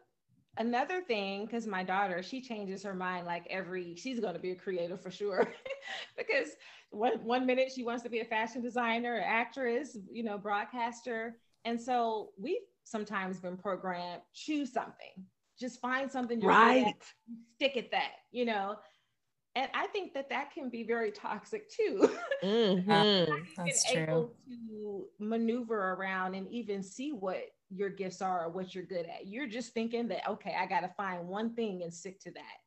Another 0.57 1.01
thing, 1.01 1.45
because 1.45 1.67
my 1.67 1.83
daughter, 1.83 2.23
she 2.23 2.41
changes 2.41 2.81
her 2.83 2.93
mind 2.93 3.25
like 3.25 3.45
every, 3.49 3.95
she's 3.95 4.21
going 4.21 4.35
to 4.35 4.39
be 4.39 4.51
a 4.51 4.55
creator 4.55 4.97
for 4.97 5.11
sure. 5.11 5.53
because 6.17 6.49
one, 6.91 7.23
one 7.25 7.45
minute 7.45 7.71
she 7.75 7.83
wants 7.83 8.03
to 8.03 8.09
be 8.09 8.21
a 8.21 8.25
fashion 8.25 8.61
designer, 8.61 9.21
actress, 9.25 9.97
you 10.09 10.23
know, 10.23 10.37
broadcaster. 10.37 11.35
And 11.65 11.79
so 11.79 12.29
we've 12.39 12.61
sometimes 12.85 13.39
been 13.39 13.57
programmed, 13.57 14.21
choose 14.33 14.71
something, 14.71 15.25
just 15.59 15.81
find 15.81 16.09
something 16.09 16.39
right. 16.39 16.95
stick 17.55 17.75
at 17.75 17.91
that, 17.91 18.11
you 18.31 18.45
know 18.45 18.77
and 19.55 19.69
I 19.73 19.87
think 19.87 20.13
that 20.13 20.29
that 20.29 20.53
can 20.53 20.69
be 20.69 20.83
very 20.83 21.11
toxic 21.11 21.69
too. 21.69 22.09
Mm-hmm. 22.43 23.33
That's 23.57 23.91
true. 23.91 24.03
Able 24.03 24.33
to 24.47 25.05
maneuver 25.19 25.93
around 25.93 26.35
and 26.35 26.47
even 26.51 26.83
see 26.83 27.11
what 27.11 27.41
your 27.71 27.89
gifts 27.89 28.21
are 28.21 28.45
or 28.45 28.49
what 28.49 28.75
you're 28.75 28.83
good 28.83 29.07
at. 29.07 29.25
You're 29.25 29.47
just 29.47 29.73
thinking 29.73 30.07
that 30.09 30.29
okay, 30.29 30.55
I 30.59 30.67
got 30.67 30.81
to 30.81 30.89
find 30.89 31.27
one 31.27 31.55
thing 31.55 31.81
and 31.81 31.91
stick 31.91 32.19
to 32.19 32.31
that. 32.31 32.57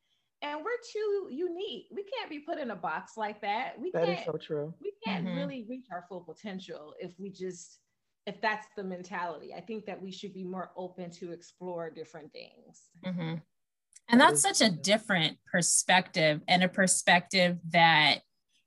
And 0.42 0.60
we're 0.64 0.70
too 0.92 1.28
unique. 1.30 1.86
We 1.92 2.02
can't 2.02 2.30
be 2.30 2.40
put 2.40 2.58
in 2.58 2.72
a 2.72 2.76
box 2.76 3.12
like 3.16 3.40
that. 3.42 3.74
We 3.78 3.92
that 3.92 4.06
can't. 4.06 4.16
That 4.16 4.20
is 4.20 4.24
so 4.24 4.38
true. 4.38 4.74
We 4.82 4.92
can't 5.04 5.26
mm-hmm. 5.26 5.36
really 5.36 5.66
reach 5.68 5.86
our 5.92 6.04
full 6.08 6.22
potential 6.22 6.94
if 6.98 7.12
we 7.20 7.30
just 7.30 7.78
if 8.26 8.40
that's 8.40 8.66
the 8.76 8.82
mentality. 8.82 9.54
I 9.54 9.60
think 9.60 9.86
that 9.86 10.00
we 10.00 10.10
should 10.10 10.34
be 10.34 10.44
more 10.44 10.70
open 10.76 11.10
to 11.12 11.30
explore 11.30 11.88
different 11.90 12.32
things. 12.32 12.90
Mm-hmm. 13.06 13.36
And 14.08 14.20
that's 14.20 14.40
such 14.40 14.60
a 14.60 14.70
different 14.70 15.36
perspective 15.50 16.40
and 16.48 16.62
a 16.62 16.68
perspective 16.68 17.58
that, 17.70 18.20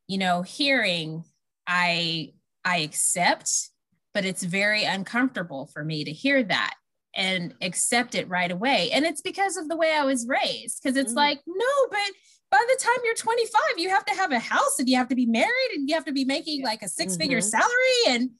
you 0.07 0.17
know, 0.17 0.43
hearing 0.43 1.23
I 1.65 2.33
I 2.63 2.79
accept, 2.79 3.69
but 4.13 4.25
it's 4.25 4.43
very 4.43 4.83
uncomfortable 4.83 5.67
for 5.73 5.83
me 5.83 6.03
to 6.03 6.11
hear 6.11 6.43
that 6.43 6.75
and 7.15 7.53
accept 7.61 8.15
it 8.15 8.29
right 8.29 8.51
away. 8.51 8.91
And 8.91 9.05
it's 9.05 9.21
because 9.21 9.57
of 9.57 9.67
the 9.67 9.75
way 9.75 9.93
I 9.93 10.05
was 10.05 10.27
raised. 10.27 10.81
Because 10.81 10.97
it's 10.97 11.13
mm. 11.13 11.17
like, 11.17 11.39
no, 11.47 11.65
but 11.89 11.99
by 12.51 12.63
the 12.67 12.83
time 12.83 12.97
you're 13.03 13.15
25, 13.15 13.61
you 13.77 13.89
have 13.89 14.05
to 14.05 14.13
have 14.13 14.31
a 14.31 14.39
house 14.39 14.77
and 14.77 14.87
you 14.87 14.97
have 14.97 15.07
to 15.07 15.15
be 15.15 15.25
married 15.25 15.71
and 15.73 15.89
you 15.89 15.95
have 15.95 16.05
to 16.05 16.11
be 16.11 16.25
making 16.25 16.63
like 16.63 16.81
a 16.81 16.87
six 16.87 17.15
figure 17.15 17.39
mm-hmm. 17.39 17.47
salary. 17.47 18.19
And 18.19 18.31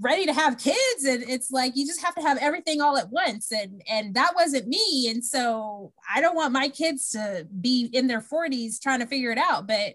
ready 0.00 0.26
to 0.26 0.32
have 0.32 0.58
kids 0.58 1.04
and 1.06 1.22
it's 1.28 1.50
like 1.50 1.76
you 1.76 1.86
just 1.86 2.02
have 2.02 2.14
to 2.14 2.22
have 2.22 2.38
everything 2.38 2.80
all 2.80 2.96
at 2.96 3.10
once 3.10 3.52
and 3.52 3.82
and 3.88 4.14
that 4.14 4.32
wasn't 4.34 4.66
me 4.66 5.08
and 5.08 5.24
so 5.24 5.92
i 6.12 6.20
don't 6.20 6.34
want 6.34 6.52
my 6.52 6.68
kids 6.68 7.10
to 7.10 7.46
be 7.60 7.88
in 7.92 8.06
their 8.06 8.20
40s 8.20 8.80
trying 8.80 9.00
to 9.00 9.06
figure 9.06 9.30
it 9.30 9.38
out 9.38 9.66
but 9.68 9.94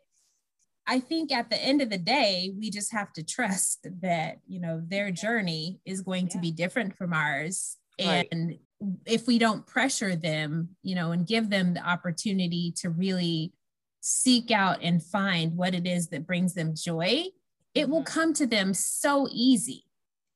i 0.88 1.00
think 1.00 1.32
at 1.32 1.50
the 1.50 1.62
end 1.62 1.82
of 1.82 1.90
the 1.90 1.98
day 1.98 2.54
we 2.58 2.70
just 2.70 2.94
have 2.94 3.12
to 3.14 3.24
trust 3.24 3.88
that 4.02 4.38
you 4.48 4.60
know 4.60 4.82
their 4.88 5.12
journey 5.12 5.80
is 5.86 6.02
going 6.02 6.26
yeah. 6.26 6.34
to 6.34 6.40
be 6.40 6.52
different 6.52 6.96
from 6.96 7.12
ours 7.12 7.78
right. 8.00 8.28
and 8.32 8.58
if 9.06 9.28
we 9.28 9.40
don't 9.40 9.68
pressure 9.68 10.16
them, 10.16 10.70
you 10.84 10.96
know, 10.96 11.12
and 11.12 11.28
give 11.28 11.50
them 11.50 11.74
the 11.74 11.88
opportunity 11.88 12.74
to 12.78 12.90
really 12.90 13.54
seek 14.02 14.52
out 14.52 14.80
and 14.82 15.04
find 15.04 15.58
what 15.58 15.76
it 15.76 15.86
is 15.86 16.08
that 16.10 16.26
brings 16.26 16.54
them 16.54 16.74
joy, 16.76 17.26
it 17.74 17.84
mm-hmm. 17.84 17.92
will 17.92 18.04
come 18.04 18.34
to 18.34 18.46
them 18.46 18.74
so 18.74 19.28
easy. 19.32 19.86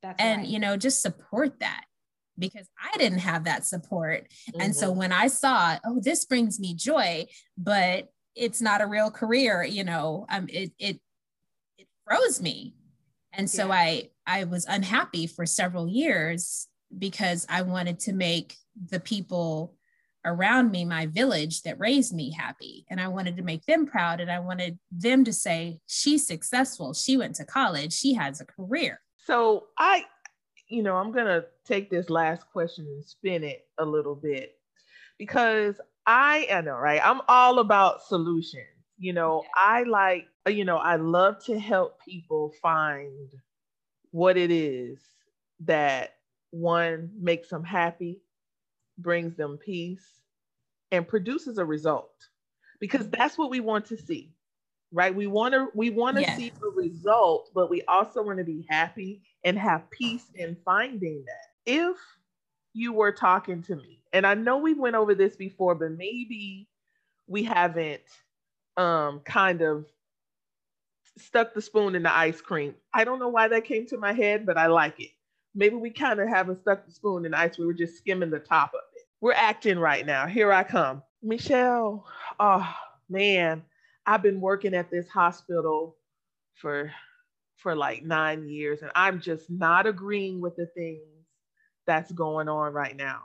That's 0.01 0.21
and, 0.21 0.41
right. 0.41 0.47
you 0.47 0.59
know, 0.59 0.77
just 0.77 1.01
support 1.01 1.59
that 1.59 1.86
because 2.38 2.67
I 2.81 2.97
didn't 2.97 3.19
have 3.19 3.45
that 3.45 3.65
support. 3.65 4.27
Mm-hmm. 4.49 4.61
And 4.61 4.75
so 4.75 4.89
mm-hmm. 4.89 4.99
when 4.99 5.11
I 5.11 5.27
saw, 5.27 5.77
oh, 5.86 5.99
this 6.01 6.25
brings 6.25 6.59
me 6.59 6.73
joy, 6.73 7.27
but 7.57 8.09
it's 8.36 8.61
not 8.61 8.81
a 8.81 8.88
real 8.88 9.11
career, 9.11 9.63
you 9.63 9.84
know, 9.84 10.25
um, 10.29 10.47
it, 10.49 10.71
it, 10.79 10.99
it 11.77 11.88
froze 12.05 12.41
me. 12.41 12.75
And 13.31 13.49
so 13.49 13.67
yeah. 13.67 13.73
I, 13.73 14.09
I 14.25 14.43
was 14.45 14.65
unhappy 14.65 15.27
for 15.27 15.45
several 15.45 15.88
years 15.88 16.67
because 16.97 17.45
I 17.49 17.61
wanted 17.61 17.99
to 18.01 18.13
make 18.13 18.55
the 18.89 18.99
people 18.99 19.75
around 20.26 20.71
me, 20.71 20.86
my 20.86 21.05
village 21.07 21.61
that 21.63 21.80
raised 21.80 22.13
me 22.13 22.32
happy. 22.32 22.86
And 22.89 22.99
I 23.01 23.07
wanted 23.07 23.38
to 23.38 23.43
make 23.43 23.65
them 23.65 23.86
proud. 23.86 24.19
And 24.19 24.32
I 24.32 24.39
wanted 24.39 24.80
them 24.91 25.24
to 25.26 25.34
say, 25.34 25.80
she's 25.88 26.26
successful. 26.26 26.93
She 26.93 27.17
went 27.17 27.36
to 27.36 27.45
college. 27.45 27.93
She 27.93 28.13
has 28.13 28.41
a 28.41 28.45
career. 28.45 28.99
So 29.26 29.65
I, 29.78 30.05
you 30.67 30.84
know, 30.84 30.95
I'm 30.95 31.11
going 31.11 31.26
to 31.26 31.45
take 31.65 31.89
this 31.89 32.09
last 32.09 32.45
question 32.51 32.86
and 32.86 33.03
spin 33.03 33.43
it 33.43 33.65
a 33.78 33.86
little 33.86 34.15
bit 34.15 34.55
because 35.17 35.80
I, 36.05 36.47
I 36.51 36.61
know, 36.61 36.76
right? 36.76 37.01
I'm 37.03 37.21
all 37.28 37.59
about 37.59 38.03
solutions. 38.03 38.67
You 38.97 39.13
know. 39.13 39.43
I 39.55 39.84
like, 39.84 40.28
you 40.47 40.65
know, 40.65 40.78
I 40.78 40.95
love 40.97 41.43
to 41.45 41.59
help 41.59 41.99
people 42.03 42.53
find 42.61 43.30
what 44.11 44.38
it 44.38 44.51
is 44.51 44.99
that 45.61 46.15
one 46.51 47.09
makes 47.19 47.49
them 47.49 47.63
happy, 47.63 48.21
brings 48.98 49.36
them 49.36 49.58
peace, 49.58 50.06
and 50.91 51.08
produces 51.08 51.58
a 51.58 51.66
result. 51.66 52.14
Because 52.80 53.10
that's 53.10 53.38
what 53.38 53.50
we 53.50 53.60
want 53.60 53.86
to 53.88 53.98
see. 53.98 54.34
Right? 54.91 55.14
We 55.14 55.26
want 55.26 55.54
to 55.54 55.70
we 55.74 55.89
want 55.89 56.18
to 56.18 56.22
yeah. 56.22 56.38
see 56.38 56.52
a 56.62 56.70
result, 56.70 57.50
but 57.56 57.70
we 57.70 57.82
also 57.84 58.22
want 58.22 58.38
to 58.38 58.44
be 58.44 58.66
happy 58.70 59.24
and 59.44 59.58
have 59.58 59.89
peace 59.89 60.26
in 60.36 60.56
finding 60.64 61.26
that. 61.26 61.72
If 61.72 61.98
you 62.74 62.94
were 62.94 63.12
talking 63.12 63.64
to 63.64 63.76
me, 63.76 64.02
and 64.12 64.28
I 64.28 64.36
know 64.36 64.58
we 64.58 64.74
went 64.74 64.96
over 64.96 65.16
this 65.16 65.36
before, 65.36 65.74
but 65.76 65.91
maybe 65.91 66.68
we 67.28 67.44
haven't 67.44 68.02
um 68.78 69.22
kind 69.22 69.62
of 69.62 69.86
stuck 71.18 71.54
the 71.54 71.62
spoon 71.62 71.96
in 71.96 72.04
the 72.04 72.16
ice 72.16 72.41
cream. 72.41 72.76
I 72.94 73.04
don't 73.04 73.20
know 73.20 73.30
why 73.30 73.48
that 73.48 73.66
came 73.66 73.88
to 73.88 73.98
my 73.98 74.14
head, 74.14 74.46
but 74.46 74.58
I 74.58 74.68
like 74.68 75.00
it 75.00 75.12
maybe 75.56 75.76
we 75.76 75.89
kind 75.89 76.20
of 76.20 76.28
haven't 76.28 76.62
stuck 76.62 76.86
the 76.86 76.91
spoon 76.91 77.26
in 77.26 77.34
ice. 77.34 77.58
We 77.58 77.66
were 77.66 77.74
just 77.74 77.97
skimming 77.97 78.30
the 78.30 78.39
top 78.39 78.74
of 78.74 78.82
it. 78.95 79.04
We're 79.22 79.34
acting 79.34 79.80
right 79.80 80.06
now. 80.06 80.28
Here 80.28 80.51
I 80.51 80.64
come. 80.64 81.01
Miechelle, 81.22 82.06
oh 82.39 82.76
man, 83.10 83.64
I've 84.06 84.22
been 84.22 84.41
working 84.41 84.74
at 84.74 84.91
this 84.91 85.08
hospital 85.08 85.95
for 86.56 86.91
for 87.58 87.76
like 87.76 88.04
nine 88.04 88.49
years, 88.49 88.82
and 88.82 88.91
I'm 88.95 89.22
just 89.22 89.49
not 89.49 89.88
agreeing 89.88 90.41
with 90.41 90.56
the 90.58 90.66
things 90.66 91.01
that's 91.88 92.12
going 92.12 92.49
on 92.49 92.74
right 92.74 92.95
now. 92.95 93.22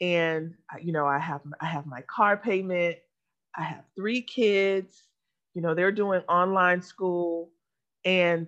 And 0.00 0.54
uh, 0.72 0.78
you 0.80 0.92
know, 0.92 1.06
I 1.06 1.18
have 1.18 1.42
I 1.60 1.66
have 1.66 1.86
my 1.86 2.00
car 2.02 2.36
payment. 2.36 2.96
I 3.56 3.64
have 3.64 3.84
three 3.94 4.22
kids. 4.22 5.02
You 5.54 5.62
know, 5.62 5.74
they're 5.74 5.92
doing 5.92 6.22
online 6.28 6.80
school, 6.80 7.50
and 8.04 8.46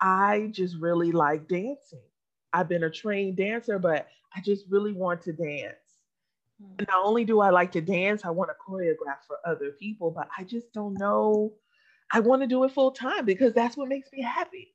I 0.00 0.48
just 0.52 0.76
really 0.76 1.12
like 1.12 1.48
dancing. 1.48 2.00
I've 2.52 2.68
been 2.68 2.84
a 2.84 2.90
trained 2.90 3.36
dancer, 3.36 3.78
but 3.78 4.08
I 4.34 4.40
just 4.40 4.64
really 4.68 4.92
want 4.92 5.22
to 5.22 5.32
dance. 5.32 5.76
Mm. 6.62 6.86
Not 6.88 7.04
only 7.04 7.24
do 7.24 7.40
I 7.40 7.50
like 7.50 7.72
to 7.72 7.80
dance, 7.80 8.24
I 8.24 8.30
want 8.30 8.50
to 8.50 8.56
choreograph 8.66 9.26
for 9.26 9.38
other 9.44 9.70
people, 9.70 10.10
but 10.10 10.28
I 10.36 10.44
just 10.44 10.72
don't 10.72 10.94
know. 10.94 11.52
I 12.12 12.20
want 12.20 12.42
to 12.42 12.48
do 12.48 12.64
it 12.64 12.72
full 12.72 12.90
time 12.90 13.24
because 13.24 13.54
that's 13.54 13.76
what 13.76 13.88
makes 13.88 14.12
me 14.12 14.22
happy. 14.22 14.74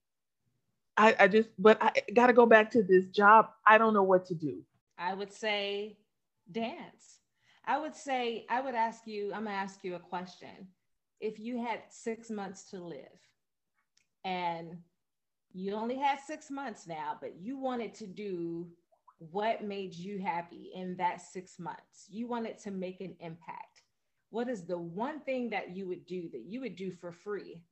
I, 0.98 1.16
I 1.20 1.28
just, 1.28 1.50
but 1.60 1.78
I 1.82 1.92
got 2.14 2.28
to 2.28 2.34
go 2.34 2.48
back 2.48 2.72
to 2.72 2.82
this 2.82 3.06
job. 3.08 3.50
I 3.66 3.78
don't 3.78 3.94
know 3.94 4.04
what 4.04 4.26
to 4.28 4.36
do. 4.36 4.64
I 4.98 5.14
would 5.14 5.32
say 5.32 5.98
dance. 6.52 7.20
I 7.66 7.78
would 7.78 7.96
say, 7.96 8.46
I 8.50 8.62
would 8.62 8.74
ask 8.74 9.06
you, 9.06 9.26
I'm 9.34 9.44
going 9.44 9.56
to 9.56 9.62
ask 9.62 9.84
you 9.84 9.96
a 9.96 10.00
question. 10.00 10.68
If 11.20 11.40
you 11.40 11.64
had 11.64 11.82
six 11.90 12.32
months 12.32 12.70
to 12.72 12.80
live 12.80 13.20
and 14.24 14.78
you 15.58 15.74
only 15.74 15.98
had 15.98 16.20
six 16.20 16.52
months 16.52 16.86
now, 16.86 17.18
but 17.20 17.36
you 17.40 17.58
wanted 17.58 17.94
to 17.96 18.06
do 18.06 18.68
what 19.18 19.64
made 19.64 19.96
you 19.96 20.20
happy 20.20 20.70
in 20.76 20.96
that 20.98 21.20
six 21.20 21.58
months. 21.58 22.06
You 22.10 22.28
wanted 22.28 22.60
to 22.60 22.72
make 22.72 23.02
an 23.02 23.16
impact. 23.20 23.82
What 24.30 24.50
is 24.50 24.66
the 24.66 24.78
one 24.78 25.20
thing 25.22 25.50
that 25.50 25.76
you 25.76 25.88
would 25.88 26.06
do 26.06 26.30
that 26.32 26.44
you 26.46 26.62
would 26.62 26.76
do 26.76 26.92
for 26.92 27.12
free, 27.12 27.64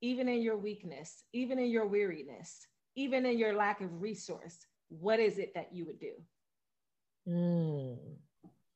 even 0.00 0.28
in 0.28 0.42
your 0.42 0.56
weakness, 0.56 1.22
even 1.32 1.60
in 1.60 1.70
your 1.70 1.86
weariness, 1.86 2.66
even 2.96 3.24
in 3.26 3.38
your 3.38 3.54
lack 3.54 3.80
of 3.80 4.02
resource? 4.02 4.66
What 4.88 5.20
is 5.20 5.38
it 5.38 5.52
that 5.54 5.68
you 5.72 5.86
would 5.86 6.00
do? 6.00 6.12
Mm. 7.28 7.96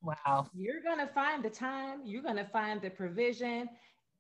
Wow. 0.00 0.48
You're 0.54 0.82
going 0.82 1.04
to 1.04 1.12
find 1.12 1.42
the 1.42 1.50
time, 1.50 2.02
you're 2.04 2.22
going 2.22 2.36
to 2.36 2.44
find 2.44 2.80
the 2.80 2.90
provision, 2.90 3.68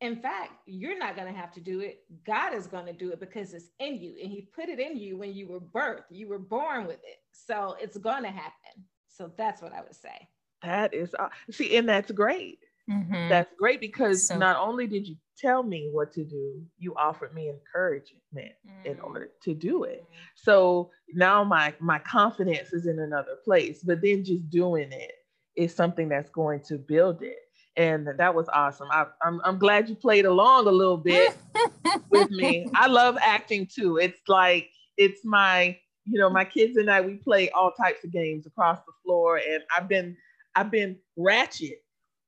in 0.00 0.16
fact, 0.16 0.52
you're 0.66 0.98
not 0.98 1.16
going 1.16 1.32
to 1.32 1.38
have 1.38 1.52
to 1.52 1.60
do 1.60 1.80
it. 1.80 2.04
God 2.26 2.54
is 2.54 2.66
going 2.66 2.86
to 2.86 2.92
do 2.92 3.10
it 3.10 3.20
because 3.20 3.52
it's 3.52 3.70
in 3.80 4.00
you. 4.00 4.14
And 4.22 4.30
He 4.30 4.48
put 4.54 4.68
it 4.68 4.78
in 4.78 4.96
you 4.96 5.16
when 5.16 5.34
you 5.34 5.48
were 5.48 5.60
birthed. 5.60 6.04
You 6.10 6.28
were 6.28 6.38
born 6.38 6.86
with 6.86 7.00
it. 7.04 7.18
So 7.32 7.76
it's 7.80 7.98
going 7.98 8.22
to 8.22 8.30
happen. 8.30 8.84
So 9.08 9.32
that's 9.36 9.60
what 9.60 9.72
I 9.72 9.82
would 9.82 9.96
say. 9.96 10.28
That 10.62 10.94
is, 10.94 11.14
uh, 11.18 11.28
see, 11.50 11.76
and 11.76 11.88
that's 11.88 12.10
great. 12.12 12.60
Mm-hmm. 12.90 13.28
That's 13.28 13.52
great 13.58 13.80
because 13.80 14.28
so, 14.28 14.38
not 14.38 14.56
only 14.56 14.86
did 14.86 15.06
you 15.06 15.16
tell 15.36 15.62
me 15.62 15.90
what 15.92 16.12
to 16.12 16.24
do, 16.24 16.62
you 16.78 16.94
offered 16.94 17.34
me 17.34 17.50
encouragement 17.50 18.52
mm-hmm. 18.66 18.86
in 18.86 19.00
order 19.00 19.30
to 19.42 19.54
do 19.54 19.84
it. 19.84 20.02
Mm-hmm. 20.04 20.14
So 20.36 20.90
now 21.12 21.44
my 21.44 21.74
my 21.80 21.98
confidence 21.98 22.72
is 22.72 22.86
in 22.86 22.98
another 22.98 23.36
place. 23.44 23.82
But 23.82 24.00
then 24.00 24.24
just 24.24 24.48
doing 24.48 24.90
it 24.90 25.12
is 25.54 25.74
something 25.74 26.08
that's 26.08 26.30
going 26.30 26.60
to 26.68 26.78
build 26.78 27.22
it 27.22 27.38
and 27.78 28.08
that 28.18 28.34
was 28.34 28.48
awesome. 28.52 28.88
I, 28.90 29.02
am 29.02 29.08
I'm, 29.22 29.40
I'm 29.44 29.58
glad 29.58 29.88
you 29.88 29.94
played 29.94 30.26
along 30.26 30.66
a 30.66 30.70
little 30.70 30.96
bit 30.96 31.36
with 32.10 32.30
me. 32.30 32.68
I 32.74 32.88
love 32.88 33.16
acting 33.22 33.68
too. 33.72 33.96
It's 33.96 34.20
like 34.26 34.68
it's 34.98 35.24
my 35.24 35.78
you 36.04 36.18
know 36.18 36.28
my 36.28 36.44
kids 36.44 36.76
and 36.76 36.90
I 36.90 37.00
we 37.00 37.14
play 37.14 37.50
all 37.50 37.70
types 37.72 38.04
of 38.04 38.12
games 38.12 38.46
across 38.46 38.78
the 38.80 38.92
floor, 39.04 39.36
and 39.36 39.62
I've 39.74 39.88
been 39.88 40.16
I've 40.56 40.70
been 40.70 40.96
ratchet. 41.16 41.82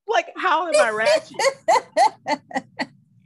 Like 0.07 0.29
how 0.37 0.69
am 0.69 0.75
I 0.77 0.91
ratchet? 0.91 2.41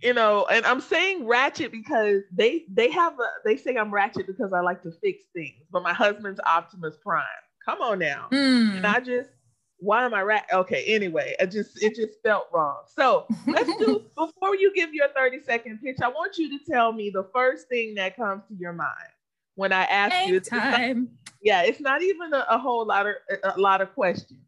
you 0.02 0.14
know, 0.14 0.46
and 0.50 0.64
I'm 0.64 0.80
saying 0.80 1.26
ratchet 1.26 1.70
because 1.70 2.22
they 2.32 2.64
they 2.72 2.90
have 2.90 3.12
a 3.20 3.28
they 3.44 3.58
say 3.58 3.76
I'm 3.76 3.92
ratchet 3.92 4.26
because 4.26 4.52
I 4.54 4.60
like 4.60 4.82
to 4.84 4.92
fix 5.02 5.24
things, 5.34 5.62
but 5.70 5.82
my 5.82 5.92
husband's 5.92 6.40
Optimus 6.46 6.96
Prime. 7.02 7.22
Come 7.66 7.80
on 7.82 7.98
now, 7.98 8.28
mm. 8.30 8.76
and 8.76 8.86
I 8.86 9.00
just 9.00 9.30
why 9.78 10.04
am 10.04 10.14
I 10.14 10.22
right? 10.22 10.42
Okay, 10.52 10.84
anyway, 10.86 11.34
it 11.38 11.50
just 11.50 11.82
it 11.82 11.94
just 11.94 12.22
felt 12.22 12.46
wrong. 12.52 12.82
So 12.86 13.26
let's 13.46 13.76
do 13.76 14.04
before 14.16 14.56
you 14.56 14.72
give 14.74 14.94
your 14.94 15.08
30 15.14 15.40
second 15.44 15.80
pitch, 15.82 15.98
I 16.02 16.08
want 16.08 16.38
you 16.38 16.58
to 16.58 16.64
tell 16.64 16.92
me 16.92 17.10
the 17.10 17.26
first 17.34 17.68
thing 17.68 17.94
that 17.96 18.16
comes 18.16 18.42
to 18.48 18.54
your 18.54 18.72
mind 18.72 19.10
when 19.56 19.72
I 19.72 19.84
ask 19.84 20.28
you. 20.28 20.40
Time. 20.40 21.00
Not, 21.00 21.08
yeah, 21.42 21.62
it's 21.62 21.80
not 21.80 22.02
even 22.02 22.32
a, 22.32 22.46
a, 22.50 22.58
whole 22.58 22.86
lot 22.86 23.06
of 23.06 23.14
a 23.42 23.60
lot 23.60 23.80
of 23.80 23.92
questions, 23.94 24.40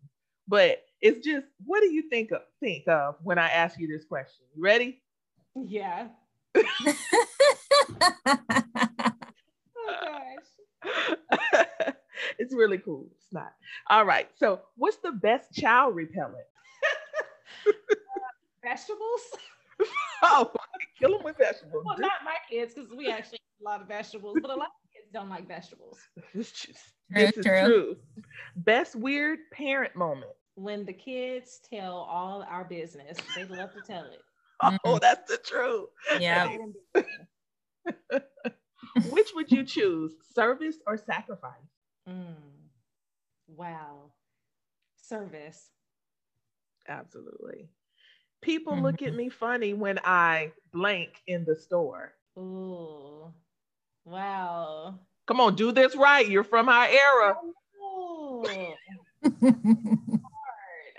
but 0.49 0.83
it's 1.01 1.25
just 1.25 1.47
what 1.65 1.81
do 1.81 1.93
you 1.93 2.09
think 2.09 2.31
of 2.31 2.43
think 2.61 2.89
of 2.89 3.17
when 3.23 3.39
I 3.39 3.49
ask 3.49 3.79
you 3.79 3.89
this 3.89 4.05
question? 4.05 4.47
You 4.55 4.63
ready? 4.63 5.03
Yeah. 5.55 6.09
oh 6.55 8.37
gosh. 9.87 11.66
it's 12.39 12.55
really 12.55 12.79
cool. 12.79 13.07
It's 13.17 13.33
not. 13.33 13.53
All 13.89 14.05
right. 14.05 14.29
So, 14.37 14.61
what's 14.77 14.99
the 14.99 15.13
best 15.13 15.53
child 15.53 15.95
repellent? 15.95 16.37
uh, 17.67 17.73
vegetables. 18.63 19.21
oh, 20.23 20.51
kill 20.99 21.13
them 21.13 21.23
with 21.23 21.37
vegetables. 21.37 21.85
Well, 21.85 21.99
not 21.99 22.25
my 22.25 22.37
kids 22.51 22.75
because 22.75 22.91
we 22.97 23.11
actually 23.11 23.37
eat 23.37 23.63
a 23.63 23.65
lot 23.65 23.83
of 23.83 23.89
vegetables, 23.89 24.39
but 24.41 24.51
a 24.51 24.55
lot 24.55 24.69
of 24.69 24.93
kids 24.93 25.09
don't 25.13 25.29
like 25.29 25.47
vegetables. 25.47 25.99
This, 26.35 26.53
just, 26.53 26.79
this 27.11 27.37
is 27.37 27.45
true. 27.45 27.97
Best 28.57 28.97
weird 28.97 29.39
parent 29.53 29.95
moment. 29.95 30.33
When 30.55 30.87
the 30.87 30.95
kids 30.95 31.61
tell 31.71 31.95
all 31.95 32.43
our 32.49 32.65
business, 32.65 33.19
they 33.35 33.45
love 33.45 33.75
to 33.75 33.83
tell 33.87 34.05
it. 34.05 34.23
Oh, 34.63 34.71
mm-hmm. 34.71 34.99
that's 35.03 35.31
the 35.31 35.37
truth. 35.37 35.89
Yeah. 36.19 36.57
Which 39.11 39.29
would 39.35 39.53
you 39.53 39.65
choose, 39.65 40.15
service 40.35 40.77
or 40.87 40.97
sacrifice? 40.97 41.53
Mm. 42.09 42.35
Wow. 43.49 44.13
Service. 44.97 45.71
Absolutely. 46.89 47.69
People 48.43 48.75
mm-hmm. 48.75 48.85
look 48.85 49.03
at 49.03 49.15
me 49.15 49.29
funny 49.29 49.75
when 49.75 49.99
I 50.05 50.53
blank 50.73 51.23
in 51.27 51.45
the 51.45 51.57
store. 51.57 52.13
Ooh. 52.39 53.33
Wow. 54.05 54.99
Come 55.27 55.41
on, 55.41 55.57
do 55.57 55.73
this 55.73 55.97
right. 55.97 56.29
You're 56.29 56.45
from 56.45 56.69
our 56.69 56.87
era. 56.87 57.37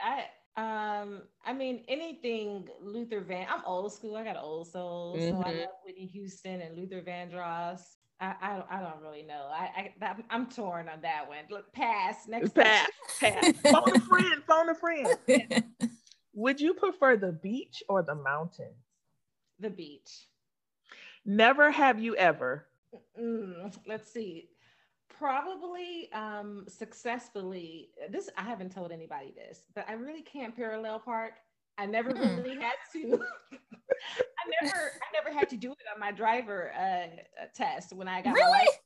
I 0.04 0.26
um 0.58 1.22
I 1.46 1.54
mean 1.54 1.84
anything 1.88 2.68
Luther 2.82 3.22
Van. 3.22 3.48
I'm 3.50 3.62
old 3.66 3.94
school. 3.94 4.18
I 4.18 4.24
got 4.24 4.38
old 4.38 4.68
soul, 4.68 5.16
mm-hmm. 5.18 5.38
so 5.38 5.44
I 5.44 5.52
mm-hmm. 5.52 5.60
love 5.60 5.70
Whitney 5.86 6.08
Houston 6.08 6.62
and 6.62 6.76
Luther 6.76 7.02
Vandross. 7.02 7.97
I, 8.20 8.34
I, 8.42 8.64
I 8.78 8.82
don't 8.82 9.02
really 9.02 9.24
know. 9.24 9.50
I, 9.52 9.92
I 10.02 10.16
am 10.32 10.48
torn 10.48 10.90
on 10.90 11.02
that 11.02 11.28
one. 11.28 11.40
Look, 11.50 11.72
pass 11.74 12.28
next. 12.28 12.56
Pass. 12.56 12.90
pass. 13.20 13.54
phone 13.72 13.96
a 13.96 14.00
friend. 14.00 14.44
Phone 14.48 14.70
a 14.70 14.76
friend. 14.76 15.16
Would 16.34 16.60
you 16.60 16.74
prefer 16.74 17.18
the 17.18 17.32
beach 17.32 17.84
or 17.90 18.04
the 18.04 18.16
mountains? 18.16 18.76
The 19.60 19.70
beach. 19.70 20.28
Never 21.26 21.72
have 21.72 22.00
you 22.00 22.16
ever. 22.16 22.68
Mm, 23.20 23.76
let's 23.88 24.12
see 24.12 24.50
probably 25.18 26.12
um, 26.14 26.66
successfully. 26.68 27.90
This 28.10 28.30
I 28.38 28.44
haven't 28.44 28.72
told 28.72 28.92
anybody 28.92 29.34
this, 29.36 29.64
but 29.76 29.86
I 29.90 29.94
really 29.94 30.22
can't 30.22 30.56
parallel 30.56 31.00
park. 31.00 31.34
I 31.78 31.86
never 31.86 32.12
mm. 32.12 32.44
really 32.44 32.60
had 32.60 32.76
to. 32.94 33.22
I 33.54 34.64
never, 34.64 34.76
I 34.76 35.24
never 35.24 35.38
had 35.38 35.50
to 35.50 35.58
do 35.58 35.72
it 35.72 35.78
on 35.94 36.00
my 36.00 36.12
driver 36.12 36.72
uh, 36.74 37.08
test 37.56 37.94
when 37.94 38.08
I 38.08 38.22
got 38.22 38.34
really? 38.34 38.52
my 38.52 38.58
license. 38.60 38.78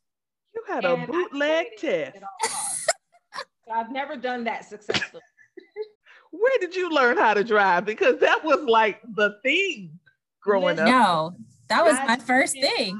You 0.54 0.64
had 0.68 0.86
and 0.86 1.04
a 1.04 1.08
bootleg 1.08 1.68
test. 1.78 2.18
so 2.44 3.72
I've 3.74 3.92
never 3.92 4.16
done 4.18 4.44
that 4.46 4.66
successfully. 4.66 5.22
Where 6.32 6.60
did 6.60 6.76
you 6.76 6.90
learn 6.90 7.18
how 7.18 7.34
to 7.34 7.44
drive? 7.44 7.86
Because 7.86 8.20
that 8.20 8.44
was 8.44 8.64
like 8.64 9.02
the 9.16 9.38
thing 9.44 10.00
growing 10.42 10.80
up. 10.80 10.88
No, 10.88 11.36
that 11.70 11.84
was 11.84 11.96
I 11.96 12.06
my 12.06 12.18
first 12.18 12.54
thing. 12.54 13.00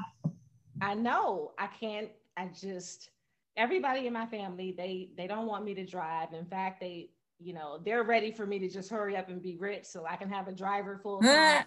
I 0.80 0.94
know. 0.94 1.52
I 1.58 1.66
can't. 1.66 2.08
I 2.36 2.48
just 2.58 3.10
everybody 3.56 4.06
in 4.06 4.12
my 4.12 4.26
family 4.26 4.72
they 4.76 5.10
they 5.16 5.26
don't 5.26 5.46
want 5.46 5.64
me 5.64 5.74
to 5.74 5.84
drive 5.84 6.32
in 6.32 6.46
fact 6.46 6.80
they 6.80 7.10
you 7.42 7.52
know 7.52 7.80
they're 7.84 8.04
ready 8.04 8.30
for 8.30 8.46
me 8.46 8.58
to 8.58 8.68
just 8.68 8.90
hurry 8.90 9.16
up 9.16 9.28
and 9.28 9.42
be 9.42 9.56
rich 9.56 9.84
so 9.84 10.06
i 10.06 10.16
can 10.16 10.28
have 10.28 10.48
a 10.48 10.52
driver 10.52 10.98
full 11.02 11.20
time 11.22 11.64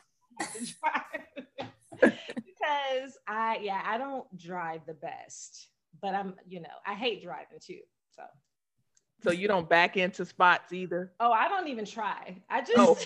because 2.01 3.17
i 3.27 3.59
yeah 3.61 3.81
i 3.85 3.97
don't 3.97 4.25
drive 4.37 4.81
the 4.85 4.93
best 4.93 5.69
but 6.01 6.13
i'm 6.13 6.33
you 6.47 6.61
know 6.61 6.67
i 6.85 6.93
hate 6.93 7.23
driving 7.23 7.59
too 7.59 7.79
so 8.15 8.23
so 9.23 9.31
you 9.31 9.47
don't 9.47 9.69
back 9.69 9.97
into 9.97 10.25
spots 10.25 10.73
either 10.73 11.11
oh 11.19 11.31
i 11.31 11.47
don't 11.47 11.67
even 11.67 11.85
try 11.85 12.35
i 12.49 12.61
just 12.61 12.77
oh. 12.77 12.97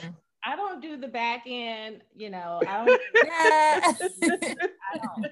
I 0.41 0.55
don't 0.55 0.81
do 0.81 0.95
the 0.95 1.07
back 1.07 1.43
end, 1.45 2.01
you 2.15 2.29
know. 2.29 2.61
I 2.65 2.85
don't. 2.85 3.01
I 4.23 4.97
don't. 4.97 5.25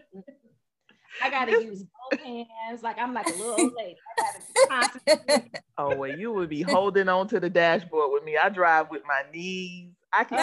I 1.21 1.29
gotta 1.29 1.51
use 1.63 1.83
both 1.83 2.19
hands. 2.21 2.83
Like 2.83 2.97
I'm 2.99 3.13
like 3.13 3.27
a 3.27 3.37
little 3.37 3.71
lady. 3.77 3.97
I 4.69 4.87
gotta 5.05 5.43
Oh 5.77 5.95
well, 5.95 6.17
you 6.17 6.31
would 6.33 6.49
be 6.49 6.61
holding 6.61 7.09
on 7.09 7.27
to 7.29 7.39
the 7.39 7.49
dashboard 7.49 8.11
with 8.11 8.23
me. 8.23 8.37
I 8.37 8.49
drive 8.49 8.89
with 8.89 9.03
my 9.07 9.23
knees. 9.31 9.93
I 10.13 10.23
can 10.23 10.39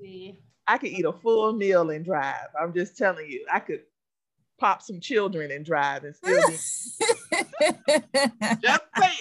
eat 0.00 0.36
I 0.66 0.78
could 0.78 0.90
eat 0.90 1.04
a 1.04 1.12
full 1.12 1.52
meal 1.52 1.90
and 1.90 2.04
drive. 2.04 2.48
I'm 2.60 2.72
just 2.72 2.96
telling 2.96 3.28
you, 3.28 3.44
I 3.52 3.58
could 3.60 3.80
pop 4.58 4.80
some 4.80 5.00
children 5.00 5.50
and 5.50 5.64
drive 5.64 6.04
and 6.04 6.14
still 6.14 6.48
be 6.48 6.52
just 8.62 8.82
saying. 8.96 9.14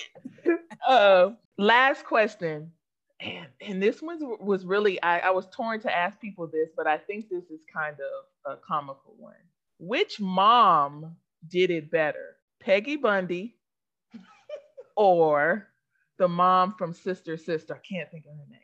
Uh, 0.88 1.34
last 1.60 2.04
question. 2.06 2.72
And, 3.20 3.46
and 3.62 3.82
this 3.82 4.02
one 4.02 4.18
was 4.40 4.66
really 4.66 5.02
I, 5.04 5.20
I 5.20 5.30
was 5.30 5.46
torn 5.52 5.80
to 5.82 5.96
ask 5.96 6.20
people 6.20 6.48
this, 6.48 6.70
but 6.76 6.88
I 6.88 6.98
think 6.98 7.30
this 7.30 7.46
is 7.52 7.62
kind 7.72 7.96
of 7.96 8.54
a 8.54 8.58
comical 8.68 9.14
one 9.18 9.36
which 9.82 10.20
mom 10.20 11.16
did 11.48 11.72
it 11.72 11.90
better? 11.90 12.38
Peggy 12.60 12.98
Bundy 12.98 13.56
or 14.96 15.68
the 16.20 16.28
mom 16.28 16.76
from 16.76 16.94
Sister 16.94 17.36
Sister? 17.36 17.74
I 17.74 17.80
can't 17.80 18.10
think 18.12 18.26
of 18.26 18.32
her 18.32 18.46
name. 18.48 18.60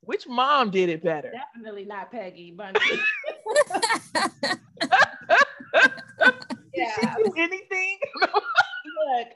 Which 0.00 0.26
mom 0.26 0.70
did 0.70 0.88
it 0.88 1.04
better? 1.04 1.32
Definitely 1.32 1.84
not 1.84 2.10
Peggy 2.10 2.50
Bundy. 2.50 2.80
yeah. 4.44 4.54
Did 6.74 6.88
she 6.94 7.06
do 7.24 7.32
anything? 7.36 7.98
Look, 8.20 9.28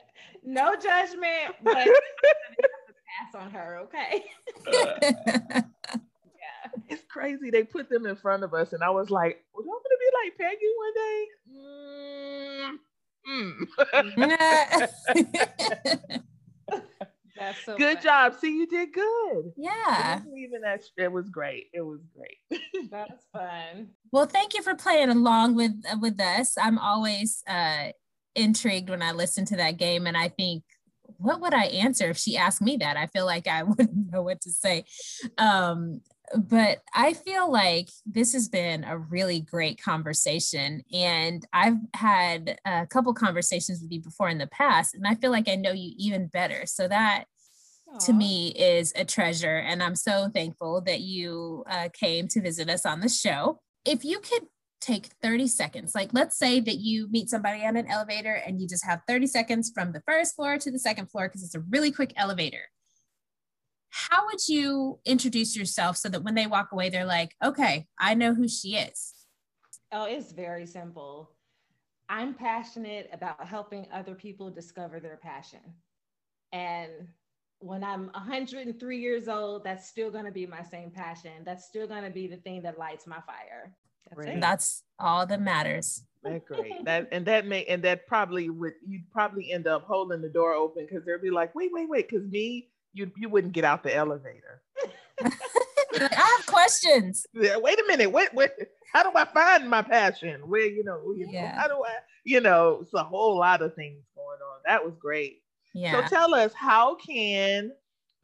no 0.45 0.74
judgment, 0.74 1.55
but 1.62 1.87
pass 1.87 3.35
on 3.35 3.51
her, 3.53 3.78
okay? 3.85 4.24
Uh, 4.66 5.62
it's 6.91 7.05
crazy. 7.09 7.51
They 7.51 7.62
put 7.64 7.88
them 7.88 8.05
in 8.07 8.16
front 8.16 8.43
of 8.43 8.53
us, 8.53 8.72
and 8.72 8.82
I 8.82 8.91
was 8.91 9.11
like, 9.11 9.45
well, 9.55 9.62
don't 9.64 9.68
want 9.68 9.84
to 9.84 9.99
be 10.01 10.11
like 10.24 10.36
Peggy 10.38 10.72
one 10.76 10.95
day? 10.95 11.26
Mm. 12.68 12.78
Mm. 13.28 13.66
That's 17.38 17.64
so 17.64 17.76
good 17.76 17.99
funny. 17.99 18.05
job. 18.05 18.34
See, 18.38 18.55
you 18.55 18.66
did 18.66 18.93
good. 18.93 19.53
Yeah. 19.57 20.20
Even 20.36 20.61
that, 20.61 20.82
it 20.99 21.11
was 21.11 21.30
great. 21.30 21.68
It 21.72 21.80
was 21.80 22.01
great. 22.14 22.36
That's 22.91 23.24
fun. 23.32 23.88
Well, 24.12 24.26
thank 24.26 24.53
you 24.55 24.62
for 24.62 24.74
playing 24.74 25.09
along 25.09 25.55
with 25.55 25.72
with 26.01 26.20
us. 26.20 26.59
I'm 26.61 26.78
always 26.78 27.43
uh, 27.47 27.93
intrigued 28.34 28.91
when 28.91 29.01
I 29.01 29.12
listen 29.12 29.47
to 29.47 29.57
that 29.57 29.78
game, 29.78 30.07
and 30.07 30.18
I 30.18 30.28
think 30.28 30.64
what 31.18 31.41
would 31.41 31.55
I 31.55 31.64
answer 31.64 32.11
if 32.11 32.18
she 32.18 32.36
asked 32.36 32.62
me 32.62 32.76
that? 32.78 32.97
I 32.97 33.07
feel 33.07 33.26
like 33.26 33.47
I 33.47 33.62
wouldn't 33.62 34.12
know 34.12 34.22
what 34.22 34.41
to 34.43 34.51
say. 34.51 34.84
Um, 35.38 36.01
but 36.39 36.78
I 36.95 37.14
feel 37.14 37.51
like 37.51 37.89
this 38.07 38.33
has 38.35 38.49
been 38.49 38.85
a 38.85 38.97
really 38.97 39.41
great 39.41 39.83
conversation. 39.83 40.83
And 40.93 41.45
I've 41.53 41.78
had 41.95 42.59
a 42.64 42.87
couple 42.87 43.12
conversations 43.14 43.81
with 43.83 43.91
you 43.91 44.01
before 44.01 44.28
in 44.28 44.39
the 44.39 44.47
past, 44.47 44.95
and 44.95 45.07
I 45.07 45.14
feel 45.16 45.31
like 45.31 45.49
I 45.49 45.57
know 45.57 45.72
you 45.72 45.93
even 45.97 46.28
better. 46.28 46.66
So 46.66 46.87
that 46.89 47.24
Aww. 47.89 48.05
to 48.07 48.12
me 48.12 48.49
is 48.49 48.93
a 48.95 49.05
treasure. 49.05 49.57
And 49.57 49.83
I'm 49.83 49.97
so 49.97 50.31
thankful 50.33 50.81
that 50.83 51.01
you 51.01 51.64
uh, 51.68 51.89
came 51.93 52.28
to 52.28 52.41
visit 52.41 52.70
us 52.70 52.87
on 52.87 53.01
the 53.01 53.09
show. 53.09 53.61
If 53.85 54.05
you 54.05 54.20
could 54.20 54.47
take 54.81 55.09
30 55.22 55.49
seconds, 55.49 55.93
like 55.95 56.11
let's 56.12 56.39
say 56.39 56.61
that 56.61 56.76
you 56.76 57.09
meet 57.11 57.28
somebody 57.28 57.66
on 57.66 57.76
an 57.76 57.87
elevator 57.87 58.35
and 58.35 58.61
you 58.61 58.68
just 58.68 58.85
have 58.85 59.01
30 59.09 59.26
seconds 59.26 59.72
from 59.74 59.93
the 59.93 60.03
first 60.07 60.37
floor 60.37 60.59
to 60.59 60.70
the 60.70 60.78
second 60.78 61.11
floor 61.11 61.28
because 61.28 61.43
it's 61.43 61.55
a 61.55 61.61
really 61.61 61.91
quick 61.91 62.12
elevator 62.16 62.62
how 63.91 64.26
would 64.26 64.49
you 64.49 64.99
introduce 65.05 65.57
yourself 65.57 65.97
so 65.97 66.09
that 66.09 66.22
when 66.22 66.34
they 66.34 66.47
walk 66.47 66.72
away, 66.72 66.88
they're 66.88 67.05
like, 67.05 67.34
okay, 67.45 67.86
I 67.99 68.14
know 68.14 68.34
who 68.34 68.49
she 68.49 68.76
is? 68.76 69.14
Oh, 69.93 70.05
it's 70.05 70.32
very 70.32 70.66
simple. 70.66 71.32
I'm 72.09 72.34
passionate 72.34 73.11
about 73.12 73.45
helping 73.47 73.86
other 73.93 74.14
people 74.14 74.51
discover 74.51 75.01
their 75.01 75.16
passion. 75.16 75.61
And 76.53 76.91
when 77.61 77.84
I'm 77.84 78.11
103 78.14 78.99
years 78.99 79.28
old, 79.28 79.64
that's 79.64 79.88
still 79.88 80.11
going 80.11 80.24
to 80.24 80.32
be 80.32 80.47
my 80.47 80.62
same 80.62 80.91
passion. 80.91 81.32
That's 81.45 81.66
still 81.66 81.86
going 81.86 82.05
to 82.05 82.11
be 82.11 82.26
the 82.26 82.36
thing 82.38 82.62
that 82.62 82.78
lights 82.78 83.07
my 83.07 83.20
fire. 83.20 83.76
That's, 84.16 84.41
that's 84.41 84.82
all 84.99 85.26
that 85.26 85.41
matters. 85.41 86.03
That 86.22 86.45
great. 86.45 86.84
That 86.84 87.09
and 87.12 87.24
that 87.26 87.47
may 87.47 87.64
and 87.66 87.82
that 87.84 88.07
probably 88.07 88.51
would 88.51 88.72
you'd 88.86 89.09
probably 89.11 89.53
end 89.53 89.66
up 89.66 89.84
holding 89.86 90.20
the 90.20 90.28
door 90.28 90.55
open 90.55 90.86
because 90.88 91.05
they'd 91.05 91.22
be 91.22 91.30
like, 91.30 91.55
wait, 91.55 91.70
wait, 91.72 91.88
wait, 91.88 92.09
because 92.09 92.26
me, 92.26 92.69
you 92.93 93.11
you 93.16 93.28
wouldn't 93.28 93.53
get 93.53 93.64
out 93.64 93.82
the 93.82 93.95
elevator. 93.95 94.62
I 95.24 96.36
have 96.38 96.47
questions. 96.47 97.26
Yeah, 97.34 97.57
wait 97.57 97.78
a 97.78 97.84
minute. 97.86 98.11
What 98.11 98.32
what 98.34 98.53
how 98.93 99.03
do 99.03 99.16
I 99.16 99.24
find 99.24 99.68
my 99.68 99.82
passion? 99.82 100.49
Where 100.49 100.66
you 100.66 100.84
know, 100.84 101.01
you 101.16 101.28
yeah. 101.30 101.53
know 101.53 101.61
how 101.61 101.68
do 101.68 101.84
I 101.84 101.99
you 102.24 102.41
know, 102.41 102.78
it's 102.82 102.95
a 102.95 103.03
whole 103.03 103.38
lot 103.38 103.62
of 103.62 103.74
things 103.74 104.05
going 104.14 104.38
on. 104.41 104.61
That 104.66 104.84
was 104.84 104.95
great. 104.97 105.43
Yeah. 105.74 106.09
So 106.09 106.16
tell 106.16 106.34
us 106.34 106.53
how 106.55 106.97
can 106.97 107.72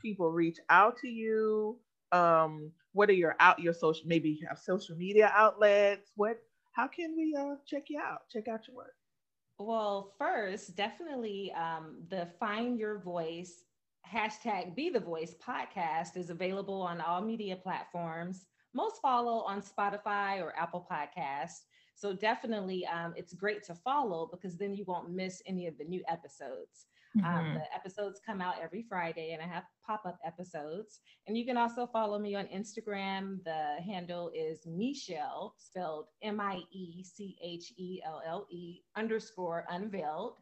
people 0.00 0.30
reach 0.30 0.58
out 0.68 0.96
to 0.98 1.08
you? 1.08 1.78
Um, 2.12 2.70
what 2.92 3.10
are 3.10 3.14
your 3.14 3.36
out 3.40 3.58
your 3.58 3.74
social 3.74 4.04
maybe 4.06 4.30
you 4.30 4.46
have 4.48 4.58
social 4.58 4.96
media 4.96 5.32
outlets? 5.34 6.10
What 6.16 6.38
how 6.72 6.86
can 6.88 7.14
we 7.16 7.34
uh 7.38 7.56
check 7.66 7.84
you 7.88 8.00
out? 8.00 8.28
Check 8.30 8.48
out 8.48 8.66
your 8.68 8.76
work. 8.76 8.94
Well, 9.58 10.12
first, 10.18 10.76
definitely 10.76 11.50
um, 11.52 12.02
the 12.10 12.28
Find 12.38 12.78
Your 12.78 12.98
Voice 12.98 13.62
hashtag 14.12 14.74
Be 14.74 14.90
the 14.90 15.00
Voice 15.00 15.34
podcast 15.44 16.16
is 16.16 16.30
available 16.30 16.80
on 16.80 17.00
all 17.00 17.22
media 17.22 17.56
platforms. 17.56 18.46
Most 18.74 19.00
follow 19.00 19.42
on 19.42 19.62
Spotify 19.62 20.40
or 20.40 20.54
Apple 20.56 20.86
Podcasts. 20.90 21.64
So 21.94 22.12
definitely, 22.12 22.86
um, 22.86 23.14
it's 23.16 23.32
great 23.32 23.64
to 23.64 23.74
follow 23.74 24.28
because 24.30 24.58
then 24.58 24.74
you 24.74 24.84
won't 24.86 25.10
miss 25.10 25.42
any 25.46 25.66
of 25.66 25.78
the 25.78 25.84
new 25.84 26.02
episodes. 26.08 26.86
Um, 27.16 27.22
mm-hmm. 27.22 27.38
Um, 27.38 27.54
the 27.54 27.74
episodes 27.74 28.20
come 28.24 28.42
out 28.42 28.56
every 28.62 28.84
Friday, 28.86 29.32
and 29.32 29.42
I 29.42 29.46
have 29.46 29.64
pop 29.86 30.02
up 30.04 30.18
episodes. 30.24 31.00
And 31.26 31.36
you 31.36 31.46
can 31.46 31.56
also 31.56 31.86
follow 31.86 32.18
me 32.18 32.34
on 32.34 32.46
Instagram. 32.46 33.42
The 33.44 33.76
handle 33.82 34.30
is 34.34 34.66
Miechelle, 34.66 35.54
spelled 35.56 36.06
M 36.22 36.40
I 36.40 36.60
E 36.72 37.02
C 37.02 37.36
H 37.42 37.72
E 37.78 38.00
L 38.04 38.20
L 38.26 38.46
E 38.50 38.80
underscore 38.96 39.64
unveiled. 39.70 40.34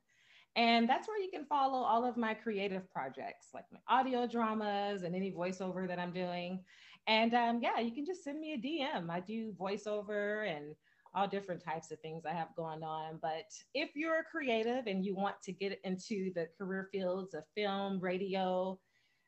And 0.57 0.88
that's 0.88 1.09
where 1.09 1.20
you 1.20 1.30
can 1.30 1.44
follow 1.46 1.78
all 1.78 2.05
of 2.05 2.16
my 2.16 2.32
creative 2.32 2.88
projects, 2.90 3.48
like 3.52 3.64
my 3.72 3.80
audio 3.88 4.26
dramas 4.26 5.02
and 5.02 5.14
any 5.14 5.32
voiceover 5.32 5.88
that 5.88 5.98
I'm 5.98 6.12
doing. 6.12 6.62
And 7.07 7.34
um, 7.34 7.61
yeah, 7.61 7.80
you 7.80 7.92
can 7.92 8.07
just 8.07 8.22
send 8.22 8.40
me 8.40 8.55
a 8.55 8.59
DM. 8.59 9.11
I 9.11 9.20
do 9.20 9.52
voiceover 9.52 10.48
and 10.48 10.74
all 11.14 11.28
different 11.28 11.62
types 11.62 11.90
of 11.90 12.00
things 12.00 12.24
I 12.24 12.32
have 12.32 12.48
going 12.57 12.82
on. 12.82 13.18
But 13.20 13.50
if 13.74 13.90
you're 13.94 14.20
a 14.20 14.24
creative 14.24 14.86
and 14.86 15.05
you 15.05 15.14
want 15.14 15.36
to 15.42 15.52
get 15.52 15.80
into 15.84 16.32
the 16.34 16.48
career 16.59 16.88
fields 16.90 17.34
of 17.34 17.44
film, 17.57 18.00
radio, 18.00 18.78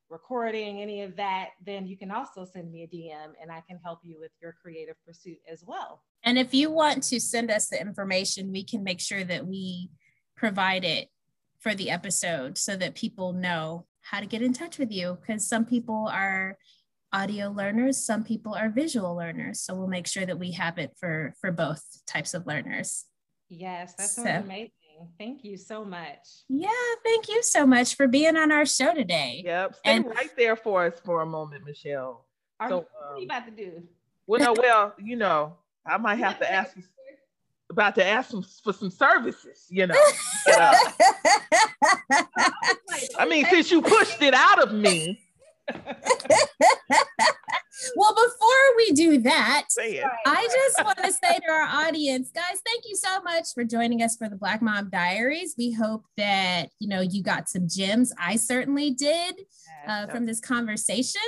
recording, 0.09 0.81
any 0.81 1.03
of 1.03 1.17
that, 1.17 1.51
then 1.65 1.87
you 1.87 1.97
can 1.97 2.11
also 2.11 2.45
send 2.45 2.71
me 2.71 2.85
a 2.85 2.89
DM 2.89 3.33
and 3.41 3.51
I 3.51 3.63
can 3.69 3.79
help 3.83 4.01
you 4.03 4.19
with 4.21 4.31
your 4.41 4.57
creative 4.61 4.97
pursuit 5.05 5.39
as 5.51 5.65
well. 5.67 6.03
And 6.23 6.39
if 6.39 6.55
you 6.55 6.71
want 6.71 7.03
to 7.05 7.21
send 7.21 7.51
us 7.51 7.69
the 7.69 7.81
information, 7.81 8.53
we 8.53 8.65
can 8.65 8.83
make 8.83 9.01
sure 9.01 9.25
that 9.25 9.47
we 9.47 9.91
provide 10.37 10.85
it 10.85 11.09
for 11.67 11.75
the 11.75 11.91
episode 11.91 12.57
so 12.57 12.77
that 12.77 12.95
people 12.95 13.33
know 13.33 13.85
how 14.03 14.21
to 14.21 14.27
get 14.27 14.41
in 14.41 14.53
touch 14.53 14.79
with 14.79 14.93
you 14.93 15.19
because 15.21 15.49
some 15.49 15.65
people 15.65 16.09
are 16.13 16.57
audio 17.13 17.49
learners 17.49 17.97
some 17.97 18.23
people 18.23 18.55
are 18.55 18.69
visual 18.69 19.17
learners. 19.17 19.59
So 19.59 19.75
we'll 19.75 19.89
make 19.89 20.07
sure 20.07 20.25
that 20.25 20.39
we 20.39 20.53
have 20.53 20.79
it 20.79 20.93
for 20.97 21.35
for 21.41 21.51
both 21.51 21.83
types 22.07 22.35
of 22.35 22.47
learners. 22.47 23.07
Yes 23.49 23.95
that's 23.99 24.15
so, 24.15 24.23
amazing. 24.23 24.71
Thank 25.19 25.43
you 25.43 25.57
so 25.57 25.85
much. 25.85 26.21
Yeah 26.49 26.69
thank 27.05 27.29
you 27.29 27.43
so 27.43 27.67
much 27.67 27.97
for 27.97 28.07
being 28.07 28.37
on 28.37 28.53
our 28.53 28.65
show 28.65 28.95
today. 28.95 29.43
Yep 29.45 29.75
stay 29.75 29.91
and, 29.91 30.07
right 30.07 30.31
there 30.37 30.55
for 30.55 30.87
us 30.87 31.01
for 31.05 31.23
a 31.23 31.27
moment 31.27 31.65
miechelle. 31.65 32.27
Are 32.61 32.69
so, 32.69 32.77
you, 32.77 32.87
what 32.93 33.11
are 33.11 33.17
you 33.17 33.23
um, 33.23 33.25
about 33.25 33.47
to 33.47 33.65
do? 33.65 33.83
Well 34.29 34.55
well 34.55 34.95
you 35.03 35.17
know 35.17 35.57
i 35.85 35.97
might 35.97 36.21
have 36.21 36.39
to 36.39 36.53
ask 36.59 36.77
you 36.77 36.85
about 37.71 37.95
to 37.97 38.05
ask 38.05 38.31
them 38.31 38.45
for 38.63 38.73
some 38.73 38.91
services, 38.91 39.67
you 39.69 39.87
know. 39.87 39.95
But, 40.47 40.61
uh, 40.61 40.75
I 43.19 43.27
mean, 43.29 43.45
since 43.47 43.71
you 43.71 43.83
pushed 43.83 44.23
it 44.23 44.35
out 44.35 44.63
of 44.63 44.73
me. 44.73 45.21
well, 47.97 48.15
before 48.15 48.77
we 48.77 48.93
do 48.93 49.19
that, 49.23 49.65
I 50.27 50.49
just 50.51 50.85
want 50.85 50.99
to 50.99 51.13
say 51.13 51.39
to 51.39 51.51
our 51.51 51.87
audience, 51.87 52.31
guys, 52.33 52.61
thank 52.65 52.85
you 52.87 52.95
so 52.95 53.21
much 53.23 53.47
for 53.53 53.65
joining 53.65 54.03
us 54.03 54.17
for 54.17 54.29
the 54.29 54.37
Black 54.37 54.63
Mom 54.63 54.89
Diaries. 54.91 55.57
We 55.59 55.73
hope 55.73 56.05
that 56.17 56.69
you 56.79 56.87
know 56.89 57.01
you 57.01 57.25
got 57.25 57.49
some 57.49 57.69
gems. 57.69 58.13
I 58.19 58.37
certainly 58.37 58.93
did 58.93 59.41
uh, 59.89 60.07
from 60.07 60.27
this 60.27 60.41
conversation. 60.41 61.21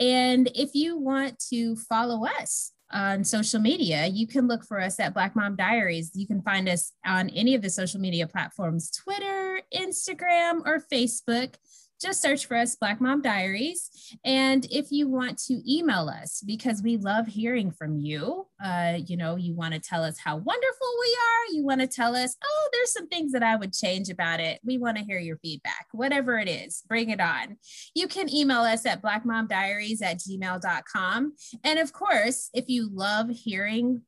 And 0.00 0.50
if 0.54 0.74
you 0.74 0.98
want 0.98 1.38
to 1.50 1.76
follow 1.76 2.26
us 2.26 2.72
on 2.90 3.24
social 3.24 3.60
media, 3.60 4.06
you 4.06 4.26
can 4.26 4.48
look 4.48 4.64
for 4.64 4.80
us 4.80 4.98
at 4.98 5.14
Black 5.14 5.36
Mom 5.36 5.56
Diaries. 5.56 6.10
You 6.14 6.26
can 6.26 6.42
find 6.42 6.68
us 6.68 6.92
on 7.04 7.28
any 7.30 7.54
of 7.54 7.62
the 7.62 7.70
social 7.70 8.00
media 8.00 8.26
platforms 8.26 8.90
Twitter, 8.90 9.60
Instagram, 9.74 10.62
or 10.64 10.82
Facebook 10.92 11.54
just 12.00 12.22
search 12.22 12.46
for 12.46 12.56
us, 12.56 12.76
Black 12.76 13.00
Mom 13.00 13.22
Diaries. 13.22 13.90
And 14.24 14.66
if 14.70 14.92
you 14.92 15.08
want 15.08 15.38
to 15.46 15.60
email 15.68 16.08
us, 16.08 16.42
because 16.46 16.82
we 16.82 16.96
love 16.96 17.26
hearing 17.26 17.70
from 17.70 17.98
you, 17.98 18.46
uh, 18.62 18.98
you 19.06 19.16
know, 19.16 19.36
you 19.36 19.54
want 19.54 19.74
to 19.74 19.80
tell 19.80 20.04
us 20.04 20.18
how 20.18 20.36
wonderful 20.36 20.88
we 21.00 21.16
are, 21.16 21.54
you 21.54 21.64
want 21.64 21.80
to 21.80 21.86
tell 21.86 22.14
us, 22.14 22.36
oh, 22.42 22.68
there's 22.72 22.92
some 22.92 23.08
things 23.08 23.32
that 23.32 23.42
I 23.42 23.56
would 23.56 23.72
change 23.72 24.10
about 24.10 24.38
it. 24.40 24.60
We 24.64 24.78
want 24.78 24.96
to 24.98 25.04
hear 25.04 25.18
your 25.18 25.38
feedback, 25.38 25.86
whatever 25.92 26.38
it 26.38 26.48
is, 26.48 26.82
bring 26.88 27.10
it 27.10 27.20
on. 27.20 27.56
You 27.94 28.06
can 28.06 28.32
email 28.32 28.60
us 28.60 28.86
at 28.86 29.02
blackmomdiaries 29.02 30.02
at 30.02 30.18
gmail.com. 30.18 31.32
And 31.64 31.78
of 31.78 31.92
course, 31.92 32.50
if 32.54 32.68
you 32.68 32.88
love 32.92 33.28
hearing 33.28 34.02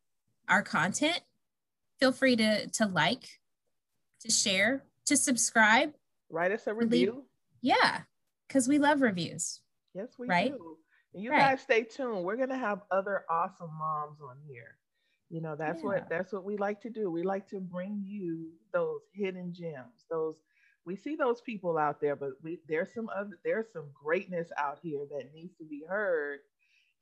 our 0.48 0.62
content, 0.62 1.20
feel 1.98 2.12
free 2.12 2.36
to, 2.36 2.68
to 2.68 2.86
like, 2.86 3.28
to 4.20 4.30
share, 4.30 4.84
to 5.06 5.16
subscribe. 5.16 5.92
Write 6.30 6.52
us 6.52 6.68
a 6.68 6.74
review 6.74 7.24
yeah, 7.62 8.00
because 8.48 8.68
we 8.68 8.78
love 8.78 9.00
reviews. 9.00 9.60
Yes, 9.94 10.08
we 10.18 10.26
right? 10.26 10.52
do. 10.52 10.76
And 11.14 11.22
you 11.22 11.30
right. 11.30 11.40
guys 11.40 11.60
stay 11.62 11.82
tuned. 11.82 12.24
We're 12.24 12.36
gonna 12.36 12.58
have 12.58 12.82
other 12.90 13.24
awesome 13.28 13.70
moms 13.78 14.20
on 14.20 14.36
here. 14.46 14.76
You 15.28 15.40
know, 15.40 15.56
that's 15.56 15.80
yeah. 15.80 15.86
what 15.86 16.08
that's 16.08 16.32
what 16.32 16.44
we 16.44 16.56
like 16.56 16.80
to 16.82 16.90
do. 16.90 17.10
We 17.10 17.22
like 17.22 17.48
to 17.50 17.60
bring 17.60 18.02
you 18.04 18.50
those 18.72 19.02
hidden 19.12 19.52
gems. 19.52 20.04
Those 20.10 20.36
we 20.84 20.96
see 20.96 21.16
those 21.16 21.40
people 21.40 21.78
out 21.78 22.00
there, 22.00 22.16
but 22.16 22.30
we 22.42 22.60
there's 22.68 22.92
some 22.94 23.08
other 23.16 23.38
there's 23.44 23.72
some 23.72 23.90
greatness 23.94 24.48
out 24.58 24.78
here 24.82 25.06
that 25.10 25.32
needs 25.32 25.56
to 25.58 25.64
be 25.64 25.84
heard. 25.88 26.40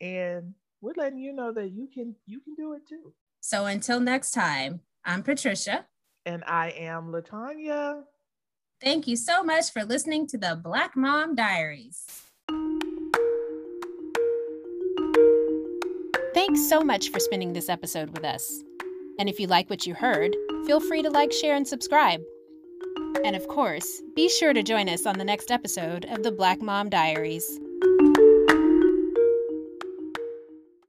And 0.00 0.54
we're 0.80 0.94
letting 0.96 1.18
you 1.18 1.32
know 1.32 1.52
that 1.52 1.70
you 1.70 1.88
can 1.92 2.14
you 2.26 2.40
can 2.40 2.54
do 2.54 2.74
it 2.74 2.86
too. 2.88 3.14
So 3.40 3.66
until 3.66 4.00
next 4.00 4.32
time, 4.32 4.80
I'm 5.04 5.22
Patricia. 5.22 5.86
And 6.26 6.44
I 6.46 6.70
am 6.70 7.12
Latanya. 7.12 8.02
Thank 8.80 9.08
you 9.08 9.16
so 9.16 9.42
much 9.42 9.72
for 9.72 9.84
listening 9.84 10.28
to 10.28 10.38
the 10.38 10.60
Black 10.62 10.96
Mom 10.96 11.34
Diaries. 11.34 12.06
Thanks 16.32 16.68
so 16.68 16.82
much 16.82 17.10
for 17.10 17.18
spending 17.18 17.52
this 17.52 17.68
episode 17.68 18.10
with 18.10 18.24
us. 18.24 18.62
And 19.18 19.28
if 19.28 19.40
you 19.40 19.48
like 19.48 19.68
what 19.68 19.84
you 19.84 19.94
heard, 19.94 20.36
feel 20.64 20.78
free 20.78 21.02
to 21.02 21.10
like, 21.10 21.32
share, 21.32 21.56
and 21.56 21.66
subscribe. 21.66 22.22
And 23.24 23.34
of 23.34 23.48
course, 23.48 24.00
be 24.14 24.28
sure 24.28 24.52
to 24.52 24.62
join 24.62 24.88
us 24.88 25.06
on 25.06 25.18
the 25.18 25.24
next 25.24 25.50
episode 25.50 26.04
of 26.04 26.22
the 26.22 26.30
Black 26.30 26.62
Mom 26.62 26.88
Diaries. 26.88 27.58